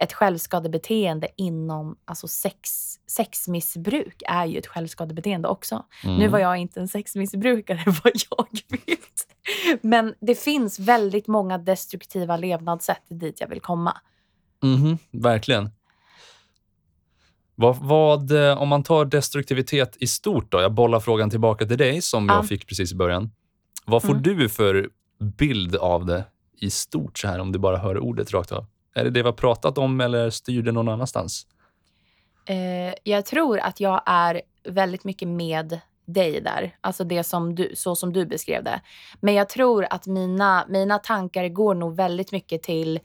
ett 0.00 0.12
självskadebeteende 0.12 1.28
inom 1.36 1.96
alltså 2.04 2.28
sex, 2.28 2.70
sexmissbruk 3.06 4.22
är 4.26 4.46
ju 4.46 4.58
ett 4.58 4.66
självskadebeteende 4.66 5.48
också. 5.48 5.84
Mm. 6.04 6.16
Nu 6.16 6.28
var 6.28 6.38
jag 6.38 6.56
inte 6.56 6.80
en 6.80 6.88
sexmissbrukare 6.88 7.82
vad 8.04 8.12
jag 8.30 8.46
vet. 8.86 9.26
Men 9.82 10.14
det 10.20 10.34
finns 10.34 10.78
väldigt 10.78 11.26
många 11.26 11.58
destruktiva 11.58 12.36
levnadssätt 12.36 13.02
dit 13.08 13.40
jag 13.40 13.48
vill 13.48 13.60
komma. 13.60 13.96
Mhm, 14.62 14.98
verkligen. 15.10 15.70
Vad, 17.54 17.76
vad, 17.76 18.30
eh, 18.32 18.62
om 18.62 18.68
man 18.68 18.82
tar 18.82 19.04
destruktivitet 19.04 19.96
i 20.00 20.06
stort 20.06 20.52
då? 20.52 20.60
Jag 20.60 20.72
bollar 20.74 21.00
frågan 21.00 21.30
tillbaka 21.30 21.66
till 21.66 21.78
dig 21.78 22.02
som 22.02 22.28
Ja. 22.28 22.34
jag 22.34 22.48
fick 22.48 22.66
precis 22.66 22.92
i 22.92 22.94
början. 22.96 23.30
Vad 23.84 24.02
får 24.02 24.10
Mm. 24.10 24.22
du 24.22 24.48
för 24.48 24.88
bild 25.20 25.76
av 25.76 26.06
det 26.06 26.24
i 26.60 26.70
stort 26.70 27.18
så 27.18 27.28
här 27.28 27.38
om 27.38 27.52
du 27.52 27.58
bara 27.58 27.76
hör 27.76 27.98
ordet 27.98 28.32
rakt 28.32 28.52
av? 28.52 28.66
Är 28.94 29.04
det 29.04 29.10
det 29.10 29.22
vi 29.22 29.28
har 29.28 29.32
pratat 29.36 29.78
om 29.78 30.00
eller 30.00 30.30
styr 30.30 30.62
det 30.62 30.72
någon 30.72 30.88
annanstans? 30.88 31.46
Eh, 32.46 32.94
jag 33.02 33.26
tror 33.26 33.58
att 33.58 33.80
jag 33.80 34.02
är 34.06 34.42
väldigt 34.68 35.04
mycket 35.04 35.28
med 35.28 35.80
dig 36.04 36.40
där. 36.40 36.76
Alltså 36.80 37.04
det 37.04 37.24
som 37.24 37.54
du, 37.54 37.72
så 37.74 37.96
som 37.96 38.12
du 38.12 38.26
beskrev 38.26 38.64
det. 38.64 38.80
Men 39.20 39.34
jag 39.34 39.48
tror 39.48 39.86
att 39.90 40.06
mina, 40.06 40.64
mina 40.68 40.98
tankar 40.98 41.48
går 41.48 41.74
nog 41.74 41.96
väldigt 41.96 42.32
mycket 42.32 42.62
till 42.62 43.00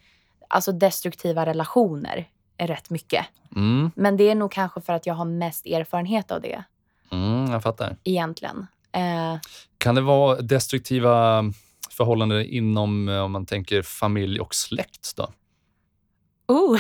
alltså 0.47 0.71
destruktiva 0.71 1.45
relationer. 1.45 2.29
Rätt 2.57 2.89
mycket. 2.89 3.25
Mm, 3.55 3.91
Men 3.95 4.17
det 4.17 4.23
är 4.29 4.35
nog 4.35 4.51
kanske 4.51 4.81
för 4.81 4.93
att 4.93 5.05
jag 5.05 5.13
har 5.13 5.25
mest 5.25 5.65
erfarenhet 5.65 6.31
av 6.31 6.41
det 6.41 6.63
mm, 7.11 7.51
jag 7.51 7.63
fattar. 7.63 7.97
egentligen. 8.03 8.67
Eh, 8.91 9.39
Kan 9.77 9.95
det 9.95 10.01
vara 10.01 10.41
destruktiva 10.41 11.43
förhållanden 11.93 12.45
inom, 12.45 13.09
eh, 13.09 13.19
om 13.23 13.31
man 13.31 13.45
tänker 13.45 13.81
familj 13.81 14.39
och 14.39 14.55
släkt 14.55 15.15
då? 15.15 15.33
oh. 16.47 16.79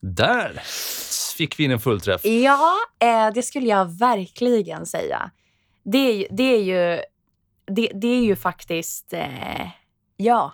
Där 0.00 0.60
fick 1.36 1.58
vi 1.58 1.64
in 1.64 1.70
en 1.70 1.80
fullträff. 1.80 2.24
Ja, 2.24 2.76
eh, 2.98 3.30
det 3.34 3.42
skulle 3.42 3.66
jag 3.66 3.98
verkligen 3.98 4.86
säga. 4.86 5.30
Det 5.84 5.98
är 5.98 6.14
ju, 6.14 6.26
det 6.30 6.42
är 6.42 6.62
ju, 6.62 7.02
det, 7.66 7.90
det 7.94 8.08
är 8.08 8.22
ju 8.22 8.36
faktiskt, 8.36 9.12
eh, 9.12 9.68
ja. 10.16 10.52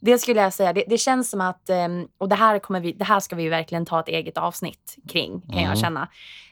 Det 0.00 0.18
skulle 0.18 0.40
jag 0.40 0.52
säga. 0.52 0.72
Det, 0.72 0.84
det 0.88 0.98
känns 0.98 1.30
som 1.30 1.40
att, 1.40 1.70
och 2.18 2.28
det 2.28 2.34
här, 2.34 2.58
kommer 2.58 2.80
vi, 2.80 2.92
det 2.92 3.04
här 3.04 3.20
ska 3.20 3.36
vi 3.36 3.48
verkligen 3.48 3.86
ta 3.86 4.00
ett 4.00 4.08
eget 4.08 4.38
avsnitt 4.38 4.96
kring, 5.08 5.40
kan 5.40 5.50
Mm. 5.52 5.64
jag 5.64 5.78
känna. 5.78 6.08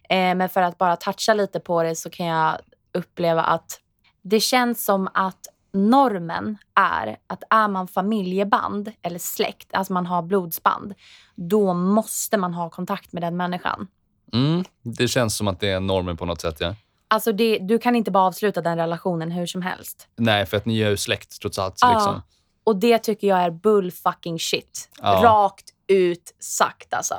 Men 0.09 0.49
för 0.49 0.63
att 0.63 0.79
bara 0.79 0.97
toucha 0.97 1.35
lite 1.35 1.61
på 1.61 1.83
det 1.83 1.97
så 1.97 2.11
kan 2.11 2.27
jag 2.27 2.59
uppleva 2.95 3.43
att 3.43 3.81
det 4.25 4.41
känns 4.41 4.85
som 4.85 5.09
att 5.15 5.47
normen 5.73 6.59
är 6.75 7.17
att 7.27 7.43
är 7.51 7.69
man 7.69 7.89
familjeband 7.89 8.93
eller 9.03 9.19
släkt, 9.19 9.75
alltså 9.75 9.93
man 9.93 10.07
har 10.07 10.23
blodsband, 10.23 10.95
då 11.35 11.75
måste 11.75 12.37
man 12.37 12.55
ha 12.55 12.71
kontakt 12.71 13.13
med 13.13 13.23
den 13.23 13.37
människan. 13.37 13.89
Mm, 14.33 14.65
det 14.83 15.09
känns 15.09 15.37
som 15.37 15.49
att 15.49 15.61
det 15.61 15.69
är 15.69 15.81
normen 15.81 16.17
på 16.17 16.25
något 16.25 16.41
sätt. 16.41 16.57
Ja. 16.61 16.75
Alltså 17.09 17.33
det, 17.33 17.59
du 17.59 17.79
kan 17.79 17.97
inte 17.97 18.11
bara 18.11 18.25
avsluta 18.25 18.61
den 18.61 18.79
relationen 18.79 19.31
hur 19.31 19.47
som 19.47 19.63
helst. 19.63 20.09
Nej, 20.17 20.47
för 20.47 20.57
att 20.57 20.67
ni 20.67 20.81
är 20.81 20.91
ju 20.91 20.97
släkt 20.97 21.41
trots 21.41 21.59
allt. 21.59 21.79
Ja. 21.81 21.95
Liksom. 21.95 22.23
Och 22.65 22.77
det 22.77 22.99
tycker 22.99 23.29
jag 23.29 23.39
är 23.39 23.51
bull 23.51 23.93
fucking 23.93 24.39
shit. 24.39 24.89
Ja. 25.03 25.21
Rakt 25.25 25.71
ut 25.87 26.35
sagt 26.39 26.95
alltså. 26.95 27.15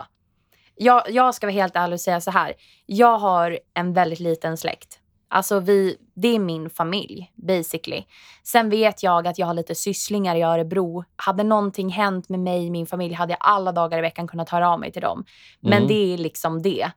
Jag, 0.76 1.04
jag 1.10 1.36
ska 1.36 1.48
vara 1.48 1.54
helt 1.54 1.76
ärlig 1.76 1.94
och 1.94 2.02
säga 2.02 2.22
så 2.22 2.32
här. 2.32 2.54
Jag 2.86 3.18
har 3.18 3.60
en 3.74 3.94
väldigt 3.94 4.20
liten 4.20 4.58
släkt. 4.58 5.00
Alltså 5.28 5.60
vi, 5.60 5.98
det 6.14 6.28
är 6.28 6.40
min 6.40 6.70
familj 6.70 7.32
basically. 7.36 8.04
Sen 8.44 8.70
vet 8.70 9.04
jag 9.04 9.28
att 9.28 9.40
jag 9.40 9.48
har 9.48 9.54
lite 9.54 9.76
sysslingar 9.76 10.36
i 10.36 10.42
Örebro. 10.42 11.04
Hade 11.16 11.44
någonting 11.44 11.90
hänt 11.90 12.30
med 12.30 12.40
mig 12.40 12.70
min 12.70 12.86
familj 12.88 13.14
hade 13.14 13.32
jag 13.34 13.38
alla 13.42 13.72
dagar 13.72 13.98
i 13.98 14.02
veckan 14.02 14.28
kunnat 14.28 14.50
höra 14.50 14.70
av 14.70 14.80
mig 14.80 14.92
till 14.92 15.02
dem. 15.02 15.26
Men 15.60 15.74
Mm. 15.74 15.88
det 15.88 16.14
är 16.14 16.18
liksom 16.18 16.62
det. 16.62 16.92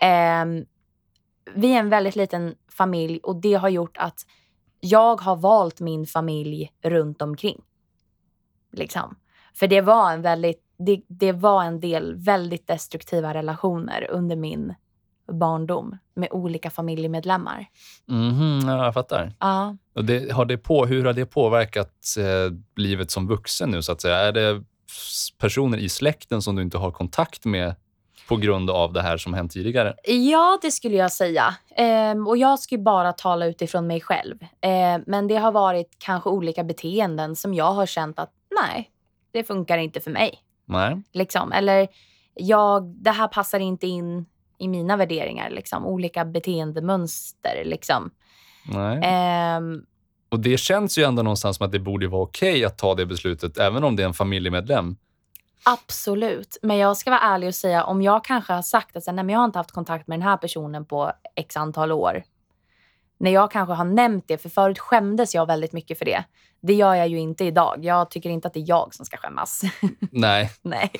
Ehm, 0.00 0.64
vi 1.54 1.72
är 1.74 1.78
en 1.78 1.88
väldigt 1.88 2.16
liten 2.16 2.54
familj 2.68 3.20
och 3.22 3.36
det 3.36 3.54
har 3.54 3.68
gjort 3.68 3.96
att 3.96 4.20
jag 4.80 5.20
har 5.20 5.36
valt 5.36 5.80
min 5.80 6.06
familj 6.06 6.72
runt 6.82 7.22
omkring. 7.22 7.62
Liksom. 8.72 9.16
För 9.54 9.66
det 9.66 9.80
var 9.80 10.12
en 10.12 10.22
väldigt, 10.22 10.62
det, 10.78 11.02
det 11.08 11.32
var 11.32 11.64
en 11.64 11.80
del 11.80 12.14
väldigt 12.14 12.66
destruktiva 12.66 13.34
relationer 13.34 14.06
under 14.10 14.36
min 14.36 14.74
barndom 15.32 15.98
med 16.14 16.28
olika 16.32 16.70
familjemedlemmar. 16.70 17.66
Mhm, 18.06 18.68
ja, 18.68 18.84
jag 18.84 18.94
fattar. 18.94 19.32
Ja. 19.40 19.76
Och 19.94 20.04
det, 20.04 20.32
har 20.32 20.44
det 20.44 20.58
på, 20.58 20.86
hur 20.86 21.04
har 21.04 21.12
det 21.12 21.26
påverkat 21.26 22.04
eh, 22.18 22.52
livet 22.76 23.10
som 23.10 23.28
vuxen 23.28 23.70
nu? 23.70 23.82
så 23.82 23.92
att 23.92 24.00
säga? 24.00 24.16
Är 24.16 24.32
det 24.32 24.62
personer 25.38 25.78
i 25.78 25.88
släkten 25.88 26.42
som 26.42 26.56
du 26.56 26.62
inte 26.62 26.78
har 26.78 26.90
kontakt 26.90 27.44
med 27.44 27.74
på 28.28 28.36
grund 28.36 28.70
av 28.70 28.92
det 28.92 29.02
här 29.02 29.16
som 29.16 29.34
hänt 29.34 29.52
tidigare? 29.52 29.94
Ja, 30.04 30.58
det 30.62 30.70
skulle 30.70 30.96
jag 30.96 31.12
säga. 31.12 31.54
Ehm, 31.76 32.26
och 32.26 32.36
jag 32.36 32.58
ska 32.58 32.78
bara 32.78 33.12
tala 33.12 33.46
utifrån 33.46 33.86
mig 33.86 34.00
själv. 34.00 34.36
Ehm, 34.60 35.04
men 35.06 35.28
det 35.28 35.36
har 35.36 35.52
varit 35.52 35.96
kanske 35.98 36.30
olika 36.30 36.64
beteenden 36.64 37.36
som 37.36 37.54
jag 37.54 37.72
har 37.72 37.86
känt 37.86 38.18
att 38.18 38.32
nej, 38.62 38.90
det 39.32 39.44
funkar 39.44 39.78
inte 39.78 40.00
för 40.00 40.10
mig. 40.10 40.38
Nej. 40.64 41.02
Liksom. 41.12 41.52
Eller 41.52 41.88
jag, 42.34 42.84
det 42.84 43.10
här 43.10 43.28
passar 43.28 43.60
inte 43.60 43.86
in 43.86 44.26
i 44.58 44.68
mina 44.68 44.96
värderingar. 44.96 45.50
Liksom. 45.50 45.86
Olika 45.86 46.24
beteendemönster. 46.24 47.62
Liksom. 47.64 48.10
Nej. 48.72 49.00
Ehm, 49.04 49.82
Och 50.28 50.40
det 50.40 50.56
känns 50.56 50.98
ju 50.98 51.02
ändå 51.04 51.22
någonstans 51.22 51.56
som 51.56 51.66
att 51.66 51.72
det 51.72 51.78
borde 51.78 52.08
vara 52.08 52.22
okej 52.22 52.64
att 52.64 52.78
ta 52.78 52.94
det 52.94 53.06
beslutet, 53.06 53.58
även 53.58 53.84
om 53.84 53.96
det 53.96 54.02
är 54.02 54.06
en 54.06 54.14
familjemedlem. 54.14 54.96
Absolut. 55.66 56.56
Men 56.62 56.76
jag 56.78 56.96
ska 56.96 57.10
vara 57.10 57.20
ärlig 57.20 57.48
och 57.48 57.54
säga 57.54 57.84
om 57.84 58.02
jag 58.02 58.24
kanske 58.24 58.52
har 58.52 58.62
sagt 58.62 58.96
att 58.96 59.14
nej, 59.14 59.26
jag 59.28 59.38
har 59.38 59.44
inte 59.44 59.58
haft 59.58 59.72
kontakt 59.72 60.06
med 60.08 60.18
den 60.18 60.28
här 60.28 60.36
personen 60.36 60.86
på 60.86 61.12
x 61.36 61.56
antal 61.56 61.92
år. 61.92 62.22
När 63.18 63.30
jag 63.30 63.50
kanske 63.50 63.74
har 63.74 63.84
nämnt 63.84 64.24
det, 64.28 64.38
för 64.38 64.48
förut 64.48 64.78
skämdes 64.78 65.34
jag 65.34 65.46
väldigt 65.46 65.72
mycket 65.72 65.98
för 65.98 66.04
det. 66.04 66.24
Det 66.60 66.74
gör 66.74 66.94
jag 66.94 67.08
ju 67.08 67.18
inte 67.18 67.44
idag. 67.44 67.84
Jag 67.84 68.10
tycker 68.10 68.30
inte 68.30 68.48
att 68.48 68.54
det 68.54 68.60
är 68.60 68.68
jag 68.68 68.94
som 68.94 69.04
ska 69.06 69.16
skämmas. 69.16 69.62
Nej. 70.10 70.50
nej. 70.62 70.90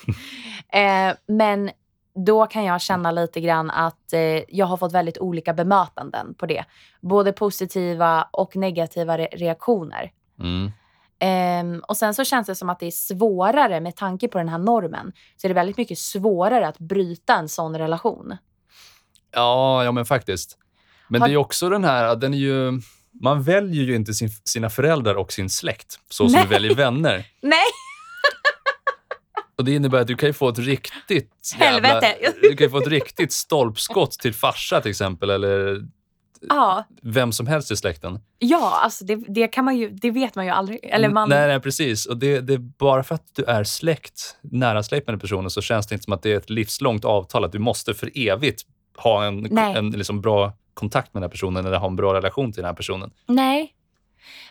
Eh, 0.72 1.14
men 1.26 1.70
då 2.14 2.46
kan 2.46 2.64
jag 2.64 2.80
känna 2.80 3.10
lite 3.10 3.40
grann 3.40 3.70
att 3.70 4.12
eh, 4.12 4.20
jag 4.48 4.66
har 4.66 4.76
fått 4.76 4.92
väldigt 4.92 5.18
olika 5.18 5.52
bemötanden 5.54 6.34
på 6.34 6.46
det. 6.46 6.64
Både 7.00 7.32
positiva 7.32 8.28
och 8.30 8.56
negativa 8.56 9.18
re- 9.18 9.36
reaktioner. 9.36 10.10
Mm. 10.40 10.72
Ehm, 11.18 11.82
och 11.88 11.96
sen 11.96 12.14
så 12.14 12.24
känns 12.24 12.46
det 12.46 12.54
som 12.54 12.70
att 12.70 12.80
det 12.80 12.86
är 12.86 12.90
svårare 12.90 13.80
med 13.80 13.96
tanke 13.96 14.28
på 14.28 14.38
den 14.38 14.48
här 14.48 14.58
normen. 14.58 15.12
Så 15.36 15.46
är 15.46 15.48
det 15.48 15.54
väldigt 15.54 15.76
mycket 15.76 15.98
svårare 15.98 16.68
att 16.68 16.78
bryta 16.78 17.34
en 17.34 17.48
sån 17.48 17.78
relation. 17.78 18.36
Ja, 19.34 19.84
ja, 19.84 19.92
men 19.92 20.04
faktiskt. 20.04 20.58
Men 21.08 21.20
Har- 21.20 21.28
det 21.28 21.34
är 21.34 21.38
också 21.38 21.68
den 21.68 21.84
här, 21.84 22.16
den 22.16 22.34
är 22.34 22.38
ju... 22.38 22.80
Man 23.22 23.42
väljer 23.42 23.84
ju 23.84 23.94
inte 23.94 24.14
sin, 24.14 24.28
sina 24.44 24.70
föräldrar 24.70 25.14
och 25.14 25.32
sin 25.32 25.50
släkt 25.50 25.98
så 26.08 26.28
som 26.28 26.32
Nej. 26.32 26.42
du 26.42 26.48
väljer 26.48 26.74
vänner. 26.74 27.26
Nej! 27.42 27.58
Och 29.57 29.64
Det 29.64 29.74
innebär 29.74 30.00
att 30.00 30.07
du 30.07 30.16
kan 30.16 30.28
ju 30.28 30.32
få 30.32 30.48
ett 30.48 30.59
riktigt 30.59 31.30
Helvete. 31.59 32.14
Du 32.42 32.57
kan 32.57 32.70
få 32.70 32.78
ett 32.78 32.88
riktigt 32.88 33.32
stolpskott 33.32 34.12
till 34.12 34.34
farsa 34.34 34.80
till 34.80 34.90
exempel, 34.90 35.30
eller 35.30 35.82
Ja, 36.48 36.84
vem 37.02 37.32
som 37.32 37.46
helst 37.46 37.70
i 37.70 37.76
släkten. 37.76 38.20
ja 38.38 38.80
alltså 38.82 39.05
det, 39.05 39.16
det 39.16 39.48
kan 39.48 39.64
man 39.64 39.76
ju, 39.76 39.90
det 39.90 40.11
vet 40.11 40.34
man 40.34 40.44
ju 40.44 40.50
aldrig. 40.50 40.78
Eller 40.82 41.09
man, 41.09 41.28
Nej, 41.28 41.48
nej, 41.48 41.61
precis. 41.61 42.07
Och 42.07 42.16
det, 42.16 42.40
det 42.40 42.55
är 42.55 42.59
bara 42.59 43.02
för 43.02 43.14
att 43.14 43.26
du 43.32 43.44
är 43.44 43.64
släkt, 43.64 44.36
nära 44.42 44.82
släkt 44.82 45.07
med 45.07 45.12
den 45.14 45.20
personen 45.20 45.50
så 45.50 45.61
känns 45.62 45.86
det 45.86 45.94
inte 45.94 46.05
som 46.05 46.12
att 46.12 46.22
det 46.22 46.32
är 46.32 46.36
ett 46.36 46.50
livslångt 46.50 47.05
avtal 47.05 47.44
att 47.44 47.52
du 47.52 47.59
måste 47.59 47.94
för 47.94 48.11
evigt 48.14 48.62
ha 48.96 49.24
en, 49.24 49.46
Nej. 49.50 49.76
en 49.76 49.90
liksom 49.90 50.20
bra 50.20 50.52
kontakt 50.74 51.14
med 51.14 51.22
den 51.22 51.28
här 51.28 51.30
personen 51.30 51.66
eller 51.66 51.76
ha 51.78 51.86
en 51.86 51.96
bra 51.96 52.14
relation 52.14 52.52
till 52.52 52.62
den 52.62 52.68
här 52.68 52.76
personen. 52.76 53.11
Nej. 53.26 53.72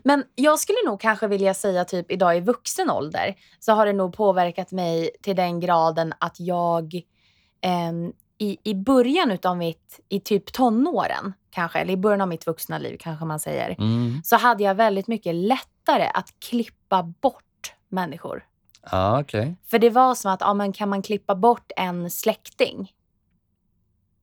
Men 0.04 0.24
jag 0.36 0.60
skulle 0.60 0.78
nog 0.86 1.02
kanske 1.02 1.28
vilja 1.28 1.54
säga 1.54 1.86
typ 1.86 2.12
idag 2.12 2.38
i 2.38 2.40
vuxen 2.40 2.90
ålder 2.90 3.36
så 3.60 3.72
har 3.72 3.86
det 3.86 3.94
nog 3.94 4.14
påverkat 4.16 4.72
mig 4.72 5.10
till 5.22 5.36
den 5.36 5.60
graden 5.60 6.14
att 6.20 6.40
jag 6.40 7.02
ehm, 7.62 8.14
i, 8.38 8.58
i 8.64 8.76
början 8.76 9.32
utav 9.32 9.58
mitt, 9.58 10.00
i 10.10 10.20
typ 10.20 10.54
tonåren 10.54 11.34
kanske, 11.50 11.80
eller 11.80 11.94
i 11.94 11.98
början 11.98 12.22
av 12.22 12.28
mitt 12.28 12.48
vuxna 12.48 12.78
liv 12.78 12.98
kanske 13.00 13.26
man 13.26 13.40
säger, 13.40 13.76
så 14.24 14.36
hade 14.36 14.64
jag 14.64 14.76
väldigt 14.76 15.08
mycket 15.08 15.36
lättare 15.36 16.12
att 16.14 16.40
klippa 16.40 17.04
bort 17.04 17.74
människor. 17.90 18.46
Ja, 18.92 19.22
okej. 19.22 19.56
För 19.66 19.80
det 19.80 19.90
var 19.90 20.16
som 20.16 20.32
att, 20.32 20.42
ja 20.42 20.54
men 20.54 20.74
kan 20.74 20.90
man 20.90 21.02
klippa 21.02 21.36
bort 21.36 21.72
en 21.76 22.10
släkting 22.10 22.92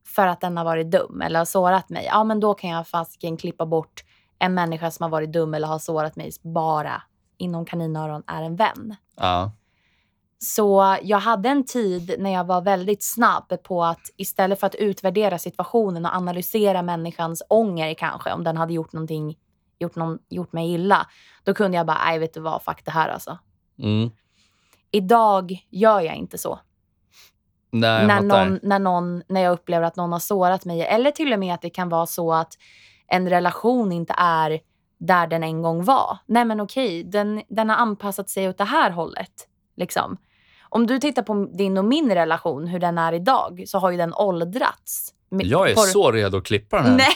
för 0.06 0.26
att 0.26 0.40
den 0.40 0.56
har 0.56 0.64
varit 0.64 0.90
dum 0.90 1.20
eller 1.22 1.38
har 1.38 1.46
sårat 1.46 1.88
mig, 1.88 2.04
ja 2.06 2.24
men 2.24 2.40
då 2.40 2.54
kan 2.54 2.70
jag 2.70 2.88
fasiken 2.88 3.36
klippa 3.36 3.66
bort 3.66 4.04
en 4.40 4.54
människa 4.54 4.90
som 4.90 5.04
har 5.04 5.10
varit 5.10 5.32
dum 5.32 5.54
eller 5.54 5.68
har 5.68 5.78
sårat 5.78 6.16
mig 6.16 6.30
bara 6.42 7.02
inom 7.36 7.64
kaninöron 7.64 8.22
är 8.26 8.42
en 8.42 8.56
vän. 8.56 8.96
Ja. 9.16 9.52
Så 10.38 10.96
jag 11.02 11.18
hade 11.18 11.48
en 11.48 11.64
tid 11.64 12.14
när 12.18 12.30
jag 12.30 12.44
var 12.44 12.60
väldigt 12.60 13.02
snabb 13.02 13.62
på 13.62 13.84
att 13.84 14.10
istället 14.16 14.60
för 14.60 14.66
att 14.66 14.74
utvärdera 14.74 15.38
situationen 15.38 16.06
och 16.06 16.14
analysera 16.14 16.82
människans 16.82 17.42
ånger 17.48 17.94
kanske, 17.94 18.32
om 18.32 18.44
den 18.44 18.56
hade 18.56 18.72
gjort 18.72 18.92
någonting, 18.92 19.38
gjort, 19.78 19.96
någon, 19.96 20.18
gjort 20.28 20.52
mig 20.52 20.74
illa, 20.74 21.06
då 21.44 21.54
kunde 21.54 21.76
jag 21.76 21.86
bara, 21.86 21.98
nej 22.04 22.18
vet 22.18 22.34
du 22.34 22.40
vad, 22.40 22.62
fuck 22.62 22.84
det 22.84 22.90
här 22.90 23.08
alltså. 23.08 23.38
Mm. 23.78 24.10
Idag 24.90 25.66
gör 25.70 26.00
jag 26.00 26.16
inte 26.16 26.38
så. 26.38 26.60
Nej, 27.70 28.06
när, 28.06 28.20
någon, 28.20 28.58
när, 28.62 28.78
någon, 28.78 29.22
när 29.28 29.40
jag 29.40 29.52
upplever 29.52 29.86
att 29.86 29.96
någon 29.96 30.12
har 30.12 30.18
sårat 30.18 30.64
mig. 30.64 30.80
Eller 30.82 31.10
till 31.10 31.32
och 31.32 31.38
med 31.38 31.54
att 31.54 31.62
det 31.62 31.70
kan 31.70 31.88
vara 31.88 32.06
så 32.06 32.32
att 32.32 32.56
en 33.10 33.28
relation 33.28 33.92
inte 33.92 34.14
är 34.16 34.60
där 34.98 35.26
den 35.26 35.42
en 35.42 35.62
gång 35.62 35.84
var. 35.84 36.18
Nej 36.26 36.44
men 36.44 36.60
okej, 36.60 37.04
den, 37.04 37.42
den 37.48 37.70
har 37.70 37.76
anpassat 37.76 38.30
sig 38.30 38.48
åt 38.48 38.58
det 38.58 38.64
här 38.64 38.90
hållet. 38.90 39.48
Liksom. 39.76 40.16
Om 40.68 40.86
du 40.86 40.98
tittar 40.98 41.22
på 41.22 41.48
din 41.52 41.78
och 41.78 41.84
min 41.84 42.14
relation, 42.14 42.66
hur 42.66 42.78
den 42.78 42.98
är 42.98 43.12
idag, 43.12 43.64
så 43.66 43.78
har 43.78 43.90
ju 43.90 43.96
den 43.96 44.14
åldrats. 44.14 45.14
Jag 45.28 45.70
är 45.70 45.74
på, 45.74 45.80
så 45.80 46.12
redo 46.12 46.38
att 46.38 46.44
klippa 46.44 46.76
den 46.76 46.86
här. 46.86 46.96
Nej! 46.96 47.14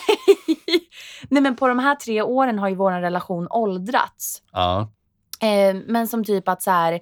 Nej 1.28 1.42
men 1.42 1.56
på 1.56 1.68
de 1.68 1.78
här 1.78 1.94
tre 1.94 2.22
åren 2.22 2.58
har 2.58 2.68
ju 2.68 2.74
vår 2.74 2.92
relation 2.92 3.46
åldrats. 3.50 4.42
Ja. 4.52 4.92
Eh, 5.40 5.76
men 5.86 6.08
som 6.08 6.24
typ 6.24 6.48
att 6.48 6.62
så 6.62 6.70
här, 6.70 7.00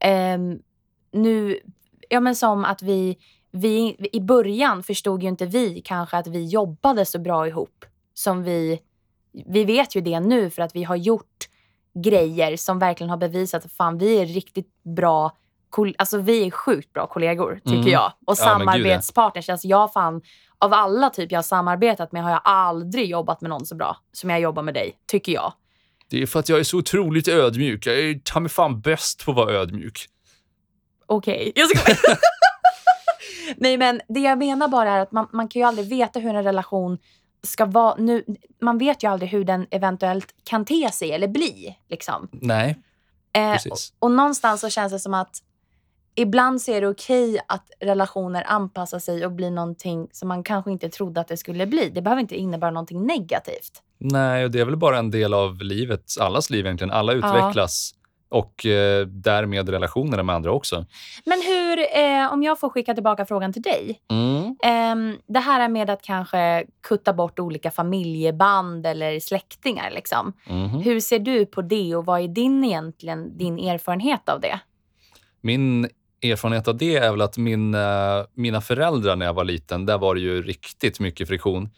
ehm, 0.00 0.58
nu, 1.12 1.60
ja 2.08 2.20
men 2.20 2.34
som 2.34 2.64
att 2.64 2.82
vi, 2.82 3.18
vi, 3.50 3.96
i 4.12 4.20
början 4.20 4.82
förstod 4.82 5.22
ju 5.22 5.28
inte 5.28 5.46
vi 5.46 5.82
kanske 5.84 6.16
att 6.16 6.26
vi 6.26 6.44
jobbade 6.44 7.04
så 7.04 7.18
bra 7.18 7.46
ihop 7.46 7.84
som 8.18 8.42
vi, 8.42 8.80
vi 9.46 9.64
vet 9.64 9.94
ju 9.96 10.00
det 10.00 10.20
nu 10.20 10.50
för 10.50 10.62
att 10.62 10.76
vi 10.76 10.84
har 10.84 10.96
gjort 10.96 11.48
grejer 12.04 12.56
som 12.56 12.78
verkligen 12.78 13.10
har 13.10 13.16
bevisat 13.16 13.64
att 13.64 13.72
fan 13.72 13.98
vi 13.98 14.18
är 14.18 14.26
riktigt 14.26 14.82
bra, 14.82 15.36
alltså 15.98 16.18
vi 16.18 16.46
är 16.46 16.50
sjukt 16.50 16.92
bra 16.92 17.06
kollegor 17.06 17.60
tycker 17.64 17.76
Mm. 17.78 17.88
jag. 17.92 18.06
Och 18.06 18.12
ja. 18.26 18.34
samarbetspartners, 18.34 19.48
alltså 19.48 19.68
jag 19.68 19.92
fan, 19.92 20.22
av 20.58 20.72
alla 20.72 21.10
typ 21.10 21.32
jag 21.32 21.38
har 21.38 21.42
samarbetat 21.42 22.12
med 22.12 22.22
har 22.22 22.30
jag 22.30 22.40
aldrig 22.44 23.10
jobbat 23.10 23.40
med 23.40 23.48
någon 23.50 23.66
så 23.66 23.74
bra 23.74 23.96
som 24.12 24.30
jag 24.30 24.40
jobbar 24.40 24.62
med 24.62 24.74
dig, 24.74 24.98
tycker 25.06 25.32
jag. 25.32 25.52
Det 26.08 26.22
är 26.22 26.26
för 26.26 26.40
att 26.40 26.48
jag 26.48 26.58
är 26.58 26.62
så 26.64 26.78
otroligt 26.78 27.28
ödmjuk. 27.28 27.86
Jag 27.86 27.98
är 27.98 28.20
ta 28.24 28.40
mig 28.40 28.48
fan 28.50 28.80
bäst 28.80 29.24
på 29.24 29.30
att 29.30 29.36
vara 29.36 29.52
ödmjuk. 29.52 30.06
Okej. 31.06 31.52
Ska... 31.74 31.94
Nej, 33.56 33.76
men 33.76 34.00
det 34.08 34.20
jag 34.20 34.38
menar 34.38 34.68
bara 34.68 34.90
är 34.90 35.00
att 35.00 35.12
man, 35.12 35.28
man 35.32 35.48
kan 35.48 35.60
ju 35.60 35.66
aldrig 35.68 35.88
veta 35.88 36.18
hur 36.18 36.34
en 36.34 36.44
relation 36.44 36.98
ska 37.46 37.64
vara. 37.64 37.94
Nu, 37.98 38.24
man 38.62 38.78
vet 38.78 39.02
ju 39.02 39.10
aldrig 39.10 39.30
hur 39.30 39.44
den 39.44 39.66
eventuellt 39.70 40.34
kan 40.44 40.64
te 40.64 40.90
sig 40.92 41.12
eller 41.12 41.28
bli. 41.28 41.76
Liksom. 41.88 42.28
Nej, 42.32 42.78
Eh, 43.32 43.52
precis. 43.52 43.92
och 43.98 44.10
någonstans 44.10 44.60
så 44.60 44.68
känns 44.70 44.92
det 44.92 44.98
som 44.98 45.14
att 45.14 45.42
ibland 46.14 46.62
så 46.62 46.72
är 46.72 46.80
det 46.80 46.88
okej 46.88 47.38
att 47.48 47.70
relationer 47.80 48.44
anpassar 48.46 48.98
sig 48.98 49.26
och 49.26 49.32
blir 49.32 49.50
någonting 49.50 50.08
som 50.12 50.28
man 50.28 50.42
kanske 50.44 50.70
inte 50.72 50.88
trodde 50.88 51.20
att 51.20 51.28
det 51.28 51.36
skulle 51.36 51.66
bli. 51.66 51.90
Det 51.90 52.02
behöver 52.02 52.20
inte 52.20 52.36
innebära 52.36 52.70
någonting 52.70 53.06
negativt. 53.06 53.82
Nej, 53.98 54.44
och 54.44 54.50
det 54.50 54.60
är 54.60 54.64
väl 54.64 54.76
bara 54.76 54.98
en 54.98 55.10
del 55.10 55.34
av 55.34 55.62
livet, 55.62 56.04
allas 56.20 56.50
liv 56.50 56.66
egentligen. 56.66 56.90
Alla 56.90 57.12
utvecklas 57.12 57.94
och 58.36 58.66
eh, 58.66 59.06
därmed 59.06 59.68
relationerna 59.68 60.22
med 60.22 60.34
andra 60.34 60.52
också. 60.52 60.86
Men 61.24 61.42
hur, 61.42 61.78
eh, 61.78 62.32
om 62.32 62.42
jag 62.42 62.60
får 62.60 62.68
skicka 62.68 62.94
tillbaka 62.94 63.26
frågan 63.26 63.52
till 63.52 63.62
dig. 63.62 64.00
Mm. 64.10 64.56
Ehm, 64.62 65.18
det 65.26 65.38
här 65.38 65.60
är 65.60 65.68
med 65.68 65.90
att 65.90 66.02
kanske 66.02 66.64
kutta 66.88 67.12
bort 67.12 67.38
olika 67.38 67.70
familjeband 67.70 68.86
eller 68.86 69.20
släktingar. 69.20 69.90
Liksom. 69.90 70.32
Mhm. 70.46 70.80
Hur 70.80 71.00
ser 71.00 71.18
du 71.18 71.46
på 71.46 71.62
det 71.62 71.96
och 71.96 72.04
vad 72.04 72.20
är 72.20 72.28
din 72.28 72.64
egentligen 72.64 73.38
din 73.38 73.58
erfarenhet 73.58 74.28
av 74.28 74.40
det? 74.40 74.60
Min 75.40 75.88
erfarenhet 76.22 76.68
av 76.68 76.76
det 76.76 76.96
är 76.96 77.10
väl 77.10 77.20
att 77.20 77.36
min, 77.38 77.74
eh, 77.74 78.24
mina 78.34 78.60
föräldrar 78.60 79.16
när 79.16 79.26
jag 79.26 79.34
var 79.34 79.44
liten, 79.44 79.86
där 79.86 79.98
var 79.98 80.14
det 80.14 80.20
ju 80.20 80.42
riktigt 80.42 81.00
mycket 81.00 81.28
friktion. 81.28 81.70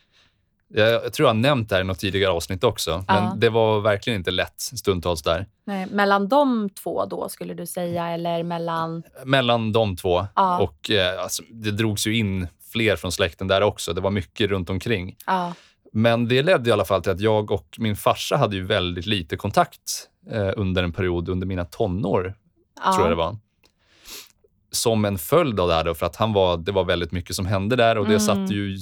Jag, 0.74 1.12
tror 1.12 1.28
jag 1.28 1.34
har 1.34 1.40
nämnt 1.40 1.68
det 1.68 1.74
här 1.74 1.82
i 1.82 1.84
något 1.84 1.98
tidigare 1.98 2.32
avsnitt 2.32 2.64
också, 2.64 3.04
men 3.08 3.24
Ja. 3.24 3.34
det 3.36 3.48
var 3.50 3.80
verkligen 3.80 4.16
inte 4.18 4.30
lätt 4.30 4.60
stundtals 4.60 5.22
där. 5.22 5.46
Nej, 5.66 5.86
mellan 5.86 6.28
de 6.28 6.70
två 6.70 7.04
då 7.06 7.28
skulle 7.28 7.54
du 7.54 7.66
säga 7.66 8.08
eller 8.08 8.42
mellan... 8.42 9.02
Mellan 9.24 9.72
de 9.72 9.96
två. 9.96 10.26
Ja. 10.34 10.58
Och 10.58 10.90
eh, 10.90 11.22
alltså, 11.22 11.42
det 11.50 11.70
drogs 11.70 12.06
ju 12.06 12.16
in 12.16 12.48
fler 12.72 12.96
från 12.96 13.12
släkten 13.12 13.48
där 13.48 13.60
också. 13.62 13.92
Det 13.92 14.00
var 14.00 14.10
mycket 14.10 14.50
runt 14.50 14.70
omkring. 14.70 15.16
Ja, 15.26 15.54
Men 15.92 16.28
det 16.28 16.42
ledde 16.42 16.70
i 16.70 16.72
alla 16.72 16.84
fall 16.84 17.02
till 17.02 17.12
att 17.12 17.20
jag 17.20 17.50
och 17.50 17.76
min 17.78 17.96
farsa 17.96 18.36
hade 18.36 18.56
ju 18.56 18.66
väldigt 18.66 19.06
lite 19.06 19.36
kontakt 19.36 20.08
eh, 20.30 20.50
under 20.56 20.82
en 20.82 20.92
period 20.92 21.28
under 21.28 21.46
mina 21.46 21.64
tonår, 21.64 22.34
tror 22.94 23.00
jag 23.06 23.10
det 23.10 23.14
var. 23.14 23.36
Som 24.70 25.04
en 25.04 25.18
följd 25.18 25.60
av 25.60 25.68
det 25.68 25.74
här 25.74 25.84
då, 25.84 25.94
för 25.94 26.06
att 26.06 26.16
han 26.16 26.32
var, 26.32 26.56
det 26.56 26.72
var 26.72 26.84
väldigt 26.84 27.12
mycket 27.12 27.36
som 27.36 27.46
hände 27.46 27.76
där 27.76 27.98
och 27.98 28.04
det 28.04 28.10
Mm. 28.14 28.20
satte 28.20 28.54
ju 28.54 28.74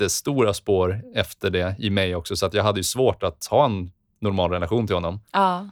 jättestora 0.00 0.54
spår 0.54 1.02
efter 1.14 1.50
det 1.50 1.76
i 1.78 1.90
mig 1.90 2.14
också. 2.14 2.36
Så 2.36 2.46
att 2.46 2.54
jag 2.54 2.64
hade 2.64 2.78
ju 2.78 2.84
svårt 2.84 3.22
att 3.22 3.46
ha 3.46 3.64
en 3.64 3.90
normal 4.20 4.50
relation 4.50 4.86
till 4.86 4.96
honom. 4.96 5.20
Ja. 5.32 5.68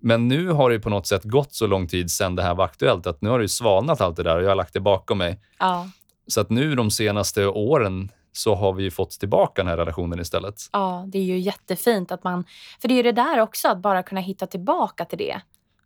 Men 0.00 0.28
nu 0.28 0.48
har 0.48 0.70
det 0.70 0.78
på 0.78 0.90
något 0.90 1.06
sätt 1.06 1.24
gått 1.24 1.54
så 1.54 1.66
lång 1.66 1.88
tid 1.88 2.10
sedan 2.10 2.36
det 2.36 2.42
här 2.42 2.54
var 2.54 2.64
aktuellt 2.64 3.06
att 3.06 3.22
nu 3.22 3.30
har 3.30 3.38
det 3.38 3.44
ju 3.44 3.48
svalnat 3.48 4.00
allt 4.00 4.16
det 4.16 4.22
där 4.22 4.36
och 4.36 4.42
jag 4.42 4.48
har 4.48 4.54
lagt 4.54 4.72
det 4.72 4.80
bakom 4.80 5.18
mig. 5.18 5.40
Ja. 5.58 5.88
Så 6.26 6.40
att 6.40 6.50
nu 6.50 6.74
de 6.74 6.90
senaste 6.90 7.46
åren 7.46 8.10
så 8.32 8.54
har 8.54 8.72
vi 8.72 8.82
ju 8.82 8.90
fått 8.90 9.10
tillbaka 9.10 9.62
den 9.62 9.68
här 9.68 9.76
relationen 9.76 10.20
istället. 10.20 10.54
ja, 10.72 11.04
det 11.06 11.18
är 11.18 11.22
ju 11.22 11.38
jättefint 11.38 12.12
att 12.12 12.24
man... 12.24 12.44
För 12.80 12.88
det 12.88 12.94
är 12.94 12.96
ju 12.96 13.02
det 13.02 13.12
där 13.12 13.40
också, 13.40 13.68
att 13.68 13.78
bara 13.78 14.02
kunna 14.02 14.20
hitta 14.20 14.46
tillbaka 14.46 15.04
till 15.04 15.18
det. 15.18 15.40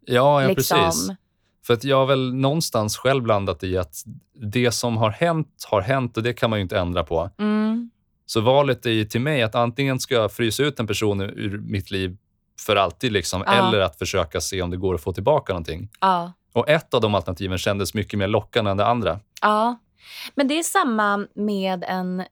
Ja, 0.07 0.43
ja 0.43 0.49
liksom. 0.49 0.79
precis. 0.79 1.11
För 1.67 1.75
att 1.75 1.85
jag 1.85 1.97
har 1.97 2.07
väl 2.07 2.35
någonstans 2.35 2.97
själv 2.97 3.27
landat 3.27 3.65
i 3.65 3.79
att 3.79 3.95
det 4.35 4.73
som 4.73 4.97
har 4.97 5.11
hänt 5.11 5.65
har 5.71 5.81
hänt 5.81 6.17
och 6.17 6.23
det 6.23 6.33
kan 6.33 6.51
man 6.51 6.59
ju 6.59 6.63
inte 6.63 6.79
ändra 6.79 7.05
på. 7.05 7.31
Mm. 7.39 7.91
Så 8.27 8.41
valet 8.41 8.87
är 8.87 8.91
ju 8.91 9.05
till 9.05 9.21
mig 9.21 9.43
att 9.43 9.55
antingen 9.55 10.01
ska 10.01 10.15
jag 10.15 10.33
frysa 10.33 10.63
ut 10.63 10.81
en 10.81 10.87
person 10.87 11.21
ur 11.21 11.59
mitt 11.59 11.91
liv 11.91 12.17
för 12.67 12.77
alltid 12.77 13.13
liksom, 13.13 13.43
Ja. 13.47 13.53
eller 13.69 13.81
att 13.81 13.99
försöka 13.99 14.41
se 14.41 14.63
om 14.63 14.71
det 14.71 14.77
går 14.77 14.95
att 14.95 15.01
få 15.01 15.13
tillbaka 15.13 15.53
någonting. 15.53 15.89
Ja. 16.01 16.33
Och 16.53 16.69
ett 16.69 16.95
av 16.95 17.01
de 17.01 17.15
alternativen 17.15 17.59
kändes 17.59 17.95
mycket 17.95 18.19
mer 18.19 18.29
lockande 18.29 18.71
än 18.71 18.77
det 18.77 18.87
andra. 18.87 19.21
Ja, 19.43 19.79
men 20.35 20.49
det 20.49 20.59
är 20.59 20.63
samma 20.63 21.27
med 21.35 21.85
en 21.89 22.25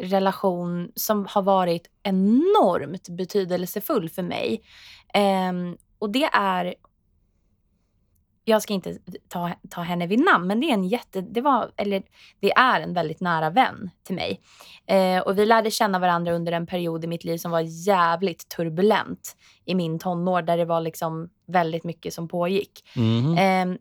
relation 0.00 0.92
som 0.94 1.26
har 1.30 1.42
varit 1.42 1.86
enormt 2.02 3.08
betydelsefull 3.08 4.08
för 4.10 4.22
mig. 4.22 4.62
Ehm, 5.14 5.76
och 5.98 6.10
det 6.10 6.24
är... 6.32 6.74
Jag 8.48 8.62
ska 8.62 8.74
inte 8.74 8.98
ta, 9.28 9.50
ta 9.70 9.80
henne 9.80 10.06
vid 10.06 10.20
namn, 10.20 10.46
men 10.46 10.60
det 10.60 10.66
är 10.66 10.74
en 10.74 10.84
jätte... 10.84 11.20
Det, 11.20 11.40
var, 11.40 11.70
eller, 11.76 12.02
det 12.40 12.52
är 12.52 12.80
en 12.80 12.94
väldigt 12.94 13.20
nära 13.20 13.50
vän 13.50 13.90
till 14.02 14.14
mig. 14.14 14.40
Eh, 14.86 15.20
och 15.20 15.38
vi 15.38 15.46
lärde 15.46 15.70
känna 15.70 15.98
varandra 15.98 16.32
under 16.32 16.52
en 16.52 16.66
period 16.66 17.04
i 17.04 17.06
mitt 17.06 17.24
liv 17.24 17.38
som 17.38 17.50
var 17.50 17.60
jävligt 17.60 18.48
turbulent 18.48 19.36
i 19.64 19.74
min 19.74 19.98
tonår, 19.98 20.42
där 20.42 20.56
det 20.56 20.64
var 20.64 20.80
liksom 20.80 21.30
väldigt 21.46 21.84
mycket 21.84 22.14
som 22.14 22.28
pågick. 22.28 22.88
Ehm, 23.38 23.78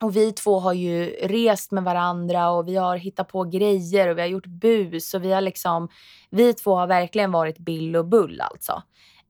och 0.00 0.16
vi 0.16 0.32
två 0.32 0.58
har 0.58 0.72
ju 0.72 1.04
rest 1.22 1.70
med 1.70 1.84
varandra 1.84 2.50
och 2.50 2.68
vi 2.68 2.76
har 2.76 2.96
hittat 2.96 3.28
på 3.28 3.44
grejer 3.44 4.08
och 4.08 4.16
vi 4.16 4.20
har 4.20 4.28
gjort 4.28 4.46
bus 4.46 5.14
och 5.14 5.24
vi 5.24 5.32
har 5.32 5.40
liksom, 5.40 5.88
vi 6.30 6.54
två 6.54 6.74
har 6.74 6.86
verkligen 6.86 7.32
varit 7.32 7.58
Bill 7.58 7.96
och 7.96 8.06
Bull 8.06 8.40
alltså. 8.40 8.82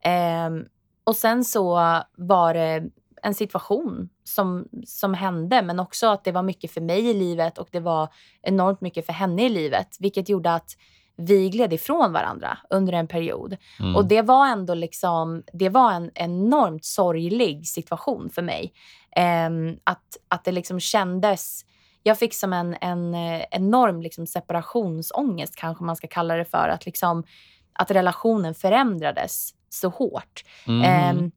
Ehm, 0.05 0.65
och 1.05 1.17
sen 1.17 1.45
så 1.45 1.75
var 2.17 2.55
det 2.55 2.91
en 3.27 3.35
situation 3.35 4.09
som, 4.25 4.69
som 4.87 5.15
hände 5.15 5.63
men 5.63 5.81
också 5.81 6.07
att 6.07 6.25
det 6.25 6.33
var 6.33 6.43
mycket 6.43 6.71
för 6.71 6.81
mig 6.81 7.07
i 7.07 7.15
livet 7.15 7.59
och 7.59 7.69
det 7.73 7.81
var 7.81 8.09
enormt 8.43 8.81
mycket 8.81 9.07
för 9.07 9.13
henne 9.13 9.47
i 9.47 9.49
livet 9.49 9.97
vilket 10.01 10.29
gjorde 10.29 10.55
att 10.55 10.77
vi 11.17 11.49
gled 11.51 11.73
ifrån 11.73 12.13
varandra 12.13 12.59
under 12.71 12.93
en 12.93 13.07
period. 13.07 13.57
Mm. 13.81 13.97
Och 13.97 14.05
det 14.05 14.23
var 14.23 14.47
ändå 14.47 14.75
liksom, 14.75 15.43
det 15.53 15.69
var 15.69 15.93
en 15.93 16.11
enormt 16.15 16.85
sorglig 16.85 17.67
situation 17.67 18.31
för 18.31 18.43
mig. 18.43 18.73
Ehm, 19.17 19.77
att, 19.85 20.17
att 20.29 20.45
det 20.45 20.53
liksom 20.53 20.81
kändes, 20.81 21.65
jag 22.03 22.19
fick 22.19 22.35
som 22.35 22.53
en, 22.53 22.77
en 22.81 23.15
eh, 23.15 23.45
enorm 23.51 24.03
liksom 24.03 24.27
separationsångest 24.27 25.57
kanske 25.57 25.85
man 25.85 25.97
ska 25.97 26.07
kalla 26.07 26.37
det 26.37 26.45
för. 26.45 26.69
Att, 26.69 26.87
liksom, 26.87 27.25
att 27.73 27.91
relationen 27.91 28.55
förändrades 28.55 29.51
så 29.69 29.89
hårt. 29.89 30.45
Mm. 30.67 30.83
Ehm, 30.83 31.31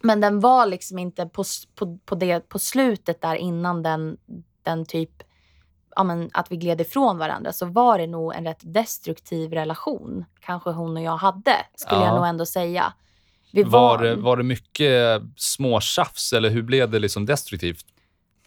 men 0.00 0.20
den 0.20 0.40
var 0.40 0.66
liksom 0.66 0.98
inte 0.98 1.26
på, 1.26 1.44
på, 1.74 1.98
på, 2.04 2.14
det, 2.14 2.48
på 2.48 2.58
slutet 2.58 3.20
där 3.20 3.34
innan 3.34 3.82
den, 3.82 4.16
den 4.62 4.86
typ 4.86 5.22
ja, 5.96 6.04
men, 6.04 6.30
att 6.32 6.52
vi 6.52 6.56
gled 6.56 6.80
ifrån 6.80 7.18
varandra 7.18 7.52
så 7.52 7.66
var 7.66 7.98
det 7.98 8.06
nog 8.06 8.34
en 8.34 8.44
rätt 8.44 8.60
destruktiv 8.74 9.52
relation. 9.52 10.24
Kanske 10.40 10.70
hon 10.70 10.96
och 10.96 11.02
jag 11.02 11.16
hade, 11.16 11.56
skulle 11.74 12.00
Ja. 12.00 12.06
jag 12.06 12.16
nog 12.16 12.26
ändå 12.26 12.46
säga. 12.46 12.92
Vi 13.52 13.62
var, 13.62 13.98
det, 13.98 14.16
var 14.16 14.36
det 14.36 14.42
mycket 14.42 15.22
småtjafs 15.36 16.32
eller 16.32 16.50
hur 16.50 16.62
blev 16.62 16.90
det 16.90 16.98
liksom 16.98 17.26
destruktivt? 17.26 17.84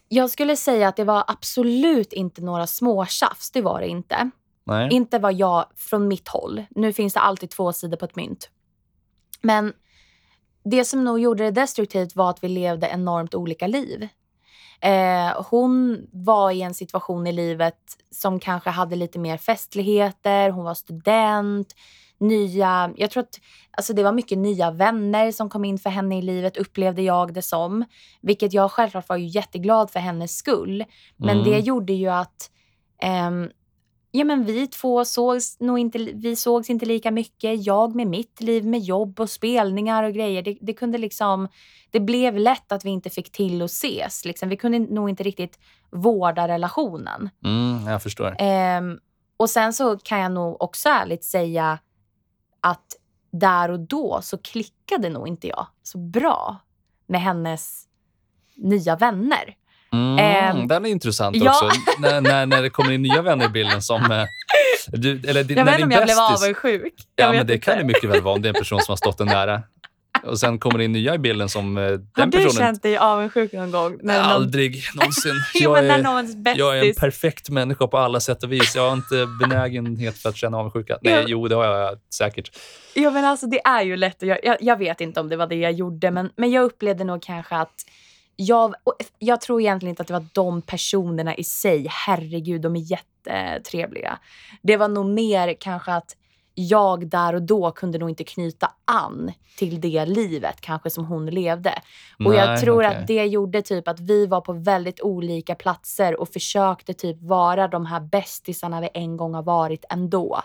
Jag 0.07 0.29
skulle 0.29 0.55
säga 0.55 0.87
att 0.87 0.95
det 0.95 1.03
var 1.03 1.23
absolut 1.27 2.13
inte 2.13 2.41
några 2.41 2.67
småtjafs. 2.67 3.51
Det 3.51 3.61
var 3.61 3.81
det 3.81 3.87
inte. 3.87 4.29
Nej. 4.63 4.89
Inte 4.91 5.19
vad 5.19 5.33
jag, 5.33 5.65
från 5.75 6.07
mitt 6.07 6.27
håll. 6.27 6.65
Nu 6.69 6.93
finns 6.93 7.13
det 7.13 7.19
alltid 7.19 7.49
två 7.49 7.73
sidor 7.73 7.97
på 7.97 8.05
ett 8.05 8.15
mynt. 8.15 8.49
Men 9.41 9.73
det 10.64 10.86
som 10.86 11.03
nog 11.03 11.20
gjorde 11.20 11.43
det 11.43 11.51
destruktivt 11.51 12.16
var 12.16 12.30
att 12.30 12.43
vi 12.43 12.47
levde 12.47 12.88
enormt 12.88 13.36
olika 13.36 13.68
liv. 13.68 14.07
Eh, 14.82 15.43
hon 15.49 16.05
var 16.12 16.51
i 16.51 16.62
en 16.62 16.74
situation 16.74 17.28
i 17.28 17.32
livet 17.32 17.78
som 18.12 18.39
kanske 18.39 18.70
hade 18.70 18.95
lite 18.95 19.20
mer 19.20 19.38
festligheter. 19.38 20.49
Hon 20.49 20.66
var 20.66 20.74
student. 20.74 21.76
Nya, 22.18 22.91
jag 22.97 23.12
tror 23.12 23.24
att 23.24 23.39
alltså 23.72 23.93
det 23.93 24.03
var 24.03 24.12
mycket 24.12 24.38
nya 24.38 24.72
vänner 24.72 25.32
som 25.32 25.49
kom 25.49 25.66
in 25.66 25.78
för 25.80 25.89
henne 25.89 26.18
i 26.18 26.22
livet, 26.22 26.57
upplevde 26.57 27.01
jag 27.01 27.34
det 27.34 27.41
som. 27.41 27.86
Vilket 28.22 28.53
jag 28.53 28.72
självklart 28.72 29.09
var 29.09 29.18
ju 29.18 29.28
jätteglad 29.28 29.91
för 29.91 29.99
hennes 29.99 30.38
skull. 30.38 30.84
Men 31.18 31.39
Mm. 31.39 31.51
det 31.51 31.59
gjorde 31.59 31.93
ju 31.93 32.07
att 32.07 32.51
ehm, 33.01 33.49
ja, 34.12 34.26
men 34.26 34.45
vi 34.45 34.68
två 34.68 35.05
sågs 35.05 35.59
nog 35.59 35.80
inte, 35.80 35.97
vi 35.97 36.36
sågs 36.36 36.70
inte 36.70 36.86
lika 36.86 37.12
mycket. 37.12 37.66
Jag 37.66 37.95
med 37.95 38.07
mitt 38.07 38.41
liv 38.41 38.66
med 38.66 38.80
jobb 38.80 39.20
och 39.20 39.30
spelningar 39.30 40.03
och 40.03 40.14
grejer. 40.14 40.41
Det, 40.41 40.57
det 40.62 40.74
kunde 40.74 40.97
liksom, 40.97 41.47
det 41.91 41.99
blev 41.99 42.38
lätt 42.38 42.72
att 42.72 42.86
vi 42.86 42.89
inte 42.89 43.09
fick 43.09 43.32
till 43.32 43.62
att 43.62 43.72
ses. 43.72 44.26
Liksom. 44.26 44.49
Vi 44.49 44.57
kunde 44.57 44.80
nog 44.80 45.09
inte 45.09 45.24
riktigt 45.24 45.59
vårda 45.89 46.47
relationen. 46.47 47.30
Mm, 47.45 47.88
jag 47.88 48.03
förstår. 48.03 48.36
Ehm, 48.39 48.99
och 49.38 49.49
sen 49.49 49.74
så 49.74 49.97
kan 49.97 50.20
jag 50.20 50.32
nog 50.32 50.62
också 50.62 50.89
ärligt 50.89 51.24
säga 51.24 51.80
att 52.62 52.86
där 53.32 53.72
och 53.72 53.80
då 53.80 54.20
så 54.22 54.38
klickade 54.38 55.09
nog 55.09 55.28
inte 55.28 55.47
jag 55.47 55.68
så 55.84 55.97
bra 55.97 56.57
med 57.07 57.22
hennes 57.22 57.88
nya 58.55 58.95
vänner. 58.95 59.55
Mm, 59.93 60.19
Ehm, 60.19 60.67
den 60.67 60.85
är 60.85 60.89
intressant 60.89 61.35
ja. 61.35 61.51
också. 61.51 61.69
när, 61.99 62.21
när, 62.21 62.45
när 62.45 62.61
det 62.61 62.69
kommer 62.69 62.91
in 62.91 63.01
nya 63.01 63.21
vänner 63.21 63.45
i 63.45 63.49
bilden 63.49 63.81
som... 63.81 64.11
eh, 64.11 64.23
Du, 64.87 65.11
eller 65.27 65.39
Jag 65.39 65.49
när 65.55 65.63
vet 65.65 65.73
inte 65.73 65.83
om 65.83 65.91
jag 65.91 66.03
blev 66.03 66.17
avundsjuk. 66.19 66.93
Ja, 67.15 67.25
Jag 67.25 67.35
men 67.35 67.47
det 67.47 67.53
inte. 67.53 67.65
kan 67.65 67.77
det 67.77 67.83
mycket 67.83 68.09
väl 68.09 68.21
vara 68.21 68.35
om 68.35 68.41
det 68.41 68.47
är 68.47 68.53
en 68.53 68.59
person 68.59 68.79
som 68.81 68.91
har 68.91 68.97
stått 68.97 69.19
en 69.19 69.27
nära. 69.27 69.61
Och 70.23 70.39
sen 70.39 70.59
kommer 70.59 70.77
det 70.77 70.83
in 70.85 70.91
nya 70.91 71.15
i 71.15 71.17
bilden 71.17 71.49
som 71.49 71.77
eh, 71.77 71.83
Har 71.83 71.89
den 72.15 72.29
du 72.29 72.37
personen... 72.37 72.51
känt 72.51 72.83
dig 72.83 72.97
avundsjuk 72.97 73.53
någon 73.53 73.71
gång? 73.71 73.97
När 74.03 74.17
någon... 74.23 74.31
Aldrig 74.31 74.83
någonsin. 74.95 75.33
Jag 75.53 75.77
är, 75.79 76.13
jag 76.57 76.77
är 76.79 76.85
en 76.89 76.93
perfekt 76.95 77.49
människa 77.49 77.87
på 77.87 77.97
alla 77.97 78.19
sätt 78.19 78.43
och 78.43 78.51
vis. 78.51 78.75
Jag 78.75 78.85
har 78.89 78.93
inte 78.93 79.27
benägenhet 79.39 80.17
för 80.17 80.29
att 80.29 80.37
känna 80.37 80.57
avundsjuka. 80.57 80.97
Nej, 81.01 81.13
Ja. 81.13 81.23
jo, 81.27 81.47
det 81.47 81.55
har 81.55 81.65
jag 81.65 81.97
säkert. 82.13 82.51
Ja, 82.93 83.11
men 83.11 83.25
alltså, 83.25 83.47
det 83.47 83.59
är 83.65 83.81
ju 83.81 83.95
lätt 83.97 84.21
göra. 84.23 84.39
Jag, 84.43 84.57
jag 84.61 84.77
vet 84.77 85.01
inte 85.01 85.19
om 85.19 85.29
det 85.29 85.35
var 85.37 85.47
det 85.47 85.55
jag 85.55 85.71
gjorde, 85.71 86.11
men, 86.11 86.29
men 86.37 86.51
jag 86.51 86.63
upplevde 86.63 87.03
nog 87.03 87.21
kanske 87.23 87.55
att 87.55 87.73
jag, 88.36 88.73
jag 89.19 89.41
tror 89.41 89.61
egentligen 89.61 89.89
inte 89.89 90.01
att 90.01 90.07
det 90.07 90.13
var 90.13 90.25
de 90.34 90.61
personerna 90.61 91.36
i 91.36 91.43
sig. 91.43 91.88
Herregud, 91.89 92.61
de 92.61 92.75
är 92.75 92.79
jättetrevliga. 92.79 94.19
Det 94.61 94.77
var 94.77 94.88
nog 94.88 95.05
mer 95.05 95.55
kanske 95.59 95.93
att 95.93 96.15
jag 96.55 97.07
där 97.07 97.34
och 97.34 97.41
då 97.41 97.71
kunde 97.71 97.97
nog 97.97 98.09
inte 98.09 98.23
knyta 98.23 98.71
an 98.86 99.32
till 99.57 99.82
det 99.82 100.05
livet 100.05 100.61
kanske 100.61 100.89
som 100.89 101.05
hon 101.05 101.25
levde. 101.25 101.82
Och 102.25 102.36
jag 102.36 102.47
Nej, 102.47 102.61
tror 102.61 102.86
okej. 102.86 102.97
att 102.97 103.07
det 103.07 103.25
gjorde 103.25 103.61
typ 103.61 103.88
att 103.88 103.99
vi 103.99 104.25
var 104.25 104.41
på 104.41 104.53
väldigt 104.53 105.01
olika 105.01 105.55
platser 105.55 106.19
och 106.19 106.29
försökte 106.29 106.93
typ 106.93 107.21
vara 107.21 107.67
de 107.67 107.86
här 107.86 107.99
bästisarna 107.99 108.82
vi 108.82 108.89
en 108.93 109.17
gång 109.17 109.34
har 109.34 109.43
varit 109.43 109.86
ändå. 109.89 110.41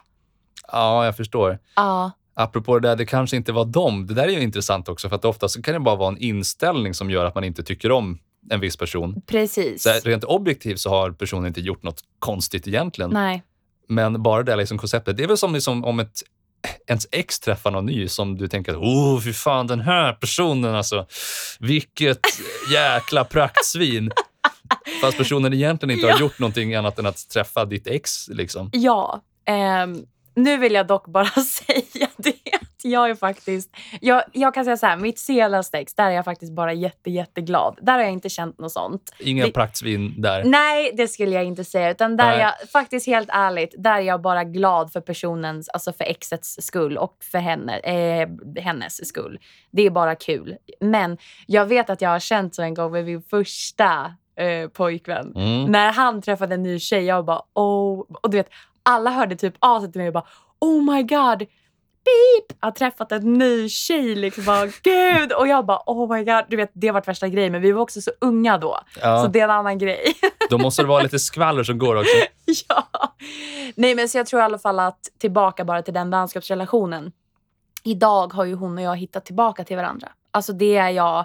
Ja, 0.73 1.05
jag 1.05 1.17
förstår. 1.17 1.59
Ja, 1.77 2.11
Apropå 2.39 2.79
det 2.79 2.89
där, 2.89 2.97
det 2.97 3.07
kanske 3.07 3.37
inte 3.37 3.53
var 3.53 3.65
dem. 3.65 4.07
Det 4.07 4.15
där 4.15 4.23
är 4.25 4.29
ju 4.29 4.41
intressant 4.43 4.89
också, 4.89 5.09
för 5.09 5.17
att 5.17 5.25
ofta 5.25 5.49
så 5.49 5.63
kan 5.63 5.75
det 5.75 5.81
bara 5.81 5.97
vara 5.97 6.09
en 6.09 6.19
inställning 6.19 6.95
som 6.95 7.11
gör 7.11 7.25
att 7.25 7.35
man 7.35 7.45
inte 7.45 7.63
tycker 7.63 7.93
om 7.93 8.19
en 8.51 8.61
viss 8.61 8.77
person. 8.77 9.23
precis. 9.27 9.83
Så 9.83 9.91
rent 10.05 10.25
objektivt 10.25 10.81
så 10.81 10.91
har 10.91 11.11
personen 11.11 11.47
inte 11.47 11.61
gjort 11.61 11.83
något 11.83 12.01
konstigt 12.19 12.69
egentligen. 12.69 13.11
Nej. 13.11 13.43
Men 13.89 14.23
bara 14.23 14.43
det 14.43 14.57
liksom 14.57 14.79
konceptet. 14.79 15.17
Det 15.17 15.23
är 15.23 15.29
väl 15.29 15.37
som 15.37 15.55
liksom 15.55 15.85
om 15.85 16.01
ett, 16.01 16.23
ens 16.87 17.07
ex 17.13 17.41
träffar 17.41 17.71
någon 17.71 17.87
ny 17.87 18.09
som 18.09 18.39
du 18.39 18.49
tänker 18.49 18.73
att 18.73 18.79
oh, 18.79 19.21
fy 19.21 19.33
fan 19.33 19.67
den 19.67 19.81
här 19.81 20.13
personen 20.13 20.75
alltså. 20.75 21.07
Vilket 21.61 22.21
jäkla 22.73 23.25
praktsvin. 23.25 24.11
Fast 25.03 25.19
personen 25.19 25.53
egentligen 25.55 25.95
inte 25.95 26.07
har 26.07 26.15
Ja. 26.15 26.21
gjort 26.21 26.39
någonting 26.39 26.75
annat 26.75 26.99
än 26.99 27.07
att 27.07 27.29
träffa 27.29 27.65
ditt 27.65 27.87
ex. 27.87 28.29
Liksom. 28.29 28.71
Ja. 28.73 29.23
ehm, 29.47 30.03
nu 30.37 30.57
vill 30.57 30.73
jag 30.75 30.87
dock 30.87 31.07
bara 31.07 31.27
säga 31.27 32.09
det 32.17 32.35
jag 32.83 33.11
är 33.11 33.15
faktiskt... 33.15 33.77
Jag, 34.01 34.23
jag 34.33 34.55
kan 34.55 34.65
säga 34.65 34.77
så 34.77 34.87
här, 34.87 34.97
mitt 34.97 35.19
senaste 35.19 35.79
ex, 35.79 35.95
där 35.95 36.05
är 36.07 36.11
jag 36.11 36.25
faktiskt 36.25 36.53
bara 36.53 36.73
jätte, 36.73 37.11
jätteglad. 37.11 37.79
Där 37.83 37.93
har 37.93 38.01
jag 38.01 38.13
inte 38.13 38.29
känt 38.29 38.59
något 38.59 38.73
sånt. 38.73 39.15
Inga 39.19 39.47
Det- 39.47 39.53
praktsvin 39.53 40.15
där. 40.23 40.45
Nej, 40.45 40.93
det 40.97 41.09
skulle 41.09 41.31
jag 41.31 41.45
inte 41.45 41.65
säga. 41.65 41.91
Utan 41.91 42.17
där 42.17 42.25
är 42.25 42.31
Nej. 42.31 42.41
jag 42.61 42.71
faktiskt 42.71 43.07
helt 43.07 43.29
ärligt, 43.33 43.75
där 43.79 43.97
är 43.97 44.01
jag 44.01 44.21
bara 44.23 44.45
glad 44.45 44.93
för 44.93 45.01
personens, 45.01 45.69
alltså 45.69 45.93
för 45.93 46.05
exets 46.05 46.57
skull 46.61 46.99
och 46.99 47.17
för 47.33 47.39
henne, 47.39 47.79
eh, 47.79 48.29
hennes 48.63 49.09
skull. 49.09 49.39
Det 49.71 49.83
är 49.83 49.91
bara 49.91 50.15
kul. 50.15 50.57
Men 50.81 51.19
jag 51.47 51.67
vet 51.67 51.91
att 51.91 52.01
jag 52.01 52.11
har 52.11 52.19
känt 52.21 52.55
så 52.55 52.63
en 52.63 52.75
gång 52.75 52.93
med 52.93 53.05
min 53.05 53.23
första 53.23 54.15
eh, 54.37 54.69
pojkvän. 54.69 55.33
Mm. 55.37 55.73
När 55.73 55.93
han 55.93 56.23
träffade 56.23 56.55
en 56.55 56.63
ny 56.63 56.79
tjej, 56.79 57.05
jag 57.05 57.25
bara 57.25 57.43
oh. 57.55 58.05
Och 58.23 58.31
du 58.31 58.37
vet, 58.37 58.49
alla 58.87 59.11
hörde 59.11 59.37
typ 59.37 59.55
av 59.59 59.81
sig 59.81 59.93
till 59.93 60.01
mig 60.01 60.09
och 60.09 60.15
bara 60.15 60.27
oh 60.61 60.95
my 60.95 61.03
god. 61.03 61.39
Beep! 62.05 62.59
Jag 62.61 62.67
har 62.67 62.73
träffat 62.73 63.13
en 63.13 63.33
ny 63.33 63.69
tjej 63.69 64.15
liksom. 64.15 64.45
Bara, 64.45 64.67
Gud! 64.83 65.33
Och 65.33 65.49
jag 65.49 65.67
bara 65.67 65.83
oh 65.87 66.17
my 66.17 66.25
god. 66.25 66.45
Du 66.49 66.57
vet, 66.57 66.71
det 66.73 66.91
var 66.91 67.03
värsta 67.03 67.29
grejen. 67.29 67.53
Men 67.53 67.63
vi 67.63 67.73
var 67.73 67.83
också 67.83 68.01
så 68.01 68.11
unga 68.21 68.59
då. 68.59 68.79
Så 68.95 69.01
Ja, 69.03 69.29
det 69.33 69.41
är 69.41 69.45
en 69.45 69.51
annan 69.51 69.79
grej. 69.79 70.15
då 70.51 70.59
måste 70.59 70.83
det 70.83 70.89
vara 70.89 71.03
lite 71.03 71.19
skvaller 71.19 71.63
som 71.65 71.79
går 71.79 71.97
också. 71.97 72.17
ja. 72.69 72.89
Nej, 73.75 73.95
men 73.95 74.09
så 74.09 74.19
jag 74.19 74.27
tror 74.27 74.41
i 74.41 74.45
alla 74.45 74.59
fall 74.59 74.79
att 74.81 75.01
tillbaka 75.19 75.65
bara 75.65 75.83
till 75.83 75.95
den 75.95 76.11
vänskapsrelationen. 76.11 77.13
Idag 77.85 78.33
har 78.33 78.45
ju 78.45 78.55
hon 78.55 78.79
och 78.79 78.85
jag 78.85 78.97
hittat 78.97 79.25
tillbaka 79.25 79.65
till 79.65 79.77
varandra. 79.77 80.09
Alltså 80.31 80.53
det 80.53 80.77
är 80.77 80.91
jag... 80.91 81.25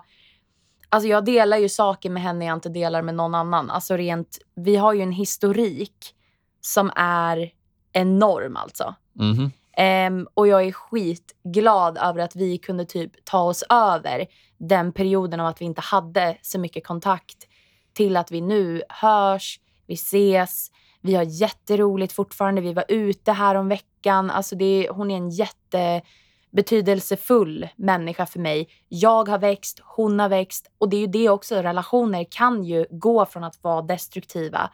Alltså 0.90 1.08
jag 1.08 1.26
delar 1.26 1.58
ju 1.58 1.70
saker 1.70 2.10
med 2.10 2.24
henne 2.24 2.46
jag 2.46 2.54
inte 2.54 2.70
delar 2.70 3.02
med 3.02 3.16
någon 3.16 3.36
annan. 3.36 3.70
Alltså 3.70 3.98
rent, 3.98 4.38
vi 4.56 4.76
har 4.76 4.94
ju 4.94 5.02
en 5.02 5.12
historik 5.12 6.16
som 6.62 6.92
är 6.96 7.52
enorm 7.94 8.58
alltså. 8.58 8.96
Mhm. 9.14 9.52
Ehm, 9.78 10.28
och 10.34 10.48
jag 10.48 10.68
är 10.68 10.72
skitglad 10.72 11.98
över 11.98 12.20
att 12.20 12.36
vi 12.36 12.58
kunde 12.58 12.86
typ 12.86 13.26
ta 13.26 13.42
oss 13.42 13.64
över 13.70 14.26
den 14.58 14.92
perioden 14.92 15.40
av 15.40 15.48
att 15.48 15.62
vi 15.62 15.66
inte 15.66 15.82
hade 15.82 16.38
så 16.42 16.60
mycket 16.60 16.88
kontakt 16.88 17.48
till 17.94 18.18
att 18.18 18.32
vi 18.32 18.42
nu 18.42 18.84
hörs, 18.90 19.60
vi 19.88 19.94
ses, 19.94 20.72
vi 21.02 21.16
har 21.16 21.24
jätteroligt 21.24 22.14
fortfarande. 22.14 22.62
Vi 22.62 22.74
var 22.74 22.86
ute 22.88 23.32
här 23.32 23.56
om 23.56 23.68
veckan. 23.68 24.30
Alltså 24.30 24.56
det, 24.56 24.88
hon 24.92 25.12
är 25.12 25.18
en 25.18 25.30
jättebetydelsefull 25.30 27.68
människa 27.76 28.26
för 28.26 28.40
mig. 28.40 28.70
Jag 28.88 29.30
har 29.30 29.40
växt, 29.40 29.82
hon 29.84 30.20
har 30.20 30.30
växt 30.30 30.72
och 30.78 30.90
det 30.90 30.98
är 30.98 31.02
ju 31.02 31.08
det 31.08 31.30
också. 31.30 31.56
Relationer 31.56 32.26
kan 32.32 32.64
ju 32.64 32.86
gå 32.92 33.26
från 33.26 33.44
att 33.44 33.64
vara 33.64 33.82
destruktiva 33.82 34.70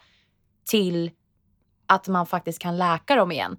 till 0.65 1.11
att 1.87 2.07
man 2.07 2.25
faktiskt 2.25 2.59
kan 2.59 2.77
läka 2.77 3.15
dem 3.15 3.31
igen. 3.31 3.57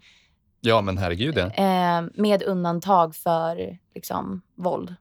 Ja, 0.60 0.80
men 0.80 0.98
herregud. 0.98 1.38
Ja. 1.38 1.46
Eh, 1.46 2.04
med 2.14 2.42
undantag 2.42 3.14
för 3.14 3.78
liksom, 3.94 4.42
våld. 4.56 4.94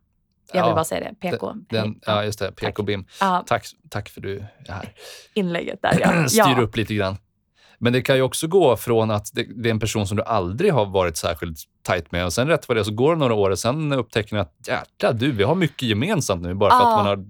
Jag 0.53 0.61
vill 0.63 0.69
Ja, 0.69 0.75
bara 0.75 0.83
säga 0.83 1.09
det. 1.19 1.29
PK. 1.29 1.53
Den, 1.69 1.99
ja, 2.05 2.23
just 2.23 2.39
det. 2.39 2.51
PK-BIM. 2.51 3.05
Ja, 3.19 3.43
Tack, 3.47 3.65
tack 3.89 4.09
för 4.09 4.21
du 4.21 4.37
är 4.37 4.73
här. 4.73 4.93
inlägget 5.33 5.81
där 5.81 5.97
ja. 6.31 6.45
Styr 6.45 6.59
upp 6.63 6.75
lite 6.77 6.93
grann. 6.93 7.17
Men 7.79 7.93
det 7.93 8.01
kan 8.01 8.15
ju 8.15 8.21
också 8.21 8.47
gå 8.47 8.77
från 8.77 9.11
att 9.11 9.29
det, 9.33 9.43
det 9.43 9.69
är 9.69 9.71
en 9.71 9.79
person 9.79 10.07
som 10.07 10.17
du 10.17 10.23
aldrig 10.23 10.73
har 10.73 10.85
varit 10.85 11.17
särskilt 11.17 11.59
tajt 11.81 12.11
med 12.11 12.25
och 12.25 12.33
sen 12.33 12.47
rätt 12.47 12.67
vad 12.67 12.77
det 12.77 12.85
så 12.85 12.91
går 12.91 13.13
det 13.13 13.19
några 13.19 13.33
år 13.33 13.49
och 13.49 13.59
sen 13.59 13.93
upptäcker 13.93 14.35
ni 14.35 14.41
att 14.41 14.53
jäklar 14.67 15.13
du, 15.13 15.31
vi 15.31 15.43
har 15.43 15.55
mycket 15.55 15.81
gemensamt 15.89 16.41
nu 16.41 16.53
bara 16.53 16.69
för 16.69 16.77
att 16.77 16.97
man 16.97 17.05
har 17.05 17.25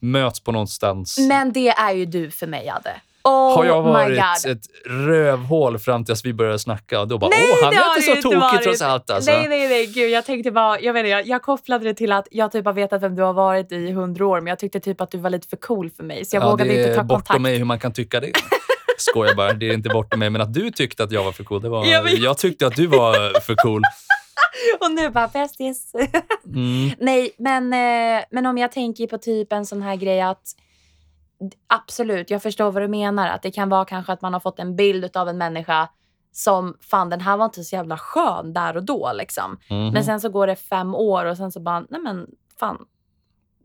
möts 0.00 0.40
på 0.40 0.52
någonstans. 0.52 1.18
Men 1.28 1.52
det 1.52 1.68
är 1.68 1.92
ju 1.92 2.04
du 2.06 2.30
för 2.30 2.46
mig, 2.46 2.68
Adde. 2.70 3.00
Oh 3.28 3.56
har 3.56 3.64
jag 3.64 3.82
varit 3.82 4.46
ett 4.46 4.62
rövhål 4.86 5.78
fram 5.78 6.04
tills 6.04 6.24
vi 6.24 6.32
började 6.32 6.58
snacka 6.58 7.00
och 7.00 7.08
då 7.08 7.18
bara, 7.18 7.30
Nej, 7.30 7.48
åh, 7.52 7.64
han 7.64 7.70
det 7.74 7.76
är 7.76 7.96
inte 7.96 8.22
så 8.22 8.22
tokig 8.22 8.38
varit. 8.38 8.62
trots 8.62 8.82
allt 8.82 9.10
alltså. 9.10 9.30
Nej, 9.30 9.48
nej, 9.48 9.68
nej. 9.68 9.86
Gud, 9.86 10.10
jag 10.10 10.24
tänkte 10.24 10.50
bara, 10.50 10.80
jag, 10.80 10.96
inte, 10.98 11.08
jag, 11.08 11.26
jag 11.26 11.42
kopplade 11.42 11.84
det 11.84 11.94
till 11.94 12.12
att 12.12 12.28
jag 12.30 12.52
typ 12.52 12.64
har 12.64 12.72
vetat 12.72 13.02
vem 13.02 13.14
du 13.16 13.22
har 13.22 13.32
varit 13.32 13.72
i 13.72 13.92
hundra 13.92 14.26
år, 14.26 14.40
men 14.40 14.46
jag 14.46 14.58
tyckte 14.58 14.80
typ 14.80 15.00
att 15.00 15.10
du 15.10 15.18
var 15.18 15.30
lite 15.30 15.48
för 15.48 15.56
cool 15.56 15.90
för 15.90 16.04
mig, 16.04 16.24
så 16.24 16.36
jag 16.36 16.42
ja, 16.42 16.50
vågade 16.50 16.70
det 16.70 16.76
inte 16.76 16.90
är 16.92 16.96
ta 16.96 17.02
bortom 17.02 17.16
kontakt. 17.18 17.40
mig 17.40 17.56
hur 17.58 17.64
man 17.64 17.78
kan 17.78 17.92
tycka 17.92 18.20
det. 18.20 18.32
Skojar 18.98 19.34
bara, 19.34 19.52
det 19.52 19.68
är 19.68 19.74
inte 19.74 19.88
bortom 19.88 20.18
mig. 20.20 20.30
Men 20.30 20.40
att 20.40 20.54
du 20.54 20.70
tyckte 20.70 21.04
att 21.04 21.12
jag 21.12 21.24
var 21.24 21.32
för 21.32 21.44
cool, 21.44 21.62
det 21.62 21.68
var... 21.68 21.86
Jag 21.86 22.02
vet. 22.02 22.18
jag 22.18 22.38
tyckte 22.38 22.66
att 22.66 22.76
du 22.76 22.86
var 22.86 23.40
för 23.40 23.54
cool. 23.54 23.82
Och 24.80 24.92
nu 24.92 25.10
bara, 25.10 25.28
bästis. 25.28 25.92
Mm. 26.46 26.90
Nej, 26.98 27.30
men, 27.38 27.72
eh, 27.72 28.24
men 28.30 28.46
om 28.46 28.58
jag 28.58 28.72
tänker 28.72 29.06
på 29.06 29.18
typ 29.18 29.52
en 29.52 29.66
sån 29.66 29.82
här 29.82 29.96
grej 29.96 30.20
att 30.20 30.42
absolut, 31.66 32.30
jag 32.30 32.42
förstår 32.42 32.72
vad 32.72 32.82
du 32.82 32.88
menar. 32.88 33.28
Att 33.28 33.42
det 33.42 33.50
kan 33.50 33.68
vara 33.68 33.84
kanske 33.84 34.12
att 34.12 34.22
man 34.22 34.32
har 34.32 34.40
fått 34.40 34.58
en 34.58 34.76
bild 34.76 35.16
av 35.16 35.28
en 35.28 35.38
människa 35.38 35.88
som 36.32 36.76
fan 36.80 37.10
den 37.10 37.20
här 37.20 37.36
var 37.36 37.44
inte 37.44 37.64
så 37.64 37.76
jävla 37.76 37.98
skön 37.98 38.52
där 38.52 38.76
och 38.76 38.84
då 38.84 39.12
liksom. 39.14 39.58
Mhm. 39.70 39.90
Men 39.92 40.04
sen 40.04 40.20
så 40.20 40.28
går 40.28 40.46
det 40.46 40.56
fem 40.56 40.94
år 40.94 41.24
och 41.24 41.36
sen 41.36 41.52
så 41.52 41.60
bara, 41.60 41.80
nej 41.90 42.00
men 42.00 42.26
fan, 42.60 42.84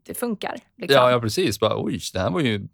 det 0.06 0.14
funkar. 0.14 0.56
Liksom. 0.78 1.02
Ja, 1.02 1.12
ja, 1.12 1.20
precis. 1.20 1.60
Bara, 1.60 1.84
oj, 1.84 2.00
det 2.14 2.20
här 2.20 2.30
var 2.30 2.40
ju 2.40 2.68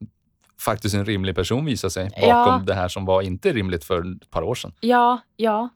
faktiskt 0.60 0.95
en 0.95 1.06
rimlig 1.06 1.36
person 1.36 1.66
visar 1.66 1.89
sig 1.89 2.04
bakom 2.10 2.30
Ja. 2.30 2.62
det 2.66 2.74
här 2.74 2.88
som 2.88 3.06
var 3.06 3.22
inte 3.22 3.54
rimligt 3.54 3.84
för 3.84 4.16
ett 4.16 4.30
par 4.30 4.41
år 4.41 4.56
sedan. 4.56 4.74
Ja, 4.80 5.20
ja. 5.36 5.70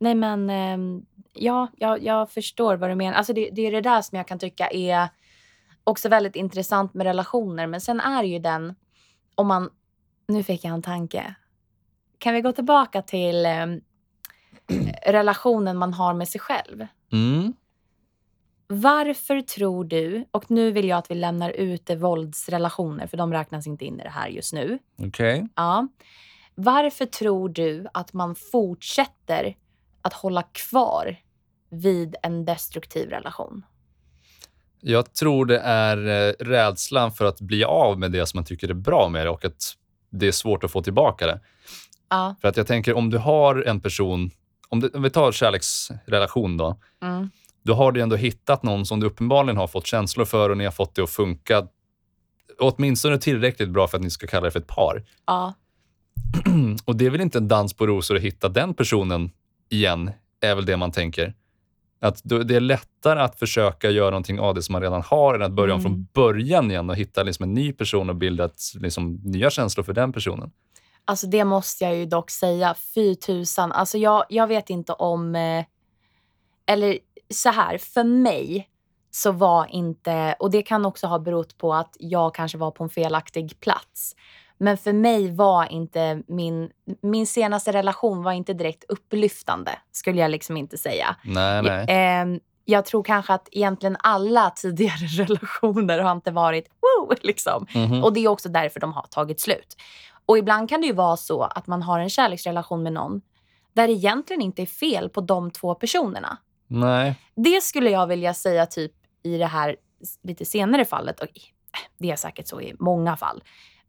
Nej 0.00 0.14
men, 0.14 0.50
ehm, 0.50 1.02
ja, 1.32 1.68
jag, 1.76 2.02
jag 2.04 2.30
förstår 2.30 2.76
vad 2.76 2.90
du 2.90 2.94
menar. 2.94 3.16
Alltså 3.16 3.32
det, 3.32 3.50
det 3.52 3.66
är 3.66 3.72
det 3.72 3.80
där 3.80 4.02
som 4.02 4.16
jag 4.18 4.28
kan 4.28 4.38
tycka 4.38 4.68
är 4.70 5.08
också 5.84 6.08
väldigt 6.08 6.36
intressant 6.36 6.94
med 6.94 7.04
relationer. 7.04 7.66
Men 7.66 7.80
sen 7.80 8.00
är 8.00 8.22
ju 8.22 8.38
den, 8.38 8.74
om 9.34 9.46
man, 9.46 9.70
nu 10.28 10.42
fick 10.42 10.64
jag 10.64 10.74
en 10.74 10.82
tanke. 10.82 11.34
Kan 12.18 12.34
vi 12.34 12.40
gå 12.40 12.52
tillbaka 12.52 13.02
till 13.02 13.46
ehm, 13.46 13.80
relationen 15.06 15.78
man 15.78 15.94
har 15.94 16.14
med 16.14 16.28
sig 16.28 16.40
själv? 16.40 16.86
Mm. 17.12 17.52
Varför 18.66 19.40
tror 19.40 19.84
du, 19.84 20.24
och 20.30 20.50
nu 20.50 20.70
vill 20.70 20.88
jag 20.88 20.98
att 20.98 21.10
vi 21.10 21.14
lämnar 21.14 21.50
ut 21.50 21.90
våldsrelationer 21.90 23.06
för 23.06 23.16
de 23.16 23.32
räknas 23.32 23.66
inte 23.66 23.84
in 23.84 24.00
i 24.00 24.02
det 24.02 24.08
här 24.08 24.28
just 24.28 24.52
nu. 24.52 24.78
Okej. 24.98 25.48
Ja. 25.56 25.88
Varför 26.54 27.06
tror 27.06 27.48
du 27.48 27.86
att 27.94 28.12
man 28.12 28.34
fortsätter 28.34 29.56
att 30.02 30.12
hålla 30.12 30.42
kvar 30.42 31.16
vid 31.70 32.16
en 32.22 32.44
destruktiv 32.44 33.08
relation? 33.10 33.64
Jag 34.84 35.14
tror 35.14 35.46
det 35.46 35.58
är 35.58 36.28
eh, 36.28 36.34
rädslan 36.44 37.12
för 37.12 37.24
att 37.24 37.40
bli 37.40 37.64
av 37.64 37.98
med 37.98 38.12
det 38.12 38.26
som 38.26 38.38
man 38.38 38.44
tycker 38.44 38.68
är 38.68 38.74
bra 38.74 39.08
med 39.08 39.26
det 39.26 39.30
och 39.30 39.44
att 39.44 39.74
det 40.10 40.26
är 40.28 40.32
svårt 40.32 40.64
att 40.64 40.70
få 40.70 40.82
tillbaka 40.82 41.26
det. 41.26 41.40
Ja. 42.10 42.34
För 42.40 42.48
att 42.48 42.56
jag 42.56 42.66
tänker 42.66 42.94
om 42.94 43.10
du 43.10 43.18
har 43.18 43.62
en 43.62 43.80
person, 43.80 44.30
om, 44.68 44.80
det, 44.80 44.88
om 44.94 45.02
vi 45.02 45.10
tar 45.10 45.32
kärleksrelation 45.32 46.56
då, 46.56 46.78
Mm. 47.02 47.30
då 47.62 47.74
har 47.74 47.92
du 47.92 48.00
ändå 48.00 48.16
hittat 48.16 48.62
någon 48.62 48.86
som 48.86 49.00
du 49.00 49.06
uppenbarligen 49.06 49.56
har 49.56 49.66
fått 49.66 49.86
känslor 49.86 50.24
för 50.24 50.50
och 50.50 50.56
ni 50.56 50.64
har 50.64 50.72
fått 50.72 50.94
det 50.94 51.02
att 51.02 51.10
funka 51.10 51.66
åtminstone 52.58 53.18
tillräckligt 53.18 53.70
bra 53.70 53.88
för 53.88 53.96
att 53.98 54.02
ni 54.04 54.10
ska 54.10 54.26
kalla 54.26 54.44
det 54.44 54.50
för 54.50 54.58
ett 54.58 54.66
par. 54.66 55.04
Ja. 55.26 55.54
Och 56.84 56.96
det 56.96 57.06
är 57.06 57.10
väl 57.10 57.20
inte 57.20 57.38
en 57.38 57.48
dans 57.48 57.74
på 57.74 57.86
rosor 57.86 58.16
att 58.16 58.22
hitta 58.22 58.48
den 58.48 58.74
personen 58.74 59.30
igen, 59.70 60.10
är 60.40 60.54
väl 60.54 60.66
det 60.66 60.76
man 60.76 60.92
tänker. 60.92 61.34
Att 62.02 62.20
det 62.24 62.56
är 62.56 62.60
lättare 62.60 63.20
att 63.20 63.38
försöka 63.38 63.90
göra 63.90 64.10
någonting 64.10 64.40
av 64.40 64.54
det 64.54 64.62
som 64.62 64.72
man 64.72 64.82
redan 64.82 65.02
har 65.02 65.34
än 65.34 65.42
att 65.42 65.52
börja 65.52 65.74
om 65.74 65.80
Mm. 65.80 65.92
från 65.92 66.06
början 66.12 66.70
igen 66.70 66.90
och 66.90 66.96
hitta 66.96 67.22
liksom 67.22 67.42
en 67.42 67.54
ny 67.54 67.72
person 67.72 68.10
och 68.10 68.16
bilda 68.16 68.44
ett, 68.44 68.60
liksom, 68.74 69.20
nya 69.24 69.50
känslor 69.50 69.84
för 69.84 69.92
den 69.92 70.12
personen. 70.12 70.50
Alltså 71.04 71.26
det 71.26 71.44
måste 71.44 71.84
jag 71.84 71.96
ju 71.96 72.06
dock 72.06 72.30
säga. 72.30 72.74
Fy 72.94 73.14
tusan. 73.14 73.72
Alltså 73.72 73.98
jag, 73.98 74.24
jag 74.28 74.46
vet 74.46 74.70
inte 74.70 74.92
om... 74.92 75.34
Eh, 75.34 75.64
eller 76.66 76.98
så 77.34 77.48
här, 77.48 77.78
för 77.78 78.04
mig 78.04 78.68
så 79.10 79.32
var 79.32 79.66
inte... 79.70 80.36
Och 80.38 80.50
det 80.50 80.62
kan 80.62 80.86
också 80.86 81.06
ha 81.06 81.18
berott 81.18 81.58
på 81.58 81.74
att 81.74 81.96
jag 81.98 82.34
kanske 82.34 82.58
var 82.58 82.70
på 82.70 82.84
en 82.84 82.90
felaktig 82.90 83.60
plats. 83.60 84.16
Men 84.62 84.76
för 84.76 84.92
mig 84.92 85.30
var 85.30 85.72
inte 85.72 86.22
min... 86.26 86.70
Min 87.00 87.26
senaste 87.26 87.72
relation 87.72 88.22
var 88.22 88.32
inte 88.32 88.54
direkt 88.54 88.84
upplyftande, 88.88 89.78
skulle 89.92 90.20
jag 90.20 90.30
liksom 90.30 90.56
inte 90.56 90.78
säga. 90.78 91.16
Nej, 91.24 91.62
nej. 91.62 91.86
Ehm, 91.88 92.40
jag 92.64 92.84
tror 92.84 93.02
kanske 93.02 93.34
att 93.34 93.48
egentligen 93.52 93.96
alla 94.00 94.50
tidigare 94.50 95.06
relationer 95.24 95.98
har 95.98 96.12
inte 96.12 96.30
varit 96.30 96.68
woo, 96.68 97.14
liksom. 97.22 97.66
Mhm. 97.74 98.04
Och 98.04 98.12
det 98.12 98.20
är 98.20 98.28
också 98.28 98.48
därför 98.48 98.80
de 98.80 98.92
har 98.92 99.02
tagit 99.02 99.40
slut. 99.40 99.76
Och 100.26 100.38
ibland 100.38 100.68
kan 100.68 100.80
det 100.80 100.86
ju 100.86 100.92
vara 100.92 101.16
så 101.16 101.42
att 101.42 101.66
man 101.66 101.82
har 101.82 101.98
en 101.98 102.10
kärleksrelation 102.10 102.82
med 102.82 102.92
någon 102.92 103.20
där 103.72 103.86
det 103.86 103.92
egentligen 103.92 104.42
inte 104.42 104.62
är 104.62 104.66
fel 104.66 105.08
på 105.08 105.20
de 105.20 105.50
två 105.50 105.74
personerna. 105.74 106.38
nej. 106.66 107.14
Det 107.34 107.62
skulle 107.62 107.90
jag 107.90 108.06
vilja 108.06 108.34
säga 108.34 108.66
typ 108.66 108.92
i 109.22 109.38
det 109.38 109.46
här 109.46 109.76
lite 110.22 110.44
senare 110.44 110.84
fallet. 110.84 111.20
Och 111.20 111.28
det 111.98 112.10
är 112.10 112.16
säkert 112.16 112.46
så 112.46 112.60
i 112.60 112.74
många 112.78 113.16
fall. 113.16 113.42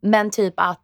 Men 0.04 0.32
typ 0.32 0.54
att 0.58 0.82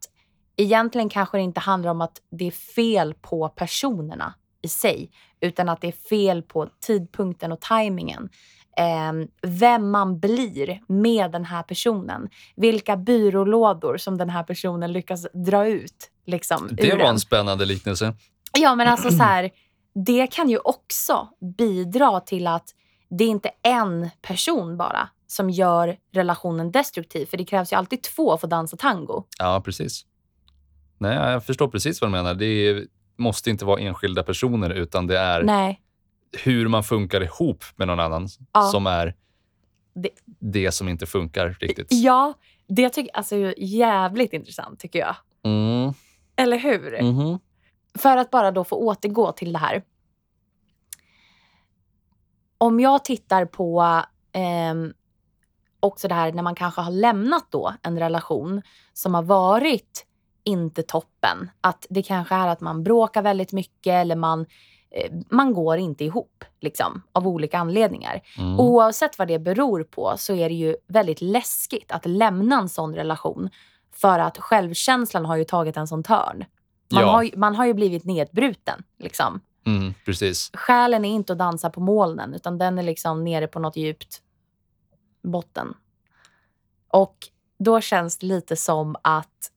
egentligen 0.57 1.09
kanske 1.09 1.37
det 1.37 1.41
inte 1.41 1.59
handlar 1.59 1.91
om 1.91 2.01
att 2.01 2.21
det 2.31 2.47
är 2.47 2.51
fel 2.51 3.13
på 3.13 3.49
personerna 3.49 4.33
i 4.61 4.67
sig. 4.67 5.11
Utan 5.41 5.69
att 5.69 5.81
det 5.81 5.87
är 5.87 6.09
fel 6.09 6.41
på 6.43 6.69
tidpunkten 6.79 7.51
och 7.51 7.61
tajmingen. 7.61 8.29
Ehm, 8.77 9.27
vem 9.41 9.91
man 9.91 10.19
blir 10.19 10.81
med 10.87 11.31
den 11.31 11.45
här 11.45 11.63
personen. 11.63 12.29
Vilka 12.55 12.97
byrålådor 12.97 13.97
som 13.97 14.17
den 14.17 14.29
här 14.29 14.43
personen 14.43 14.93
lyckas 14.93 15.27
dra 15.33 15.67
ut. 15.67 16.11
Liksom, 16.25 16.67
Det 16.71 16.95
var 16.95 16.99
en. 16.99 17.07
en 17.09 17.19
spännande 17.19 17.65
liknelse. 17.65 18.13
Ja, 18.59 18.75
men 18.75 18.87
alltså 18.87 19.11
så 19.11 19.23
här, 19.23 19.49
det 20.05 20.27
kan 20.27 20.49
ju 20.49 20.57
också 20.57 21.27
bidra 21.57 22.19
till 22.19 22.47
att 22.47 22.69
det 23.09 23.23
är 23.23 23.27
inte 23.27 23.51
en 23.61 24.09
person 24.21 24.77
bara 24.77 25.09
som 25.27 25.49
gör 25.49 25.97
relationen 26.11 26.71
destruktiv. 26.71 27.25
För 27.25 27.37
det 27.37 27.45
krävs 27.45 27.71
ju 27.73 27.77
alltid 27.77 28.03
två 28.03 28.37
för 28.37 28.47
att 28.47 28.51
dansa 28.51 28.77
tango. 28.77 29.23
Ja, 29.39 29.61
precis. 29.65 30.05
Nej, 30.97 31.15
jag 31.15 31.45
förstår 31.45 31.67
precis 31.67 32.01
vad 32.01 32.09
du 32.09 32.11
menar. 32.11 32.33
Det 32.33 32.85
måste 33.17 33.49
inte 33.49 33.65
vara 33.65 33.79
enskilda 33.81 34.23
personer, 34.23 34.69
utan 34.69 35.07
det 35.07 35.17
är 35.19 35.43
Nej. 35.43 35.81
hur 36.43 36.67
man 36.67 36.83
funkar 36.83 37.21
ihop 37.23 37.63
med 37.75 37.87
någon 37.87 37.99
annan 37.99 38.27
Ja. 38.53 38.61
som 38.61 38.87
är 38.87 39.15
Det- 39.95 40.09
det 40.39 40.71
som 40.71 40.89
inte 40.89 41.05
funkar 41.05 41.49
riktigt. 41.59 41.87
Ja, 41.89 42.33
det 42.67 42.89
tycker 42.89 43.17
alltså 43.17 43.35
är 43.35 43.53
jävligt 43.57 44.33
intressant 44.33 44.79
tycker 44.79 44.99
jag. 44.99 45.15
Mm. 45.43 45.93
Eller 46.35 46.57
hur? 46.57 47.01
Mhm. 47.03 47.39
För 47.99 48.17
att 48.17 48.31
bara 48.31 48.51
då 48.51 48.63
få 48.63 48.75
återgå 48.75 49.31
till 49.31 49.53
det 49.53 49.59
här. 49.59 49.83
Om 52.61 52.79
jag 52.79 53.05
tittar 53.05 53.45
på 53.45 54.01
ehm, 54.31 54.93
också 55.79 56.07
det 56.07 56.13
här 56.15 56.31
när 56.31 56.43
man 56.43 56.55
kanske 56.55 56.81
har 56.81 56.91
lämnat 56.91 57.45
då 57.49 57.73
en 57.81 57.99
relation 57.99 58.61
som 58.93 59.13
har 59.13 59.23
varit 59.23 60.05
inte 60.43 60.83
toppen. 60.83 61.51
Att 61.61 61.85
det 61.89 62.01
kanske 62.03 62.35
är 62.35 62.47
att 62.47 62.61
man 62.61 62.83
bråkar 62.83 63.21
väldigt 63.21 63.51
mycket 63.53 63.91
eller 63.93 64.15
man, 64.15 64.45
eh, 64.91 65.11
man 65.29 65.53
går 65.53 65.77
inte 65.77 66.05
ihop 66.05 66.43
liksom, 66.61 67.01
av 67.11 67.27
olika 67.27 67.59
anledningar. 67.59 68.21
Mm. 68.37 68.59
Oavsett 68.59 69.19
vad 69.19 69.27
det 69.27 69.39
beror 69.39 69.83
på 69.83 70.13
så 70.17 70.33
är 70.35 70.49
det 70.49 70.55
ju 70.55 70.75
väldigt 70.87 71.21
läskigt 71.21 71.91
att 71.91 72.05
lämna 72.05 72.59
en 72.59 72.69
sån 72.69 72.95
relation. 72.95 73.49
För 73.91 74.19
att 74.19 74.37
självkänslan 74.37 75.25
har 75.25 75.35
ju 75.35 75.43
tagit 75.43 75.77
en 75.77 75.87
sån 75.87 76.03
törn. 76.03 76.45
Man, 76.93 77.01
Ja. 77.03 77.11
har, 77.11 77.23
ju- 77.23 77.37
man 77.37 77.55
har 77.55 77.65
ju 77.65 77.73
blivit 77.73 78.05
nedbruten. 78.05 78.83
Liksom. 78.99 79.39
Mm, 79.77 79.93
precis. 80.05 80.51
Själen 80.53 81.05
är 81.05 81.09
inte 81.09 81.33
att 81.33 81.39
dansa 81.39 81.69
på 81.69 81.79
molnen 81.81 82.33
utan 82.33 82.57
den 82.57 82.79
är 82.79 82.83
liksom 82.83 83.23
nere 83.23 83.47
på 83.47 83.59
något 83.59 83.75
djupt 83.77 84.21
botten. 85.23 85.73
Och 86.87 87.15
då 87.59 87.81
känns 87.81 88.17
det 88.17 88.25
lite 88.25 88.55
som 88.55 88.95
att 89.01 89.51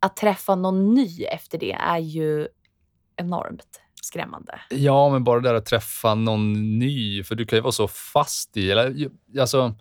att 0.00 0.16
träffa 0.16 0.54
någon 0.54 0.94
ny 0.94 1.24
efter 1.24 1.58
det 1.58 1.72
är 1.72 1.98
ju 1.98 2.48
enormt 3.16 3.80
skrämmande. 4.02 4.60
Ja, 4.70 5.10
men 5.10 5.24
bara 5.24 5.40
det 5.40 5.48
där 5.48 5.54
att 5.54 5.66
träffa 5.66 6.14
någon 6.14 6.78
ny, 6.78 7.24
för 7.24 7.34
du 7.34 7.46
kan 7.46 7.56
ju 7.56 7.60
vara 7.60 7.72
så 7.72 7.88
fast 7.88 8.56
i, 8.56 8.70
eller 8.70 9.10
alltså 9.40 9.74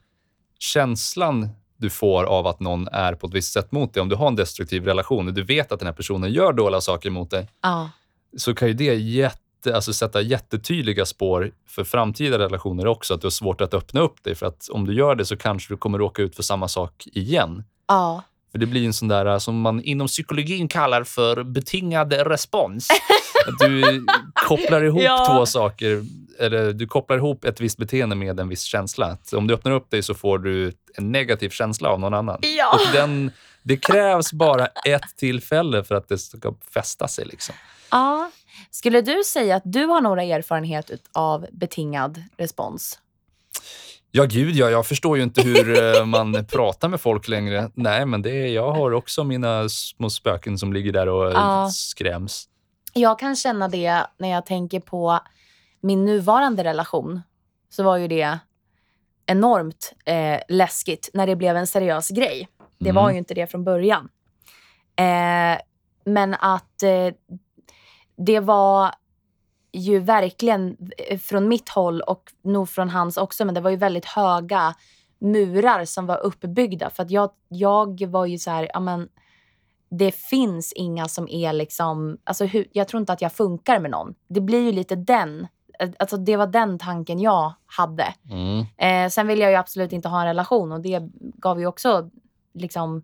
känslan 0.59 1.49
du 1.77 1.89
får 1.89 2.23
av 2.23 2.47
att 2.47 2.59
någon 2.59 2.87
är 2.87 3.13
på 3.15 3.27
ett 3.27 3.33
visst 3.33 3.53
sätt 3.53 3.71
mot 3.71 3.93
dig, 3.93 4.01
om 4.01 4.09
du 4.09 4.15
har 4.15 4.27
en 4.27 4.35
destruktiv 4.35 4.85
relation 4.85 5.27
och 5.27 5.33
du 5.33 5.43
vet 5.43 5.71
att 5.71 5.79
den 5.79 5.87
här 5.87 5.93
personen 5.93 6.31
gör 6.31 6.53
dåliga 6.53 6.81
saker 6.81 7.09
mot 7.09 7.29
dig, 7.31 7.49
Ja. 7.61 7.89
så 8.37 8.55
kan 8.55 8.67
ju 8.67 8.73
det 8.73 8.95
jätte, 8.95 9.39
alltså 9.67 9.93
sätta 9.93 10.21
jättetydliga 10.21 11.05
spår 11.05 11.51
för 11.67 11.83
framtida 11.83 12.39
relationer 12.39 12.87
också, 12.87 13.13
att 13.13 13.21
du 13.21 13.25
har 13.25 13.31
svårt 13.31 13.61
att 13.61 13.73
öppna 13.73 14.01
upp 14.01 14.23
dig, 14.23 14.35
för 14.35 14.45
att 14.45 14.69
om 14.69 14.85
du 14.85 14.93
gör 14.93 15.15
det 15.15 15.25
så 15.25 15.37
kanske 15.37 15.73
du 15.73 15.77
kommer 15.77 15.97
råka 15.97 16.21
ut 16.21 16.35
för 16.35 16.43
samma 16.43 16.67
sak 16.67 17.07
igen. 17.13 17.63
Ja. 17.87 18.23
För 18.51 18.59
det 18.59 18.65
blir 18.65 18.85
en 18.85 18.93
sån 18.93 19.07
där 19.07 19.39
som 19.39 19.61
man 19.61 19.81
inom 19.83 20.07
psykologin 20.07 20.67
kallar 20.67 21.03
för 21.03 21.43
betingad 21.43 22.13
respons. 22.13 22.87
Att 23.47 23.59
du 23.69 24.05
kopplar 24.47 24.83
ihop 24.83 25.01
Ja. 25.01 25.25
två 25.29 25.45
saker, 25.45 26.03
eller 26.39 26.73
du 26.73 26.87
kopplar 26.87 27.17
ihop 27.17 27.45
ett 27.45 27.61
visst 27.61 27.77
beteende 27.77 28.15
med 28.15 28.39
en 28.39 28.49
viss 28.49 28.61
känsla. 28.61 29.05
Att 29.05 29.33
om 29.33 29.47
du 29.47 29.53
öppnar 29.53 29.71
upp 29.71 29.89
dig 29.91 30.03
så 30.03 30.13
får 30.13 30.39
du 30.39 30.71
en 30.97 31.11
negativ 31.11 31.49
känsla 31.49 31.89
av 31.89 31.99
någon 31.99 32.13
annan. 32.13 32.39
Ja. 32.57 32.73
Och 32.73 32.93
den, 32.93 33.31
det 33.63 33.77
krävs 33.77 34.33
bara 34.33 34.65
ett 34.67 35.17
tillfälle 35.17 35.83
för 35.83 35.95
att 35.95 36.07
det 36.09 36.17
ska 36.17 36.53
fästa 36.73 37.07
sig. 37.07 37.25
Liksom. 37.25 37.55
Ja. 37.91 38.31
Skulle 38.75 39.01
du 39.01 39.23
säga 39.23 39.55
att 39.55 39.63
du 39.65 39.85
har 39.85 40.01
några 40.01 40.23
erfarenhet 40.23 40.91
av 41.13 41.45
betingad 41.51 42.23
respons? 42.37 42.99
Ja, 44.11 44.23
gud 44.23 44.55
ja. 44.55 44.69
Jag 44.69 44.87
förstår 44.87 45.17
ju 45.17 45.23
inte 45.23 45.41
hur 45.41 45.95
eh, 45.97 46.05
man 46.05 46.45
pratar 46.45 46.87
med 46.87 47.01
folk 47.01 47.27
längre. 47.27 47.71
Nej, 47.73 48.05
men 48.05 48.21
det, 48.21 48.47
jag 48.47 48.71
har 48.71 48.91
också 48.91 49.23
mina 49.23 49.69
små 49.69 50.09
spöken 50.09 50.57
som 50.57 50.73
ligger 50.73 50.91
där 50.93 51.07
och 51.09 51.31
Ja. 51.33 51.69
skräms. 51.73 52.49
Jag 52.93 53.19
kan 53.19 53.35
känna 53.35 53.67
det 53.67 54.05
när 54.17 54.29
jag 54.29 54.45
tänker 54.45 54.79
på 54.79 55.19
min 55.81 56.05
nuvarande 56.05 56.63
relation. 56.63 57.21
Så 57.69 57.83
var 57.83 57.97
ju 57.97 58.07
det 58.07 58.39
enormt 59.25 59.93
eh, 60.05 60.39
läskigt 60.49 61.09
när 61.13 61.27
det 61.27 61.35
blev 61.35 61.57
en 61.57 61.67
seriös 61.67 62.09
grej. 62.09 62.47
Det 62.79 62.89
Mm. 62.89 63.03
var 63.03 63.11
ju 63.11 63.17
inte 63.17 63.33
det 63.33 63.47
från 63.47 63.63
början. 63.63 64.09
Eh, 64.95 65.61
men 66.05 66.33
att 66.33 66.83
eh, 66.83 67.13
det 68.17 68.39
var 68.39 68.95
ju 69.71 69.99
verkligen 69.99 70.77
eh, 71.09 71.17
från 71.17 71.47
mitt 71.47 71.69
håll 71.69 72.01
och 72.01 72.31
nog 72.43 72.69
från 72.69 72.89
hans 72.89 73.17
också, 73.17 73.45
men 73.45 73.55
det 73.55 73.61
var 73.61 73.69
ju 73.69 73.75
väldigt 73.75 74.05
höga 74.05 74.75
murar 75.19 75.85
som 75.85 76.05
var 76.05 76.17
uppbyggda. 76.17 76.89
För 76.89 77.03
att 77.03 77.11
jag, 77.11 77.31
jag 77.47 78.07
var 78.07 78.25
ju 78.25 78.37
så 78.37 78.51
här, 78.51 78.69
ja 78.73 78.79
men 78.79 79.09
det 79.89 80.11
finns 80.11 80.73
inga 80.73 81.07
som 81.07 81.27
är 81.29 81.53
liksom, 81.53 82.17
alltså 82.23 82.45
hur, 82.45 82.67
jag 82.71 82.87
tror 82.87 82.99
inte 82.99 83.13
att 83.13 83.21
jag 83.21 83.33
funkar 83.33 83.79
med 83.79 83.91
någon. 83.91 84.15
Det 84.27 84.41
blir 84.41 84.61
ju 84.61 84.71
lite 84.71 84.95
den, 84.95 85.47
alltså 85.99 86.17
det 86.17 86.37
var 86.37 86.47
den 86.47 86.79
tanken 86.79 87.19
jag 87.19 87.53
hade. 87.65 88.13
Mm. 88.31 88.65
Eh, 88.77 89.09
sen 89.09 89.27
vill 89.27 89.39
jag 89.39 89.51
ju 89.51 89.57
absolut 89.57 89.91
inte 89.91 90.09
ha 90.09 90.21
en 90.21 90.27
relation 90.27 90.71
och 90.71 90.81
det 90.81 91.01
gav 91.13 91.59
ju 91.59 91.67
också, 91.67 92.09
liksom, 92.53 93.03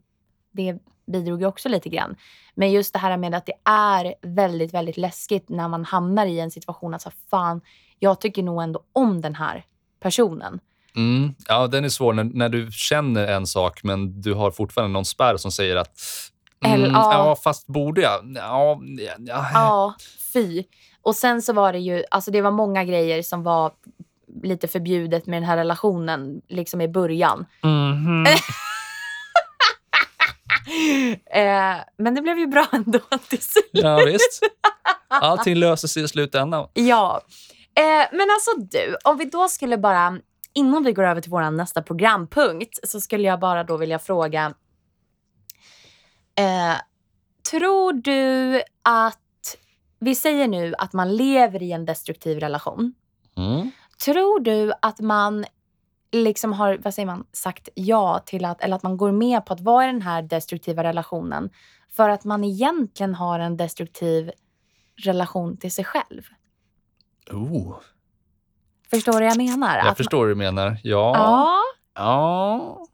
det 0.51 0.79
bidrog 1.11 1.41
ju 1.41 1.47
också 1.47 1.69
lite 1.69 1.89
grann. 1.89 2.15
Men 2.55 2.71
just 2.71 2.93
det 2.93 2.99
här 2.99 3.17
med 3.17 3.35
att 3.35 3.45
det 3.45 3.53
är 3.65 4.13
väldigt, 4.21 4.73
väldigt 4.73 4.97
läskigt 4.97 5.49
när 5.49 5.67
man 5.67 5.85
hamnar 5.85 6.25
i 6.25 6.39
en 6.39 6.51
situation 6.51 6.93
att 6.93 7.01
så 7.01 7.11
fan, 7.29 7.61
jag 7.99 8.21
tycker 8.21 8.43
nog 8.43 8.63
ändå 8.63 8.83
om 8.93 9.21
den 9.21 9.35
här 9.35 9.65
personen. 9.99 10.59
Mm. 10.95 11.33
Ja, 11.47 11.67
den 11.67 11.85
är 11.85 11.89
svår 11.89 12.13
när, 12.13 12.23
när 12.23 12.49
du 12.49 12.67
känner 12.71 13.27
en 13.27 13.47
sak 13.47 13.83
men 13.83 14.21
du 14.21 14.33
har 14.33 14.51
fortfarande 14.51 14.93
någon 14.93 15.05
spärr 15.05 15.37
som 15.37 15.51
säger 15.51 15.75
att 15.75 15.99
mm, 16.65 16.81
ja. 16.81 17.13
ja. 17.13 17.35
fast 17.43 17.67
borde 17.67 18.01
jag? 18.01 18.33
Ja, 18.35 18.81
ja. 19.19 19.47
Ja, 19.53 19.95
fy. 20.33 20.63
Och 21.01 21.15
sen 21.15 21.41
så 21.41 21.53
var 21.53 21.73
det 21.73 21.79
ju, 21.79 22.03
alltså 22.11 22.31
det 22.31 22.41
var 22.41 22.51
många 22.51 22.83
grejer 22.83 23.21
som 23.21 23.43
var 23.43 23.71
lite 24.43 24.67
förbjudet 24.67 25.25
med 25.25 25.41
den 25.41 25.49
här 25.49 25.57
relationen 25.57 26.41
liksom 26.47 26.81
i 26.81 26.87
början. 26.87 27.45
Mhm. 27.63 28.25
eh, 31.11 31.83
men 31.97 32.15
det 32.15 32.21
blev 32.21 32.39
ju 32.39 32.47
bra 32.47 32.67
ändå 32.71 32.99
till 33.29 33.41
slut. 33.41 33.69
ja, 33.71 34.03
visst. 34.05 34.39
Allting 35.07 35.55
löser 35.55 35.87
sig 35.87 36.03
i 36.03 36.07
slutändan. 36.07 36.67
Ja. 36.73 37.21
Eh, 37.75 38.07
men 38.11 38.27
alltså 38.31 38.51
du, 38.57 38.95
om 39.03 39.17
vi 39.17 39.25
då 39.25 39.47
skulle 39.47 39.77
bara, 39.77 40.17
innan 40.53 40.83
vi 40.83 40.93
går 40.93 41.03
över 41.03 41.21
till 41.21 41.31
vår 41.31 41.51
nästa 41.51 41.81
programpunkt, 41.81 42.89
så 42.89 43.01
skulle 43.01 43.27
jag 43.27 43.39
bara 43.39 43.63
då 43.63 43.77
vilja 43.77 43.99
fråga. 43.99 44.53
Eh, 46.35 46.75
tror 47.51 47.93
du 47.93 48.61
att, 48.83 49.17
vi 49.99 50.15
säger 50.15 50.47
nu 50.47 50.73
att 50.77 50.93
man 50.93 51.15
lever 51.15 51.63
i 51.63 51.71
en 51.71 51.85
destruktiv 51.85 52.39
relation. 52.39 52.93
Mm. 53.37 53.71
Tror 54.05 54.39
du 54.39 54.73
att 54.81 54.99
man 54.99 55.45
liksom 56.11 56.53
har, 56.53 56.77
vad 56.83 56.93
säger 56.93 57.05
man, 57.05 57.25
sagt 57.31 57.69
ja 57.75 58.19
till 58.25 58.45
att, 58.45 58.61
eller 58.61 58.75
att 58.75 58.83
man 58.83 58.97
går 58.97 59.11
med 59.11 59.45
på 59.45 59.53
att 59.53 59.61
vara 59.61 59.83
i 59.83 59.91
den 59.91 60.01
här 60.01 60.21
destruktiva 60.21 60.83
relationen 60.83 61.49
för 61.89 62.09
att 62.09 62.23
man 62.23 62.43
egentligen 62.43 63.15
har 63.15 63.39
en 63.39 63.57
destruktiv 63.57 64.31
relation 65.03 65.57
till 65.57 65.71
sig 65.71 65.85
själv? 65.85 66.21
Oh, 67.31 67.75
Förstår 68.89 69.11
du 69.13 69.19
vad 69.19 69.27
jag 69.27 69.37
menar? 69.37 69.77
jag 69.77 69.87
att 69.87 69.97
förstår 69.97 70.17
vad 70.19 70.27
du 70.27 70.35
menar. 70.35 70.77
Ja. 70.83 71.13
Ja, 71.15 71.59
ja. 71.95 72.85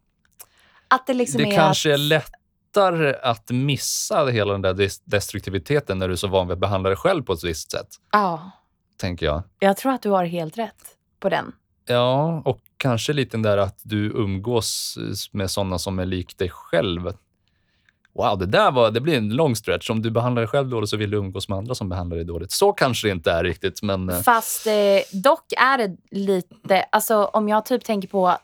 att 0.87 1.07
det 1.07 1.13
liksom 1.13 1.41
Det 1.41 1.51
är 1.51 1.55
kanske 1.55 1.89
är 1.89 1.93
att, 1.93 1.99
lättare 1.99 3.15
att 3.23 3.49
missa 3.49 4.25
hela 4.25 4.51
den 4.51 4.61
där 4.61 4.73
des- 4.73 5.01
destruktiviteten 5.05 5.97
när 5.99 6.07
du 6.07 6.13
är 6.13 6.17
så 6.17 6.27
van 6.27 6.47
vid 6.47 6.53
att 6.53 6.59
behandla 6.59 6.89
dig 6.89 6.97
själv 6.97 7.23
på 7.23 7.33
ett 7.33 7.43
visst 7.43 7.71
sätt, 7.71 7.87
Ja, 8.11 8.51
tänker 8.97 9.25
jag. 9.25 9.43
jag 9.59 9.77
tror 9.77 9.91
att 9.91 10.01
du 10.01 10.09
har 10.09 10.25
helt 10.25 10.57
rätt 10.57 10.83
på 11.19 11.29
den. 11.29 11.51
Ja, 11.85 12.41
och 12.45 12.59
kanske 12.77 13.13
lite 13.13 13.37
den 13.37 13.41
där 13.41 13.57
att 13.57 13.79
du 13.83 14.05
umgås 14.05 14.97
med 15.31 15.51
sådana 15.51 15.79
som 15.79 15.99
är 15.99 16.05
lik 16.05 16.37
dig 16.37 16.49
själv. 16.49 17.11
Wow, 18.13 18.37
det 18.37 18.45
där 18.45 18.71
var, 18.71 18.91
det 18.91 19.01
blir 19.01 19.17
en 19.17 19.29
lång 19.29 19.55
stretch. 19.55 19.89
Om 19.89 20.01
du 20.01 20.11
behandlar 20.11 20.41
dig 20.41 20.49
själv 20.49 20.69
dåligt 20.69 20.89
så 20.89 20.97
vill 20.97 21.11
du 21.11 21.17
umgås 21.17 21.49
med 21.49 21.57
andra 21.57 21.75
som 21.75 21.89
behandlar 21.89 22.17
dig 22.17 22.25
dåligt. 22.25 22.51
Så 22.51 22.73
kanske 22.73 23.07
det 23.07 23.11
inte 23.11 23.31
är 23.31 23.43
riktigt, 23.43 23.81
men... 23.81 24.09
eh, 24.09 24.19
Fast 24.21 24.67
eh, 24.67 24.73
dock 25.23 25.53
är 25.57 25.77
det 25.77 25.97
lite, 26.11 26.81
alltså 26.91 27.25
om 27.25 27.49
jag 27.49 27.65
typ 27.65 27.83
tänker 27.83 28.07
på, 28.07 28.37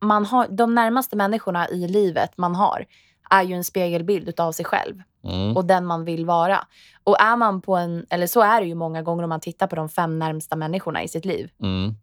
man 0.00 0.24
har, 0.24 0.48
de 0.48 0.74
närmaste 0.74 1.16
människorna 1.16 1.68
i 1.68 1.88
livet 1.88 2.30
man 2.36 2.54
har 2.54 2.84
är 3.30 3.42
ju 3.42 3.54
en 3.54 3.64
spegelbild 3.64 4.40
av 4.40 4.52
sig 4.52 4.64
själv 4.64 5.02
Mm, 5.28 5.56
och 5.56 5.64
den 5.64 5.86
man 5.86 6.04
vill 6.04 6.26
vara. 6.26 6.66
Och 7.04 7.20
är 7.20 7.36
man 7.36 7.60
på 7.60 7.76
en, 7.76 8.06
eller 8.10 8.26
så 8.26 8.40
är 8.40 8.60
det 8.60 8.66
ju 8.66 8.74
många 8.74 9.02
gånger 9.02 9.22
om 9.22 9.28
man 9.28 9.40
tittar 9.40 9.66
på 9.66 9.76
de 9.76 9.88
fem 9.88 10.18
närmsta 10.18 10.56
människorna 10.56 11.02
i 11.02 11.08
sitt 11.08 11.24
liv. 11.24 11.50
mm, 11.62 11.94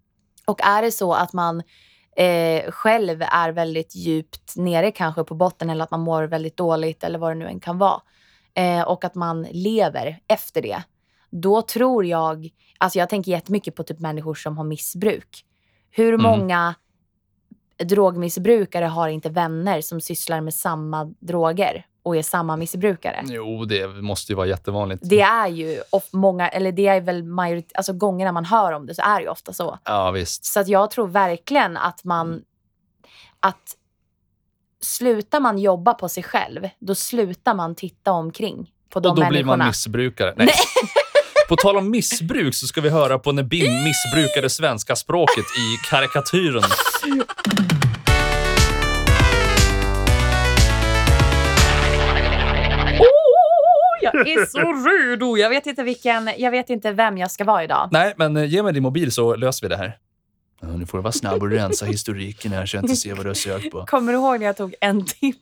Och 0.48 0.62
är 0.62 0.82
det 0.82 0.92
så 0.92 1.14
att 1.14 1.34
man 1.34 1.64
eh, 2.18 2.72
själv 2.72 3.22
är 3.22 3.52
väldigt 3.52 3.96
djupt 3.96 4.56
nere 4.56 4.92
kanske 4.92 5.24
på 5.24 5.36
botten 5.36 5.70
eller 5.70 5.84
att 5.84 5.92
man 5.92 6.00
mår 6.00 6.24
väldigt 6.24 6.58
dåligt 6.58 7.04
eller 7.04 7.20
vad 7.20 7.32
det 7.32 7.36
nu 7.36 7.48
än 7.48 7.60
kan 7.60 7.78
vara 7.78 8.02
eh, 8.56 8.82
och 8.82 9.06
att 9.06 9.16
man 9.16 9.48
lever 9.52 10.20
efter 10.28 10.62
det. 10.62 10.84
Då 11.32 11.62
tror 11.62 12.06
jag, 12.06 12.50
alltså 12.78 13.00
jag 13.00 13.10
tänker 13.10 13.32
jättemycket 13.32 13.76
på 13.76 13.84
typ 13.84 14.00
människor 14.00 14.34
som 14.36 14.58
har 14.58 14.64
missbruk. 14.64 15.46
Hur 15.92 16.14
Mm. 16.14 16.22
många 16.22 16.76
drogmissbrukare 17.84 18.86
har 18.86 19.08
inte 19.10 19.30
vänner 19.30 19.82
som 19.82 20.02
sysslar 20.02 20.42
med 20.42 20.54
samma 20.54 21.06
droger 21.06 21.86
och 22.04 22.18
är 22.18 22.24
samma 22.24 22.56
missbrukare? 22.58 23.22
Jo, 23.26 23.66
det 23.66 23.88
måste 23.88 24.32
ju 24.32 24.36
vara 24.36 24.48
jättevanligt. 24.48 25.02
Det 25.06 25.22
är 25.22 25.48
ju 25.48 25.82
många, 26.12 26.50
eller 26.50 26.72
det 26.72 26.88
är 26.88 27.02
väl 27.02 27.24
majorit- 27.24 27.72
alltså 27.76 27.94
gångerna 27.94 28.32
man 28.32 28.46
hör 28.46 28.72
om 28.74 28.86
det 28.86 28.96
så 28.96 29.02
är 29.02 29.16
det 29.16 29.22
ju 29.24 29.30
ofta 29.30 29.54
så. 29.54 29.80
Ja, 29.84 30.12
visst. 30.12 30.46
Så 30.46 30.60
att 30.60 30.68
jag 30.68 30.92
tror 30.92 31.08
verkligen 31.08 31.78
att 31.78 32.04
man... 32.04 32.42
Att 33.40 33.76
slutar 34.82 35.40
man 35.40 35.58
jobba 35.60 35.94
på 35.94 36.10
sig 36.10 36.24
själv, 36.24 36.70
då 36.80 36.96
slutar 36.96 37.54
man 37.54 37.76
titta 37.76 38.12
omkring 38.12 38.72
på 38.90 39.00
de 39.00 39.10
Och 39.10 39.16
då 39.16 39.22
blir 39.22 39.32
människorna. 39.32 39.58
man 39.58 39.68
missbrukare. 39.68 40.34
Nej. 40.38 40.50
På 41.50 41.56
tal 41.56 41.78
om 41.78 41.92
missbruk 41.92 42.56
så 42.56 42.68
ska 42.68 42.82
vi 42.82 42.90
höra 42.90 43.20
på 43.20 43.32
när 43.32 43.44
Bim 43.44 43.84
missbrukade 43.84 44.50
svenska 44.50 44.96
språket 44.96 45.46
i 45.46 45.88
karikatyren. 45.90 46.64
är 54.18 54.46
så 54.46 54.60
redo! 54.90 55.38
Jag 55.38 55.50
vet, 55.50 55.66
inte 55.66 55.84
vilken, 55.84 56.30
jag 56.38 56.52
vet 56.52 56.70
inte 56.70 56.92
vem 56.92 57.18
jag 57.18 57.32
ska 57.32 57.44
vara 57.44 57.64
idag. 57.64 57.90
Nej, 57.92 58.14
men 58.18 58.38
eh, 58.38 58.46
ge 58.46 58.64
mig 58.64 58.74
din 58.74 58.84
mobil 58.84 59.12
så 59.12 59.36
löser 59.36 59.62
vi 59.68 59.70
det 59.70 59.78
här. 59.78 59.98
Ja, 60.62 60.68
nu 60.68 60.86
får 60.86 60.98
du 60.98 61.02
vara 61.02 61.12
snabb 61.12 61.42
och 61.42 61.50
rensa 61.52 61.86
historiken 61.86 62.52
här 62.52 62.66
så 62.66 62.78
jag 62.78 62.84
inte 62.84 62.96
ser 62.96 63.14
vad 63.16 63.26
du 63.26 63.30
har 63.30 63.34
sökt 63.34 63.72
på. 63.72 63.86
Kommer 63.86 64.14
du 64.14 64.18
ihåg 64.20 64.40
när 64.40 64.46
jag 64.46 64.58
tog 64.58 64.76
en 64.82 65.06
timme 65.06 65.34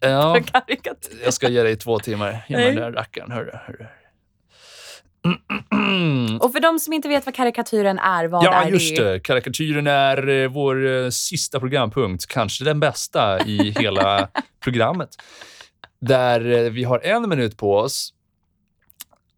Ja, 0.00 0.34
för 0.38 0.42
karikatyr? 0.52 1.18
jag 1.24 1.34
ska 1.34 1.48
ge 1.48 1.62
dig 1.62 1.76
två 1.76 1.98
timmar. 1.98 2.44
Ge 2.48 2.56
mig 2.56 2.64
Nej. 2.64 2.74
den 2.74 2.82
där 2.84 2.92
rackaren. 2.92 3.30
Hörru, 3.30 3.50
hörru. 3.66 3.86
Och 6.40 6.52
för 6.52 6.60
de 6.60 6.78
som 6.78 6.92
inte 6.92 7.08
vet 7.08 7.26
vad 7.26 7.34
karikatyren 7.34 7.98
är, 7.98 8.24
vad 8.28 8.44
Ja, 8.44 8.52
är 8.62 8.68
just 8.70 8.96
det? 8.96 9.12
det. 9.12 9.20
Karikatyren 9.20 9.86
är 9.86 10.28
eh, 10.28 10.48
vår 10.48 10.86
eh, 11.04 11.10
sista 11.10 11.60
programpunkt. 11.60 12.26
Kanske 12.26 12.64
den 12.64 12.80
bästa 12.80 13.44
i 13.46 13.74
hela 13.78 14.28
programmet. 14.64 15.08
Där 16.06 16.52
eh, 16.52 16.70
vi 16.70 16.84
har 16.84 16.98
en 16.98 17.28
minut 17.28 17.56
på 17.56 17.76
oss 17.76 18.14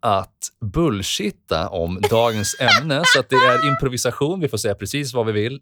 att 0.00 0.52
bullshitta 0.60 1.68
om 1.68 2.00
dagens 2.10 2.56
ämne. 2.80 3.02
Så 3.04 3.20
att 3.20 3.28
det 3.28 3.36
är 3.36 3.68
improvisation. 3.68 4.40
Vi 4.40 4.48
får 4.48 4.58
säga 4.58 4.74
precis 4.74 5.14
vad 5.14 5.26
vi 5.26 5.32
vill. 5.32 5.60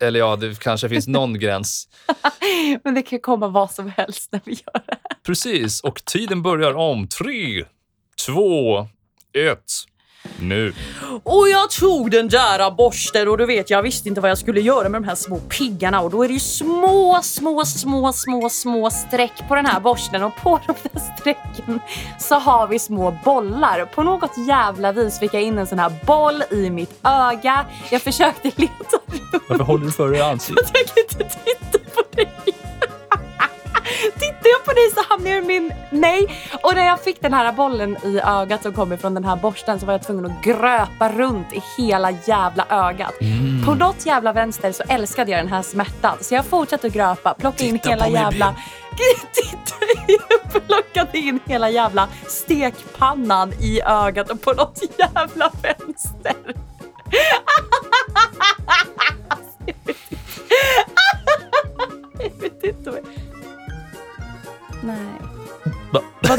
Eller 0.00 0.20
ja, 0.20 0.36
det 0.36 0.58
kanske 0.58 0.88
finns 0.88 1.06
någon 1.06 1.38
gräns. 1.38 1.88
Men 2.84 2.94
det 2.94 3.02
kan 3.02 3.20
komma 3.20 3.48
vad 3.48 3.70
som 3.70 3.92
helst 3.96 4.32
när 4.32 4.40
vi 4.44 4.52
gör 4.52 4.82
det. 4.86 4.98
Precis. 5.22 5.80
Och 5.80 6.04
tiden 6.04 6.42
börjar 6.42 6.74
om 6.74 7.08
tre, 7.08 7.64
två, 8.26 8.78
ett. 9.32 9.72
Nu. 10.40 10.74
Och 11.22 11.48
jag 11.48 11.70
tog 11.70 12.10
den 12.10 12.28
där 12.28 12.70
borsten 12.70 13.28
och 13.28 13.38
du 13.38 13.46
vet, 13.46 13.70
jag 13.70 13.82
visste 13.82 14.08
inte 14.08 14.20
vad 14.20 14.30
jag 14.30 14.38
skulle 14.38 14.60
göra 14.60 14.88
med 14.88 15.02
de 15.02 15.08
här 15.08 15.14
små 15.14 15.38
piggarna 15.38 16.00
och 16.00 16.10
då 16.10 16.24
är 16.24 16.28
det 16.28 16.34
ju 16.34 16.40
små, 16.40 17.20
små, 17.22 17.64
små, 17.64 18.12
små, 18.12 18.48
små 18.48 18.90
streck 18.90 19.48
på 19.48 19.54
den 19.54 19.66
här 19.66 19.80
borsten 19.80 20.22
och 20.22 20.36
på 20.36 20.60
de 20.66 20.74
där 20.82 21.00
strecken 21.18 21.80
så 22.18 22.34
har 22.34 22.66
vi 22.66 22.78
små 22.78 23.18
bollar. 23.24 23.84
På 23.84 24.02
något 24.02 24.32
jävla 24.48 24.92
vis 24.92 25.18
fick 25.18 25.34
jag 25.34 25.42
in 25.42 25.58
en 25.58 25.66
sån 25.66 25.78
här 25.78 25.92
boll 26.06 26.42
i 26.50 26.70
mitt 26.70 27.00
öga. 27.02 27.66
Jag 27.90 28.02
försökte 28.02 28.50
leta 28.56 28.72
runt. 29.06 29.44
Varför 29.48 29.64
håller 29.64 29.84
du 29.86 29.92
för 29.92 30.10
dig 30.10 30.20
ansiktet? 30.20 30.70
Jag 30.74 30.86
kan 30.86 31.02
inte 31.02 31.36
titta 31.44 31.78
på 31.94 32.02
dig. 32.16 32.65
Tittar 34.12 34.48
jag 34.50 34.64
på 34.64 34.72
dig 34.72 34.90
så 34.94 35.00
hamnar 35.08 35.30
jag 35.30 35.44
i 35.44 35.46
min... 35.46 35.72
Nej! 35.90 36.26
Och 36.62 36.74
när 36.74 36.86
jag 36.86 37.00
fick 37.00 37.20
den 37.20 37.32
här 37.32 37.52
bollen 37.52 37.96
i 38.04 38.20
ögat 38.20 38.62
som 38.62 38.72
kommer 38.72 38.96
från 38.96 39.14
den 39.14 39.24
här 39.24 39.36
borsten 39.36 39.80
så 39.80 39.86
var 39.86 39.94
jag 39.94 40.02
tvungen 40.02 40.26
att 40.26 40.44
gröpa 40.44 41.12
runt 41.12 41.52
i 41.52 41.62
hela 41.76 42.10
jävla 42.10 42.66
ögat. 42.70 43.14
På 43.66 43.74
något 43.74 44.06
jävla 44.06 44.32
vänster 44.32 44.72
så 44.72 44.82
älskade 44.88 45.30
jag 45.30 45.40
den 45.40 45.52
här 45.52 45.62
smärtan 45.62 46.16
så 46.20 46.34
jag 46.34 46.44
fortsatte 46.44 46.86
att 46.86 46.92
gröpa, 46.92 47.34
plocka 47.34 47.64
in 47.64 47.78
Titta 47.78 47.90
hela 47.90 48.08
jävla... 48.08 48.54
Titta, 49.32 49.74
jag 50.06 50.62
plockade 50.66 51.18
in 51.18 51.40
hela 51.46 51.70
jävla 51.70 52.08
stekpannan 52.28 53.52
i 53.60 53.80
ögat 53.82 54.30
och 54.30 54.40
på 54.40 54.52
något 54.52 54.80
jävla 54.98 55.50
vänster. 55.62 56.34
Jag 62.18 62.30
vet 62.40 62.64
inte 62.64 62.90
vad... 62.90 63.00
Nej. 64.84 65.20
Va? 65.92 66.02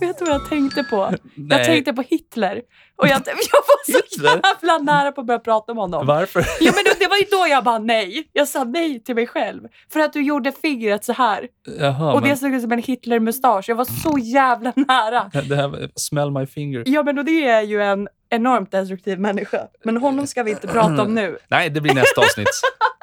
Vet 0.00 0.18
du 0.18 0.24
vad 0.24 0.34
jag 0.34 0.48
tänkte 0.48 0.82
på? 0.82 1.10
Nej. 1.34 1.58
Jag 1.58 1.64
tänkte 1.66 1.92
på 1.92 2.02
Hitler. 2.02 2.62
Och 2.96 3.08
jag, 3.08 3.12
jag 3.26 3.62
var 3.66 3.92
så 3.92 3.98
Hitler? 4.10 4.40
jävla 4.44 4.78
nära 4.78 5.12
på 5.12 5.20
att 5.20 5.26
börja 5.26 5.38
prata 5.40 5.72
om 5.72 5.78
honom. 5.78 6.06
Varför? 6.06 6.40
Ja, 6.60 6.72
men 6.74 6.84
det, 6.84 6.96
det 6.98 7.06
var 7.06 7.16
ju 7.16 7.24
då 7.30 7.46
jag 7.48 7.64
bara 7.64 7.78
nej. 7.78 8.30
Jag 8.32 8.48
sa 8.48 8.64
nej 8.64 9.04
till 9.04 9.14
mig 9.14 9.26
själv. 9.26 9.62
För 9.92 10.00
att 10.00 10.12
du 10.12 10.22
gjorde 10.22 10.52
fingret 10.52 11.04
så 11.04 11.12
här. 11.12 11.48
Jaha, 11.78 12.12
och 12.12 12.20
men 12.20 12.30
det 12.30 12.36
såg 12.36 12.54
ut 12.54 12.62
som 12.62 12.72
en 12.72 12.82
Hitler-mustasch. 12.82 13.68
Jag 13.68 13.76
var 13.76 13.84
så 13.84 14.18
jävla 14.18 14.72
nära. 14.76 15.30
det 15.48 15.56
här 15.56 15.90
smell 15.94 16.30
my 16.30 16.46
finger. 16.46 16.82
Ja, 16.86 17.02
men 17.02 17.18
och 17.18 17.24
det 17.24 17.48
är 17.48 17.62
ju 17.62 17.82
en 17.82 18.08
enormt 18.30 18.70
destruktiv 18.70 19.20
människa. 19.20 19.60
Men 19.84 19.96
honom 19.96 20.26
ska 20.26 20.42
vi 20.42 20.50
inte 20.50 20.66
prata 20.66 21.02
om 21.02 21.14
nu. 21.14 21.38
Nej, 21.48 21.70
det 21.70 21.80
blir 21.80 21.94
nästa 21.94 22.20
avsnitt. 22.20 22.48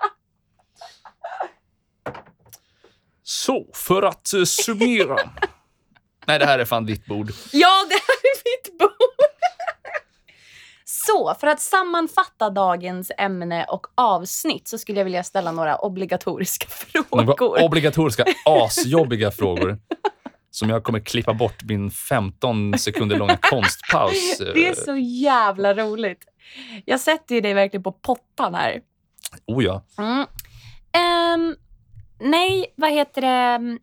Så, 3.24 3.66
för 3.74 4.04
att 4.04 4.32
uh, 4.36 4.44
summera. 4.44 5.18
Nej, 6.28 6.40
det 6.40 6.46
här 6.46 6.60
är 6.60 6.66
fan 6.66 6.86
ditt 6.86 7.06
bord. 7.06 7.32
Ja, 7.52 7.86
det 7.90 7.94
här 7.96 8.18
är 8.24 8.58
mitt 8.58 8.80
bord. 8.80 8.90
Så, 10.86 11.36
för 11.40 11.48
att 11.48 11.62
sammanfatta 11.62 12.50
dagens 12.50 13.12
ämne 13.18 13.66
och 13.66 13.88
avsnitt 13.96 14.68
så 14.68 14.78
skulle 14.78 15.00
jag 15.00 15.06
vilja 15.06 15.24
ställa 15.24 15.52
några 15.52 15.76
obligatoriska 15.78 16.68
Några 17.12 17.26
frågor. 17.38 17.64
obligatoriska, 17.64 18.26
asjobbiga 18.46 19.32
frågor. 19.32 19.80
Som 20.52 20.70
jag 20.70 20.84
kommer 20.84 21.00
klippa 21.00 21.34
bort 21.34 21.64
min 21.64 21.92
15 21.92 22.78
sekunder 22.78 23.18
långa 23.18 23.38
konstpaus. 23.38 24.40
eh, 24.42 24.54
Det 24.54 24.68
är 24.68 24.74
så 24.76 24.96
jävla 24.98 25.74
roligt. 25.74 26.26
Jag 26.86 27.00
sätter 27.00 27.36
ju 27.36 27.42
dig 27.42 27.54
verkligen 27.54 27.84
på 27.84 27.92
pottan 27.92 28.56
här. 28.56 28.82
Oh 29.46 29.64
ja. 29.64 29.86
Mm. 29.98 30.26
Ehm, 30.98 31.56
nej, 32.24 32.74
vad 32.76 32.92
heter 32.92 33.22
det? 33.22 33.80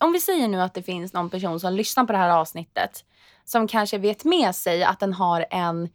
Om 0.00 0.12
vi 0.12 0.20
säger 0.20 0.48
nu 0.48 0.60
att 0.60 0.74
det 0.74 0.82
finns 0.82 1.12
någon 1.12 1.30
person 1.30 1.60
som 1.60 1.72
lyssnar 1.72 2.04
på 2.04 2.12
det 2.12 2.18
här 2.18 2.30
avsnittet 2.30 3.04
som 3.44 3.68
kanske 3.68 3.98
vet 3.98 4.24
med 4.24 4.54
sig 4.54 4.84
att 4.84 5.00
den 5.00 5.12
har 5.12 5.46
en, 5.50 5.88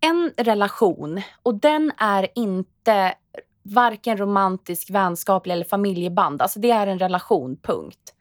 en 0.00 0.32
relation 0.36 1.22
och 1.42 1.54
den 1.54 1.92
är 1.98 2.28
inte 2.34 3.14
varken 3.62 4.16
romantisk, 4.16 4.90
vänskaplig 4.90 5.52
eller 5.52 5.64
familjeband. 5.64 6.42
Alltså 6.42 6.60
det 6.60 6.70
är 6.70 6.86
en 6.86 6.98
relation, 6.98 7.56
punkt. 7.56 8.14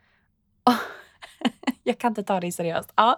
Jag 1.83 1.97
kan 1.97 2.11
inte 2.11 2.23
ta 2.23 2.39
det 2.39 2.51
seriöst. 2.51 2.93
Ja. 2.95 3.17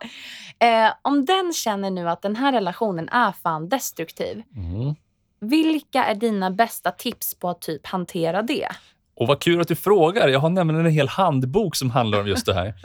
Eh, 0.60 0.94
om 1.02 1.26
den 1.26 1.54
känner 1.54 1.92
nu 1.92 2.10
att 2.10 2.22
den 2.22 2.36
här 2.36 2.52
relationen 2.52 3.10
är 3.10 3.32
fan 3.32 3.70
destruktiv, 3.70 4.44
Mm 4.56 4.96
vilka 5.44 6.04
är 6.04 6.16
dina 6.16 6.52
bästa 6.52 6.92
tips 6.92 7.36
på 7.36 7.50
att 7.50 7.62
typ 7.62 7.88
hantera 7.88 8.42
det? 8.42 8.68
Och 9.16 9.28
vad 9.28 9.40
kul 9.40 9.62
att 9.62 9.68
du 9.68 9.76
frågar. 9.76 10.28
Jag 10.28 10.40
har 10.40 10.50
nämligen 10.50 10.86
en 10.86 10.92
hel 10.92 11.08
handbok 11.08 11.76
som 11.76 11.90
handlar 11.90 12.20
om 12.20 12.28
just 12.28 12.46
det 12.46 12.54
här. 12.54 12.66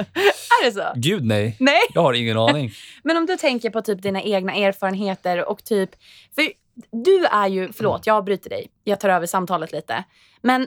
Är 0.62 0.64
det 0.64 0.72
så? 0.72 0.84
Gud 0.94 1.24
nej. 1.24 1.56
Nej. 1.60 1.80
Jag 1.94 2.02
har 2.02 2.12
ingen 2.12 2.38
aning. 2.38 2.70
Men 3.02 3.16
om 3.16 3.26
du 3.26 3.36
tänker 3.36 3.70
på 3.70 3.82
typ 3.82 4.02
dina 4.02 4.22
egna 4.22 4.54
erfarenheter 4.54 5.48
och 5.48 5.64
typ... 5.64 5.90
För 6.34 6.52
du 7.04 7.24
är 7.24 7.48
ju... 7.48 7.72
Förlåt, 7.72 8.06
jag 8.06 8.24
bryter 8.24 8.50
dig. 8.50 8.70
Jag 8.84 9.00
tar 9.00 9.08
över 9.08 9.26
samtalet 9.26 9.72
lite. 9.72 10.04
Men 10.42 10.66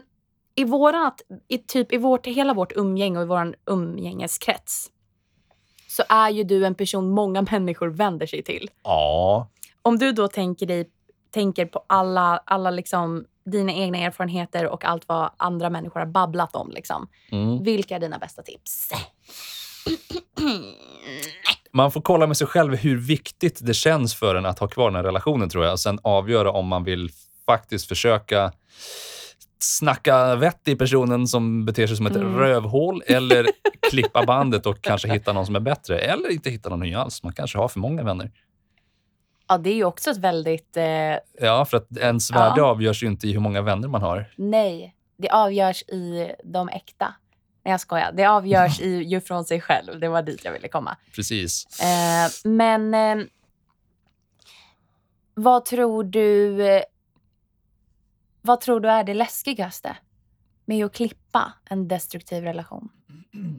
i 0.56 0.64
vårat, 0.64 1.22
i 1.48 1.58
typ 1.58 1.94
i 1.94 1.98
vårt, 1.98 2.28
hela 2.28 2.54
vårt 2.54 2.72
umgänge 2.76 3.18
och 3.18 3.24
i 3.24 3.28
vår 3.28 3.56
umgängeskrets 3.66 4.90
så 5.88 6.04
är 6.10 6.30
ju 6.30 6.44
du 6.44 6.66
en 6.66 6.76
person 6.76 7.10
många 7.10 7.42
människor 7.52 7.88
vänder 7.88 8.26
sig 8.26 8.44
till. 8.44 8.70
Ja. 8.84 9.50
Om 9.82 9.98
du 9.98 10.12
då 10.12 10.28
tänker, 10.28 10.66
dig, 10.66 10.90
tänker 11.32 11.66
på 11.66 11.84
alla, 11.88 12.42
alla 12.46 12.72
liksom, 12.72 13.26
dina 13.46 13.74
egna 13.74 13.98
erfarenheter 13.98 14.68
och 14.68 14.86
allt 14.86 15.04
vad 15.08 15.30
andra 15.38 15.70
människor 15.70 16.00
har 16.00 16.08
babblat 16.08 16.56
om. 16.56 16.72
Liksom. 16.72 17.08
Mm. 17.32 17.64
Vilka 17.64 17.96
är 17.96 18.00
dina 18.00 18.18
bästa 18.18 18.42
tips? 18.42 18.90
Man 21.74 21.92
får 21.92 22.02
kolla 22.02 22.28
med 22.28 22.38
sig 22.38 22.48
själv 22.48 22.76
hur 22.76 22.98
viktigt 22.98 23.60
det 23.62 23.74
känns 23.74 24.16
för 24.16 24.36
en 24.36 24.46
att 24.46 24.60
ha 24.60 24.68
kvar 24.68 24.86
den 24.86 24.96
här 24.96 25.04
relationen, 25.04 25.50
tror 25.50 25.64
jag. 25.64 25.72
Och 25.72 25.80
sen 25.80 26.00
avgöra 26.04 26.52
om 26.52 26.68
man 26.68 26.84
vill 26.84 27.10
faktiskt 27.46 27.88
försöka 27.88 28.52
snacka 29.60 30.36
vett 30.36 30.68
i 30.68 30.76
personen 30.76 31.28
som 31.28 31.66
beter 31.66 31.88
sig 31.88 31.98
som 31.98 32.06
ett 32.06 32.16
Mm. 32.16 32.36
rövhål 32.38 33.04
eller 33.08 33.48
klippa 33.90 34.26
bandet 34.26 34.66
och 34.66 34.82
kanske 34.82 35.14
hitta 35.14 35.34
någon 35.34 35.46
som 35.46 35.56
är 35.56 35.60
bättre. 35.60 36.00
Eller 36.00 36.32
inte 36.32 36.50
hitta 36.50 36.70
någon 36.70 36.80
ny 36.80 36.94
alls. 36.94 37.24
Man 37.24 37.34
kanske 37.34 37.58
har 37.58 37.68
för 37.68 37.80
många 37.80 38.04
vänner. 38.04 38.32
Ja, 39.52 39.58
det 39.58 39.70
är 39.70 39.76
ju 39.76 39.84
också 39.84 40.12
ett 40.12 40.18
väldigt... 40.18 40.78
Eh, 40.78 40.84
Ja, 41.40 41.66
för 41.66 41.78
att 41.78 41.98
ens 41.98 42.32
värde 42.32 42.54
Ja. 42.62 42.66
avgörs 42.66 43.04
ju 43.04 43.08
inte 43.08 43.28
i 43.28 43.32
hur 43.34 43.40
många 43.40 43.62
vänner 43.62 43.88
man 43.88 44.02
har. 44.02 44.34
nej, 44.36 44.96
det 45.18 45.30
avgörs 45.30 45.82
i 45.84 46.32
de 46.44 46.70
äkta. 46.70 47.14
Nej, 47.64 47.72
jag 47.72 47.80
skojar. 47.80 48.12
Det 48.12 48.26
avgörs 48.26 48.82
i, 48.82 49.04
ju 49.04 49.22
från 49.22 49.46
sig 49.46 49.62
själv. 49.62 50.00
Det 50.00 50.08
var 50.08 50.22
dit 50.22 50.46
jag 50.46 50.52
ville 50.52 50.68
komma. 50.68 50.98
Precis. 51.16 51.68
Eh, 51.82 52.50
men 52.50 52.94
eh, 52.94 53.26
vad 55.34 55.66
tror 55.66 56.04
du 56.04 56.58
Vad 58.42 58.62
tror 58.62 58.80
du 58.80 58.90
är 58.90 59.04
det 59.04 59.14
läskigaste 59.14 59.98
med 60.66 60.86
att 60.86 60.94
klippa 60.94 61.54
en 61.66 61.88
destruktiv 61.88 62.44
relation? 62.44 62.90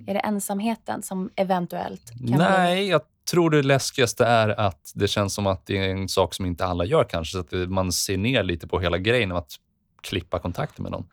Är 0.06 0.14
det 0.14 0.20
ensamheten 0.20 1.02
som 1.02 1.30
eventuellt 1.36 2.10
kan 2.10 2.26
bli... 2.26 2.36
Nej, 2.36 2.88
jag 2.88 3.00
tror 3.30 3.50
det 3.50 3.62
läskigaste 3.62 4.24
är 4.24 4.48
att 4.48 4.92
det 4.94 5.08
känns 5.08 5.34
som 5.34 5.46
att 5.46 5.66
det 5.66 5.78
är 5.78 5.90
en 5.90 6.08
sak 6.08 6.34
som 6.34 6.46
inte 6.46 6.64
alla 6.64 6.84
gör 6.84 7.04
kanske. 7.04 7.32
Så 7.32 7.38
att 7.38 7.68
man 7.70 7.92
ser 7.92 8.16
ner 8.16 8.42
lite 8.42 8.66
på 8.68 8.80
hela 8.80 8.98
grejen 8.98 9.32
av 9.32 9.38
att 9.38 9.52
klippa 10.02 10.38
kontakten 10.38 10.82
med 10.82 10.92
någon. 10.92 11.06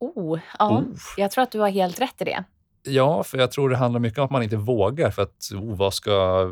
Oh, 0.00 0.38
ja. 0.58 0.70
Oh. 0.70 0.84
Jag 1.16 1.30
tror 1.30 1.42
att 1.42 1.52
du 1.52 1.60
har 1.60 1.68
helt 1.68 2.00
rätt 2.00 2.20
i 2.20 2.24
det. 2.24 2.44
Ja, 2.82 3.22
för 3.24 3.38
jag 3.38 3.50
tror 3.50 3.70
det 3.70 3.76
handlar 3.76 4.00
mycket 4.00 4.18
om 4.18 4.24
att 4.24 4.30
man 4.30 4.42
inte 4.42 4.56
vågar. 4.56 5.10
För 5.10 5.22
att, 5.22 5.50
oh, 5.54 5.76
vad 5.76 5.94
ska... 5.94 6.44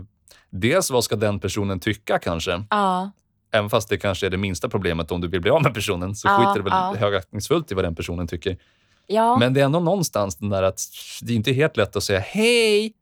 Dels 0.50 0.90
vad 0.90 1.04
ska 1.04 1.16
den 1.16 1.40
personen 1.40 1.80
tycka 1.80 2.18
kanske? 2.18 2.64
Ja, 2.70 3.10
Även 3.52 3.70
fast 3.70 3.88
det 3.88 3.98
kanske 3.98 4.26
är 4.26 4.30
det 4.30 4.36
minsta 4.36 4.68
problemet 4.68 5.12
om 5.12 5.20
du 5.20 5.28
vill 5.28 5.40
bli 5.40 5.50
av 5.50 5.62
med 5.62 5.74
personen 5.74 6.14
så 6.14 6.28
Ja, 6.28 6.38
skiter 6.38 6.54
det 6.54 6.70
väl 6.70 6.72
ja. 6.72 6.94
högaktningsfullt 6.98 7.72
i 7.72 7.74
vad 7.74 7.84
den 7.84 7.94
personen 7.94 8.26
tycker. 8.26 8.58
ja. 9.06 9.36
Men 9.38 9.54
det 9.54 9.60
är 9.60 9.64
ändå 9.64 9.80
någonstans 9.80 10.36
den 10.36 10.48
där 10.48 10.62
att 10.62 10.80
det 11.22 11.32
är 11.32 11.36
inte 11.36 11.52
helt 11.52 11.76
lätt 11.76 11.96
att 11.96 12.02
säga 12.02 12.20
hej, 12.20 12.92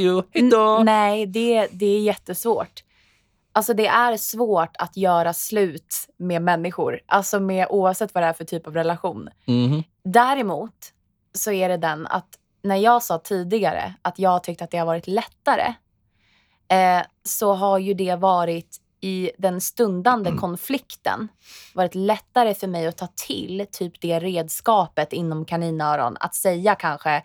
you, 0.00 0.22
hejdå. 0.30 0.76
N- 0.78 0.84
Nej, 0.86 1.26
det, 1.26 1.68
det 1.72 1.86
är 1.86 2.00
jättesvårt. 2.00 2.84
Alltså 3.52 3.74
det 3.74 3.86
är 3.86 4.16
svårt 4.16 4.76
att 4.78 4.96
göra 4.96 5.32
slut 5.32 5.94
med 6.16 6.42
människor. 6.42 7.00
Alltså 7.06 7.40
med 7.40 7.66
oavsett 7.70 8.14
vad 8.14 8.22
det 8.22 8.26
är 8.28 8.32
för 8.32 8.44
typ 8.44 8.66
av 8.66 8.74
relation. 8.74 9.28
Mhm. 9.46 9.82
Däremot 10.04 10.74
så 11.34 11.52
är 11.52 11.68
det 11.68 11.76
den 11.76 12.06
att 12.06 12.38
när 12.62 12.76
jag 12.76 13.02
sa 13.02 13.18
tidigare 13.18 13.94
att 14.02 14.18
jag 14.18 14.42
tyckte 14.44 14.64
att 14.64 14.70
det 14.70 14.78
har 14.78 14.86
varit 14.86 15.06
lättare 15.06 15.74
eh, 16.68 17.02
så 17.22 17.52
har 17.54 17.78
ju 17.78 17.94
det 17.94 18.16
varit 18.16 18.80
i 19.00 19.30
den 19.38 19.60
stundande 19.60 20.30
konflikten 20.32 21.28
varit 21.74 21.94
lättare 21.94 22.54
för 22.54 22.66
mig 22.66 22.86
att 22.86 22.96
ta 22.96 23.06
till 23.06 23.66
typ 23.72 24.00
det 24.00 24.20
redskapet 24.20 25.12
inom 25.12 25.44
kaninöron. 25.44 26.16
Att 26.20 26.34
säga 26.34 26.74
kanske, 26.74 27.22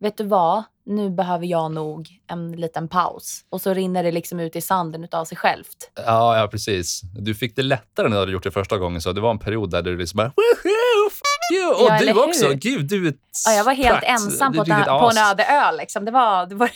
vet 0.00 0.16
du 0.16 0.24
vad, 0.24 0.62
nu 0.86 1.10
behöver 1.10 1.46
jag 1.46 1.72
nog 1.72 2.08
en 2.30 2.52
liten 2.52 2.88
paus. 2.88 3.40
Och 3.50 3.60
så 3.60 3.74
rinner 3.74 4.02
det 4.02 4.12
liksom 4.12 4.40
ut 4.40 4.56
i 4.56 4.60
sanden 4.60 5.04
utav 5.04 5.24
sig 5.24 5.38
självt. 5.38 5.90
Ja, 6.06 6.38
ja, 6.38 6.48
precis. 6.48 7.00
Du 7.14 7.34
fick 7.34 7.56
det 7.56 7.62
lättare 7.62 8.08
när 8.08 8.16
du 8.16 8.20
hade 8.20 8.32
gjort 8.32 8.42
det 8.42 8.50
första 8.50 8.78
gången. 8.78 9.00
Så 9.00 9.12
det 9.12 9.20
var 9.20 9.30
en 9.30 9.38
period 9.38 9.70
där 9.70 9.82
du 9.82 9.96
liksom 9.98 10.16
bara 10.16 10.26
Woohoo, 10.36 11.10
fuck 11.10 11.58
you! 11.58 11.70
Och 11.74 11.90
Ja, 11.90 11.98
du 11.98 12.02
eller 12.04 12.14
hur? 12.14 12.28
också. 12.28 12.48
Gud, 12.54 12.88
du 12.88 13.08
är 13.08 13.14
Ja, 13.46 13.52
jag 13.52 13.64
var 13.64 13.72
helt 13.72 13.88
spratt. 13.98 14.04
ensam 14.20 14.52
Du 14.52 14.58
på, 14.58 14.62
ett, 14.62 14.86
på 14.86 15.10
en 15.16 15.30
öde 15.30 15.44
ö. 15.44 15.72
Liksom. 15.78 16.04
Det 16.04 16.10
var 16.10 16.46
det, 16.46 16.54
var 16.54 16.70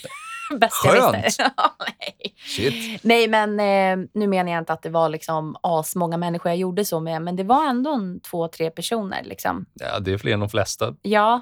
det 0.51 0.57
bästa 0.59 0.95
jag 0.97 1.13
Skönt. 1.13 1.27
visste. 1.27 1.43
Ja, 1.57 1.77
nej. 1.81 2.35
Shit. 2.47 3.05
Nej, 3.05 3.29
men 3.29 3.51
eh, 3.61 4.07
nu 4.15 4.27
menar 4.27 4.53
jag 4.53 4.59
inte 4.59 4.73
att 4.73 4.83
det 4.83 4.91
var 4.91 5.09
liksom 5.09 5.57
asmånga 5.63 6.17
människor 6.17 6.51
jag 6.51 6.59
gjorde 6.59 6.85
så 6.85 7.01
med, 7.01 7.23
men 7.23 7.37
det 7.37 7.45
var 7.45 7.67
ändå 7.69 7.93
en 7.95 8.21
två, 8.21 8.49
tre 8.49 8.71
personer. 8.71 9.23
Liksom. 9.25 9.67
Ja, 9.75 9.99
det 9.99 10.13
är 10.13 10.19
fler 10.19 10.33
än 10.35 10.41
de 10.41 10.49
flesta. 10.49 10.95
Ja, 11.03 11.41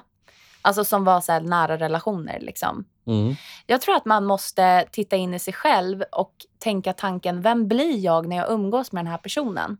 alltså 0.63 0.83
som 0.83 1.03
var 1.03 1.21
så 1.21 1.31
här 1.31 1.41
nära 1.41 1.77
relationer. 1.77 2.39
Liksom. 2.39 2.85
Mm. 3.07 3.35
Jag 3.65 3.81
tror 3.81 3.95
att 3.95 4.05
man 4.05 4.25
måste 4.25 4.85
titta 4.91 5.15
in 5.15 5.33
i 5.33 5.39
sig 5.39 5.53
själv 5.53 6.03
och 6.11 6.33
tänka 6.59 6.93
tanken, 6.93 7.41
vem 7.41 7.67
blir 7.67 7.97
jag 7.97 8.27
när 8.27 8.35
jag 8.35 8.51
umgås 8.51 8.91
med 8.91 9.05
den 9.05 9.11
här 9.11 9.17
personen? 9.17 9.77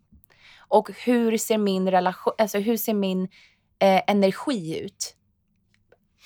Och 0.57 0.89
hur 1.05 1.38
ser 1.38 1.57
min, 1.57 1.91
relation, 1.91 2.34
alltså 2.38 2.57
hur 2.57 2.77
ser 2.77 2.93
min 2.93 3.23
eh, 3.79 4.01
energi 4.07 4.79
ut? 4.79 5.15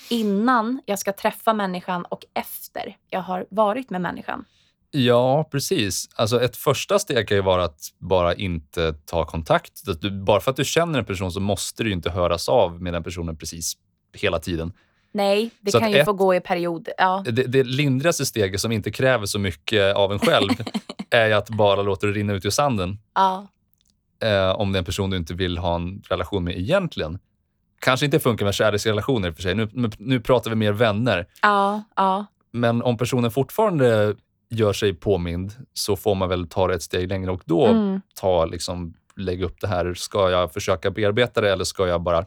Innan 0.09 0.81
jag 0.85 0.99
ska 0.99 1.13
träffa 1.13 1.53
människan 1.53 2.05
och 2.05 2.25
efter 2.33 2.97
jag 3.09 3.21
har 3.21 3.45
varit 3.49 3.89
med 3.89 4.01
människan. 4.01 4.45
Ja, 4.91 5.49
precis. 5.51 6.09
Alltså 6.15 6.41
ett 6.41 6.57
första 6.57 6.99
steg 6.99 7.27
kan 7.27 7.37
ju 7.37 7.43
vara 7.43 7.63
att 7.63 7.79
bara 7.97 8.35
inte 8.35 8.93
ta 8.93 9.25
kontakt. 9.25 10.01
Du, 10.01 10.23
bara 10.23 10.39
för 10.39 10.51
att 10.51 10.57
du 10.57 10.65
känner 10.65 10.99
en 10.99 11.05
person 11.05 11.31
så 11.31 11.39
måste 11.39 11.83
du 11.83 11.91
inte 11.91 12.09
höras 12.09 12.49
av 12.49 12.81
med 12.81 12.93
den 12.93 13.03
personen 13.03 13.37
precis 13.37 13.73
hela 14.13 14.39
tiden. 14.39 14.73
Nej, 15.11 15.49
det 15.61 15.71
Så 15.71 15.79
kan 15.79 15.91
ju 15.91 15.97
ett- 15.97 16.05
få 16.05 16.13
gå 16.13 16.35
i 16.35 16.39
period. 16.39 16.89
Ja. 16.97 17.23
Det, 17.25 17.31
det 17.43 17.63
lindraste 17.63 18.25
steget 18.25 18.61
som 18.61 18.71
inte 18.71 18.91
kräver 18.91 19.25
så 19.25 19.39
mycket 19.39 19.95
av 19.95 20.11
en 20.11 20.19
själv 20.19 20.49
är 21.09 21.31
att 21.31 21.49
bara 21.49 21.81
låta 21.81 22.07
det 22.07 22.13
rinna 22.13 22.33
ut 22.33 22.45
i 22.45 22.51
sanden. 22.51 22.97
Ja. 23.15 23.47
eh, 24.23 24.49
om 24.59 24.71
det 24.71 24.77
är 24.77 24.79
en 24.79 24.85
person 24.85 25.09
du 25.09 25.17
inte 25.17 25.33
vill 25.33 25.57
ha 25.57 25.75
en 25.75 26.01
relation 26.09 26.43
med 26.43 26.57
egentligen. 26.57 27.19
Kanske 27.79 28.05
inte 28.05 28.19
funkar 28.19 28.45
med 28.45 28.53
kärleksrelationer 28.53 29.27
i 29.27 29.31
och 29.31 29.35
för 29.35 29.41
sig. 29.41 29.55
Nu, 29.55 29.69
nu- 29.73 29.89
nu 29.97 30.19
pratar 30.19 30.49
vi 30.49 30.55
mer 30.55 30.71
vänner. 30.71 31.27
Ja, 31.41 31.83
ja. 31.95 32.25
Men 32.51 32.81
om 32.81 32.97
personen 32.97 33.31
fortfarande 33.31 34.15
gör 34.49 34.73
sig 34.73 34.93
påmind 34.93 35.53
så 35.73 35.95
får 35.95 36.15
man 36.15 36.29
väl 36.29 36.47
ta 36.47 36.67
det 36.67 36.73
ett 36.75 36.81
steg 36.83 37.09
längre 37.09 37.31
och 37.31 37.41
då 37.45 37.65
Mm. 37.65 38.01
ta, 38.19 38.45
liksom, 38.45 38.93
lägga 39.15 39.45
upp 39.45 39.61
det 39.61 39.67
här. 39.67 39.93
Ska 39.93 40.29
jag 40.29 40.53
försöka 40.53 40.91
bearbeta 40.91 41.41
det 41.41 41.51
eller 41.53 41.63
ska 41.63 41.87
jag 41.87 42.01
bara... 42.01 42.25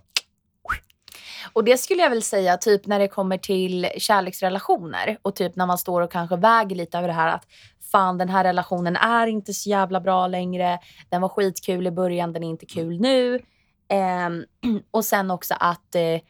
Och 1.52 1.64
det 1.64 1.76
skulle 1.76 2.02
jag 2.02 2.10
väl 2.10 2.22
säga 2.22 2.56
typ 2.56 2.86
när 2.86 2.98
det 2.98 3.08
kommer 3.08 3.38
till 3.38 3.88
kärleksrelationer 3.98 5.18
och 5.22 5.34
typ 5.34 5.56
när 5.56 5.66
man 5.66 5.78
står 5.78 6.00
och 6.00 6.12
kanske 6.12 6.36
väger 6.36 6.76
lite 6.76 6.98
över 6.98 7.08
det 7.08 7.14
här 7.14 7.34
att 7.34 7.46
fan 7.92 8.18
den 8.18 8.28
här 8.28 8.44
relationen 8.44 8.96
är 8.96 9.26
inte 9.26 9.54
så 9.54 9.70
jävla 9.70 10.00
bra 10.00 10.26
längre. 10.26 10.78
Den 11.08 11.20
var 11.20 11.28
skitkul 11.28 11.86
i 11.86 11.90
början, 11.90 12.32
den 12.32 12.42
är 12.42 12.48
inte 12.48 12.66
kul 12.66 13.00
nu. 13.00 13.40
Ehm, 13.88 14.44
och 14.90 15.04
sen 15.04 15.30
också 15.30 15.54
att 15.60 15.94
eh, 15.94 16.20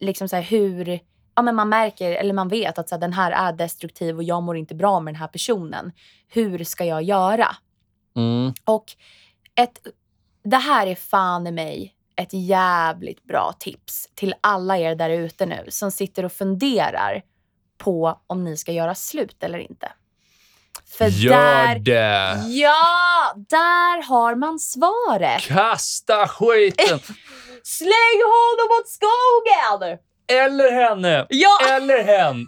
liksom 0.00 0.28
så 0.28 0.36
här, 0.36 0.42
hur 0.42 1.00
ja, 1.34 1.42
men 1.42 1.54
man 1.54 1.68
märker 1.68 2.12
eller 2.12 2.34
man 2.34 2.48
vet 2.48 2.78
att 2.78 2.88
så 2.88 2.94
här, 2.94 3.00
den 3.00 3.12
här 3.12 3.32
är 3.32 3.52
destruktiv 3.52 4.16
och 4.16 4.22
jag 4.22 4.42
mår 4.42 4.56
inte 4.56 4.74
bra 4.74 5.00
med 5.00 5.14
den 5.14 5.20
här 5.20 5.28
personen. 5.28 5.92
Hur 6.28 6.64
ska 6.64 6.84
jag 6.84 7.02
göra? 7.02 7.56
Och 8.64 8.84
ett, 9.54 9.86
det 10.44 10.56
här 10.56 10.86
är 10.86 10.94
fan 10.94 11.46
i 11.46 11.50
mig 11.50 11.94
ett 12.16 12.32
jävligt 12.32 13.24
bra 13.24 13.52
tips 13.58 14.08
till 14.14 14.34
alla 14.40 14.78
er 14.78 14.94
där 14.94 15.10
ute 15.10 15.46
nu 15.46 15.66
som 15.68 15.90
sitter 15.90 16.24
och 16.24 16.32
funderar 16.32 17.22
på 17.78 18.20
om 18.26 18.44
ni 18.44 18.56
ska 18.56 18.72
göra 18.72 18.94
slut 18.94 19.42
eller 19.42 19.58
inte. 19.58 19.92
För 20.98 21.06
Gör 21.08 21.32
där, 21.36 21.78
det! 21.78 22.42
ja, 22.48 23.34
där 23.36 24.02
har 24.02 24.34
man 24.34 24.58
svaret. 24.58 25.42
Kasta 25.42 26.28
skiten! 26.28 27.00
Släng 27.62 28.20
honom 28.24 28.68
åt 28.80 28.88
skogen! 28.88 29.98
eller 30.28 30.72
henne! 30.72 31.26
Ja, 31.28 31.58
Eller 31.70 32.04
hen! 32.04 32.46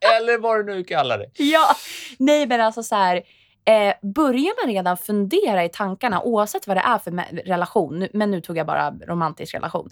eller 0.16 0.38
vad 0.38 0.56
du 0.66 0.74
nu 0.74 0.84
kallar 0.84 1.18
det. 1.18 1.30
ja. 1.36 1.76
Nej, 2.18 2.46
men 2.46 2.60
alltså 2.60 2.82
så 2.82 2.94
här. 2.94 3.22
Eh, 3.68 3.94
börjar 4.02 4.66
man 4.66 4.74
redan 4.74 4.96
fundera 4.96 5.64
i 5.64 5.68
tankarna, 5.68 6.22
oavsett 6.22 6.66
vad 6.66 6.76
det 6.76 6.80
är 6.80 6.98
för 6.98 7.10
relation, 7.44 8.08
men 8.12 8.30
nu 8.30 8.40
tog 8.40 8.56
jag 8.56 8.66
bara 8.66 8.90
romantisk 8.90 9.54
relation, 9.54 9.90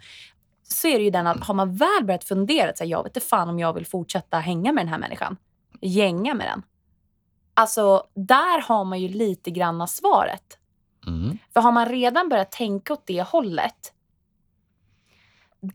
så 0.63 0.89
är 0.89 0.99
det 0.99 1.05
ju 1.05 1.11
den 1.11 1.27
att 1.27 1.47
har 1.47 1.55
man 1.55 1.77
väl 1.77 2.05
börjat 2.05 2.25
fundera, 2.25 2.71
att 2.71 2.81
jag 2.87 3.03
vet 3.03 3.17
inte 3.17 3.29
fan 3.29 3.49
om 3.49 3.59
jag 3.59 3.73
vill 3.73 3.87
fortsätta 3.87 4.39
hänga 4.39 4.73
med 4.73 4.85
den 4.85 4.89
här 4.89 4.99
människan, 4.99 5.37
gänga 5.81 6.35
med 6.35 6.47
den. 6.47 6.63
Alltså, 7.55 8.03
där 8.15 8.63
har 8.63 8.85
man 8.85 9.01
ju 9.01 9.09
lite 9.09 9.51
granna 9.51 9.87
svaret. 9.87 10.59
Mm. 11.07 11.39
För 11.53 11.61
har 11.61 11.73
man 11.73 11.89
redan 11.89 12.29
börjat 12.29 12.53
tänka 12.53 12.93
åt 12.93 13.07
det 13.07 13.23
hållet, 13.23 13.93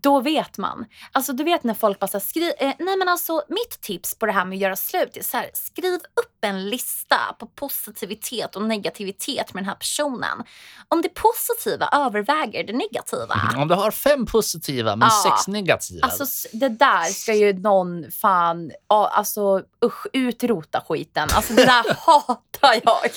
då 0.01 0.19
vet 0.19 0.57
man. 0.57 0.85
Alltså 1.11 1.33
du 1.33 1.43
vet 1.43 1.63
när 1.63 1.73
folk 1.73 1.99
bara 1.99 2.07
så 2.07 2.17
här, 2.17 2.25
skriv, 2.25 2.51
eh, 2.57 2.73
nej 2.79 2.97
men 2.97 3.07
alltså 3.09 3.43
mitt 3.47 3.81
tips 3.81 4.15
på 4.15 4.25
det 4.25 4.31
här 4.31 4.45
med 4.45 4.55
att 4.55 4.61
göra 4.61 4.75
slut 4.75 5.17
är 5.17 5.23
så 5.23 5.37
här, 5.37 5.49
skriv 5.53 5.93
upp 5.93 6.27
en 6.41 6.69
lista 6.69 7.17
på 7.39 7.45
positivitet 7.47 8.55
och 8.55 8.61
negativitet 8.61 9.53
med 9.53 9.63
den 9.63 9.69
här 9.69 9.75
personen. 9.75 10.43
Om 10.87 11.01
det 11.01 11.09
positiva 11.09 11.89
överväger 11.93 12.63
det 12.63 12.73
negativa. 12.73 13.35
Om 13.61 13.67
du 13.67 13.75
har 13.75 13.91
fem 13.91 14.25
positiva 14.25 14.95
men 14.95 15.09
Ja. 15.11 15.31
sex 15.37 15.47
negativa. 15.47 16.07
Alltså 16.07 16.47
det 16.57 16.69
där 16.69 17.03
ska 17.03 17.33
ju 17.33 17.53
någon 17.53 18.11
fan, 18.11 18.71
alltså 18.87 19.61
usch, 19.85 20.07
utrota 20.13 20.81
skiten. 20.89 21.29
Alltså 21.33 21.53
det 21.53 21.65
där 21.65 21.95
hatar 22.05 22.81
jag. 22.83 23.11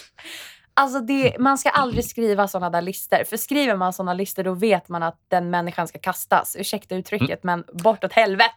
Alltså 0.76 1.00
det, 1.00 1.36
man 1.38 1.58
ska 1.58 1.70
aldrig 1.70 2.04
skriva 2.04 2.48
såna 2.48 2.70
där 2.70 2.82
listor. 2.82 3.24
För 3.24 3.36
skriver 3.36 3.76
man 3.76 3.92
såna 3.92 4.14
listor 4.14 4.42
då 4.42 4.54
vet 4.54 4.88
man 4.88 5.02
att 5.02 5.18
den 5.28 5.50
människan 5.50 5.88
ska 5.88 5.98
kastas. 5.98 6.56
Ursäkta 6.58 6.94
uttrycket 6.94 7.44
men 7.44 7.64
bortåt 7.72 8.12
helvete. 8.12 8.50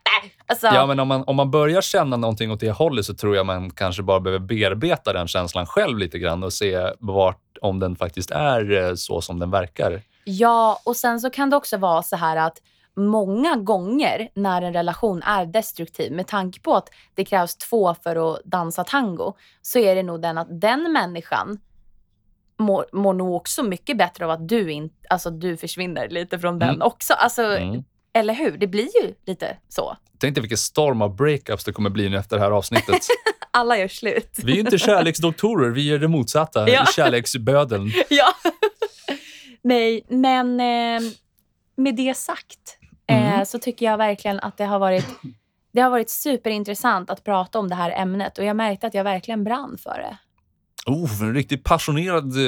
Alltså, 0.46 0.68
Ja, 0.68 0.86
men 0.86 1.00
om 1.00 1.08
man, 1.08 1.24
om 1.24 1.36
man 1.36 1.52
börjar 1.52 1.82
känna 1.82 2.18
någonting 2.18 2.52
åt 2.52 2.60
det 2.60 2.72
hållet 2.72 3.06
så 3.06 3.14
tror 3.14 3.36
jag 3.36 3.46
man 3.46 3.70
kanske 3.70 4.04
bara 4.04 4.20
behöver 4.20 4.46
bearbeta 4.46 5.14
den 5.14 5.28
känslan 5.28 5.66
själv 5.66 5.98
lite 5.98 6.20
grann 6.20 6.44
och 6.44 6.54
se 6.54 6.92
vart, 7.00 7.58
om 7.62 7.80
den 7.80 7.96
faktiskt 7.96 8.32
är 8.32 8.72
eh, 8.72 8.96
så 8.96 9.22
som 9.22 9.40
den 9.40 9.52
verkar. 9.52 10.02
Ja, 10.24 10.82
och 10.86 10.96
sen 10.96 11.20
så 11.20 11.30
kan 11.30 11.50
det 11.50 11.56
också 11.56 11.78
vara 11.78 12.04
så 12.04 12.16
här 12.16 12.38
att 12.38 12.62
många 12.96 13.56
gånger 13.56 14.30
när 14.34 14.62
en 14.62 14.74
relation 14.74 15.22
är 15.22 15.46
destruktiv, 15.46 16.12
med 16.12 16.28
tanke 16.28 16.60
på 16.60 16.76
att 16.76 16.90
det 17.16 17.26
krävs 17.26 17.58
två 17.58 17.96
för 18.04 18.34
att 18.34 18.44
dansa 18.44 18.84
tango, 18.84 19.34
så 19.62 19.80
är 19.80 19.96
det 19.96 20.04
nog 20.04 20.22
den 20.22 20.38
att 20.38 20.62
den 20.62 20.94
människan 20.94 21.60
mår, 22.58 22.86
mår 22.94 23.14
nog 23.14 23.34
också 23.36 23.64
mycket 23.64 23.98
bättre 23.98 24.26
av 24.26 24.32
att 24.32 24.48
du, 24.50 24.72
in, 24.72 24.90
alltså, 25.10 25.30
du 25.30 25.58
försvinner 25.58 26.10
lite 26.10 26.40
från 26.40 26.60
den 26.60 26.70
Mm. 26.70 26.82
också. 26.82 27.14
Alltså, 27.14 27.42
Mm. 27.44 27.84
Eller 28.14 28.34
hur? 28.34 28.58
Det 28.58 28.68
blir 28.68 29.04
ju 29.04 29.14
lite 29.26 29.58
så. 29.70 29.98
Tänk 30.20 30.36
dig 30.36 30.42
vilken 30.42 30.58
storm 30.58 31.02
av 31.02 31.16
breakups 31.16 31.64
det 31.64 31.72
kommer 31.72 31.90
bli 31.90 32.10
nu 32.10 32.18
efter 32.18 32.36
det 32.38 32.42
här 32.44 32.52
avsnittet. 32.52 33.02
Alla 33.52 33.78
gör 33.78 33.88
slut. 33.88 34.40
Vi 34.44 34.52
är 34.56 34.60
inte 34.60 34.78
kärleksdoktorer, 34.78 35.70
vi 35.70 35.92
är 35.94 36.00
det 36.00 36.08
motsatta. 36.08 36.70
Ja. 36.70 36.86
Kärleksbödeln. 36.96 37.92
ja. 38.10 38.26
Nej, 39.62 40.06
men 40.10 40.60
eh, 40.60 41.02
med 41.76 41.96
det 41.96 42.18
sagt 42.18 42.78
eh, 43.08 43.34
Mm. 43.34 43.46
så 43.46 43.60
tycker 43.60 43.86
jag 43.86 43.98
verkligen 43.98 44.40
att 44.40 44.58
det 44.58 44.66
har 44.66 44.80
varit 44.80 45.06
det 45.72 45.82
har 45.82 45.90
varit 45.90 46.10
superintressant 46.10 47.10
att 47.10 47.24
prata 47.24 47.60
om 47.60 47.70
det 47.70 47.76
här 47.76 47.92
ämnet 47.92 48.38
och 48.38 48.46
jag 48.46 48.56
märkte 48.56 48.88
att 48.88 48.94
jag 48.94 49.04
verkligen 49.04 49.44
brann 49.44 49.78
för 49.84 49.98
det. 50.00 50.18
Oh, 50.88 51.22
en 51.22 51.34
riktigt 51.34 51.64
passionerad 51.64 52.36
eh, 52.38 52.44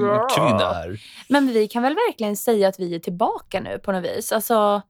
Ja. 0.00 0.26
kvinna 0.36 0.72
här. 0.72 1.00
Men 1.28 1.46
vi 1.46 1.68
kan 1.68 1.82
väl 1.82 1.94
verkligen 1.94 2.36
säga 2.36 2.68
att 2.68 2.78
vi 2.80 2.94
är 2.94 2.98
tillbaka 2.98 3.60
nu 3.60 3.78
på 3.78 3.92
något 3.92 4.04
vis. 4.04 4.32
Alltså, 4.32 4.82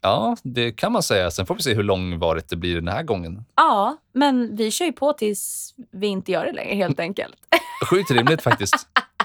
Ja, 0.00 0.36
det 0.42 0.72
kan 0.72 0.92
man 0.92 1.02
säga. 1.02 1.30
Sen 1.30 1.46
får 1.46 1.54
vi 1.54 1.62
se 1.62 1.74
hur 1.74 1.82
långvarigt 1.82 2.48
det 2.48 2.56
blir 2.56 2.74
den 2.74 2.88
här 2.88 3.02
gången. 3.02 3.44
ja, 3.56 3.96
men 4.12 4.56
vi 4.56 4.70
kör 4.70 4.84
ju 4.84 4.92
på 4.92 5.12
tills 5.12 5.74
vi 5.92 6.06
inte 6.06 6.32
gör 6.32 6.44
det 6.46 6.52
längre 6.52 6.74
helt 6.74 7.00
enkelt. 7.00 7.34
Sjukt 7.90 8.10
rimligt 8.10 8.42
faktiskt. 8.42 8.74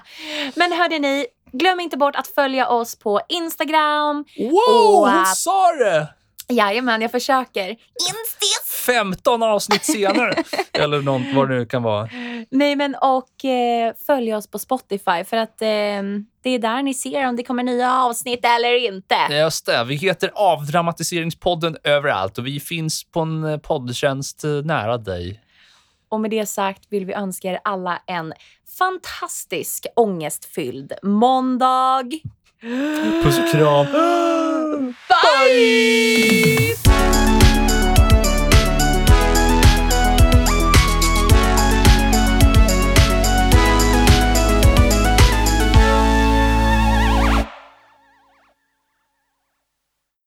Men 0.55 0.71
hörde 0.71 0.99
ni, 0.99 1.25
glöm 1.51 1.79
inte 1.79 1.97
bort 1.97 2.15
att 2.15 2.27
följa 2.27 2.67
oss 2.69 2.95
på 2.95 3.21
Instagram. 3.29 4.25
Wow, 4.37 4.99
Och, 5.01 5.09
hon 5.09 5.25
sa 5.25 5.71
det! 5.71 6.07
Jajamän, 6.51 7.01
jag 7.01 7.11
försöker. 7.11 7.69
Instis! 7.69 8.71
15 8.85 9.43
avsnitt 9.43 9.85
senare. 9.85 10.43
Eller 10.73 11.01
något, 11.01 11.21
vad 11.35 11.49
det 11.49 11.55
nu 11.55 11.65
kan 11.65 11.83
vara. 11.83 12.09
Nej, 12.49 12.75
men 12.75 12.95
och 12.95 13.45
eh, 13.45 13.93
följ 14.07 14.35
oss 14.35 14.47
på 14.47 14.59
Spotify 14.59 15.23
för 15.25 15.37
att 15.37 15.61
eh, 15.61 15.67
det 16.43 16.49
är 16.49 16.59
där 16.59 16.83
ni 16.83 16.93
ser 16.93 17.27
om 17.27 17.35
det 17.35 17.43
kommer 17.43 17.63
nya 17.63 17.93
avsnitt 17.93 18.45
eller 18.45 18.87
inte. 18.87 19.15
Just 19.29 19.65
det, 19.65 19.83
vi 19.83 19.95
heter 19.95 20.31
Avdramatiseringspodden 20.35 21.77
överallt 21.83 22.37
och 22.37 22.47
vi 22.47 22.59
finns 22.59 23.03
på 23.03 23.19
en 23.19 23.43
eh, 23.43 23.57
poddtjänst 23.57 24.43
eh, 24.43 24.49
nära 24.49 24.97
dig. 24.97 25.41
Och 26.09 26.19
med 26.21 26.31
det 26.31 26.45
sagt 26.45 26.83
vill 26.89 27.05
vi 27.05 27.13
önska 27.13 27.47
er 27.47 27.59
alla 27.63 28.01
en 28.07 28.33
fantastisk 28.77 29.85
ångestfylld 29.95 30.93
måndag. 31.03 32.03
Puss 33.23 33.39
och 33.39 33.47
kram. 33.51 33.85
Bye! 35.09 36.75
Bye! 36.85 37.40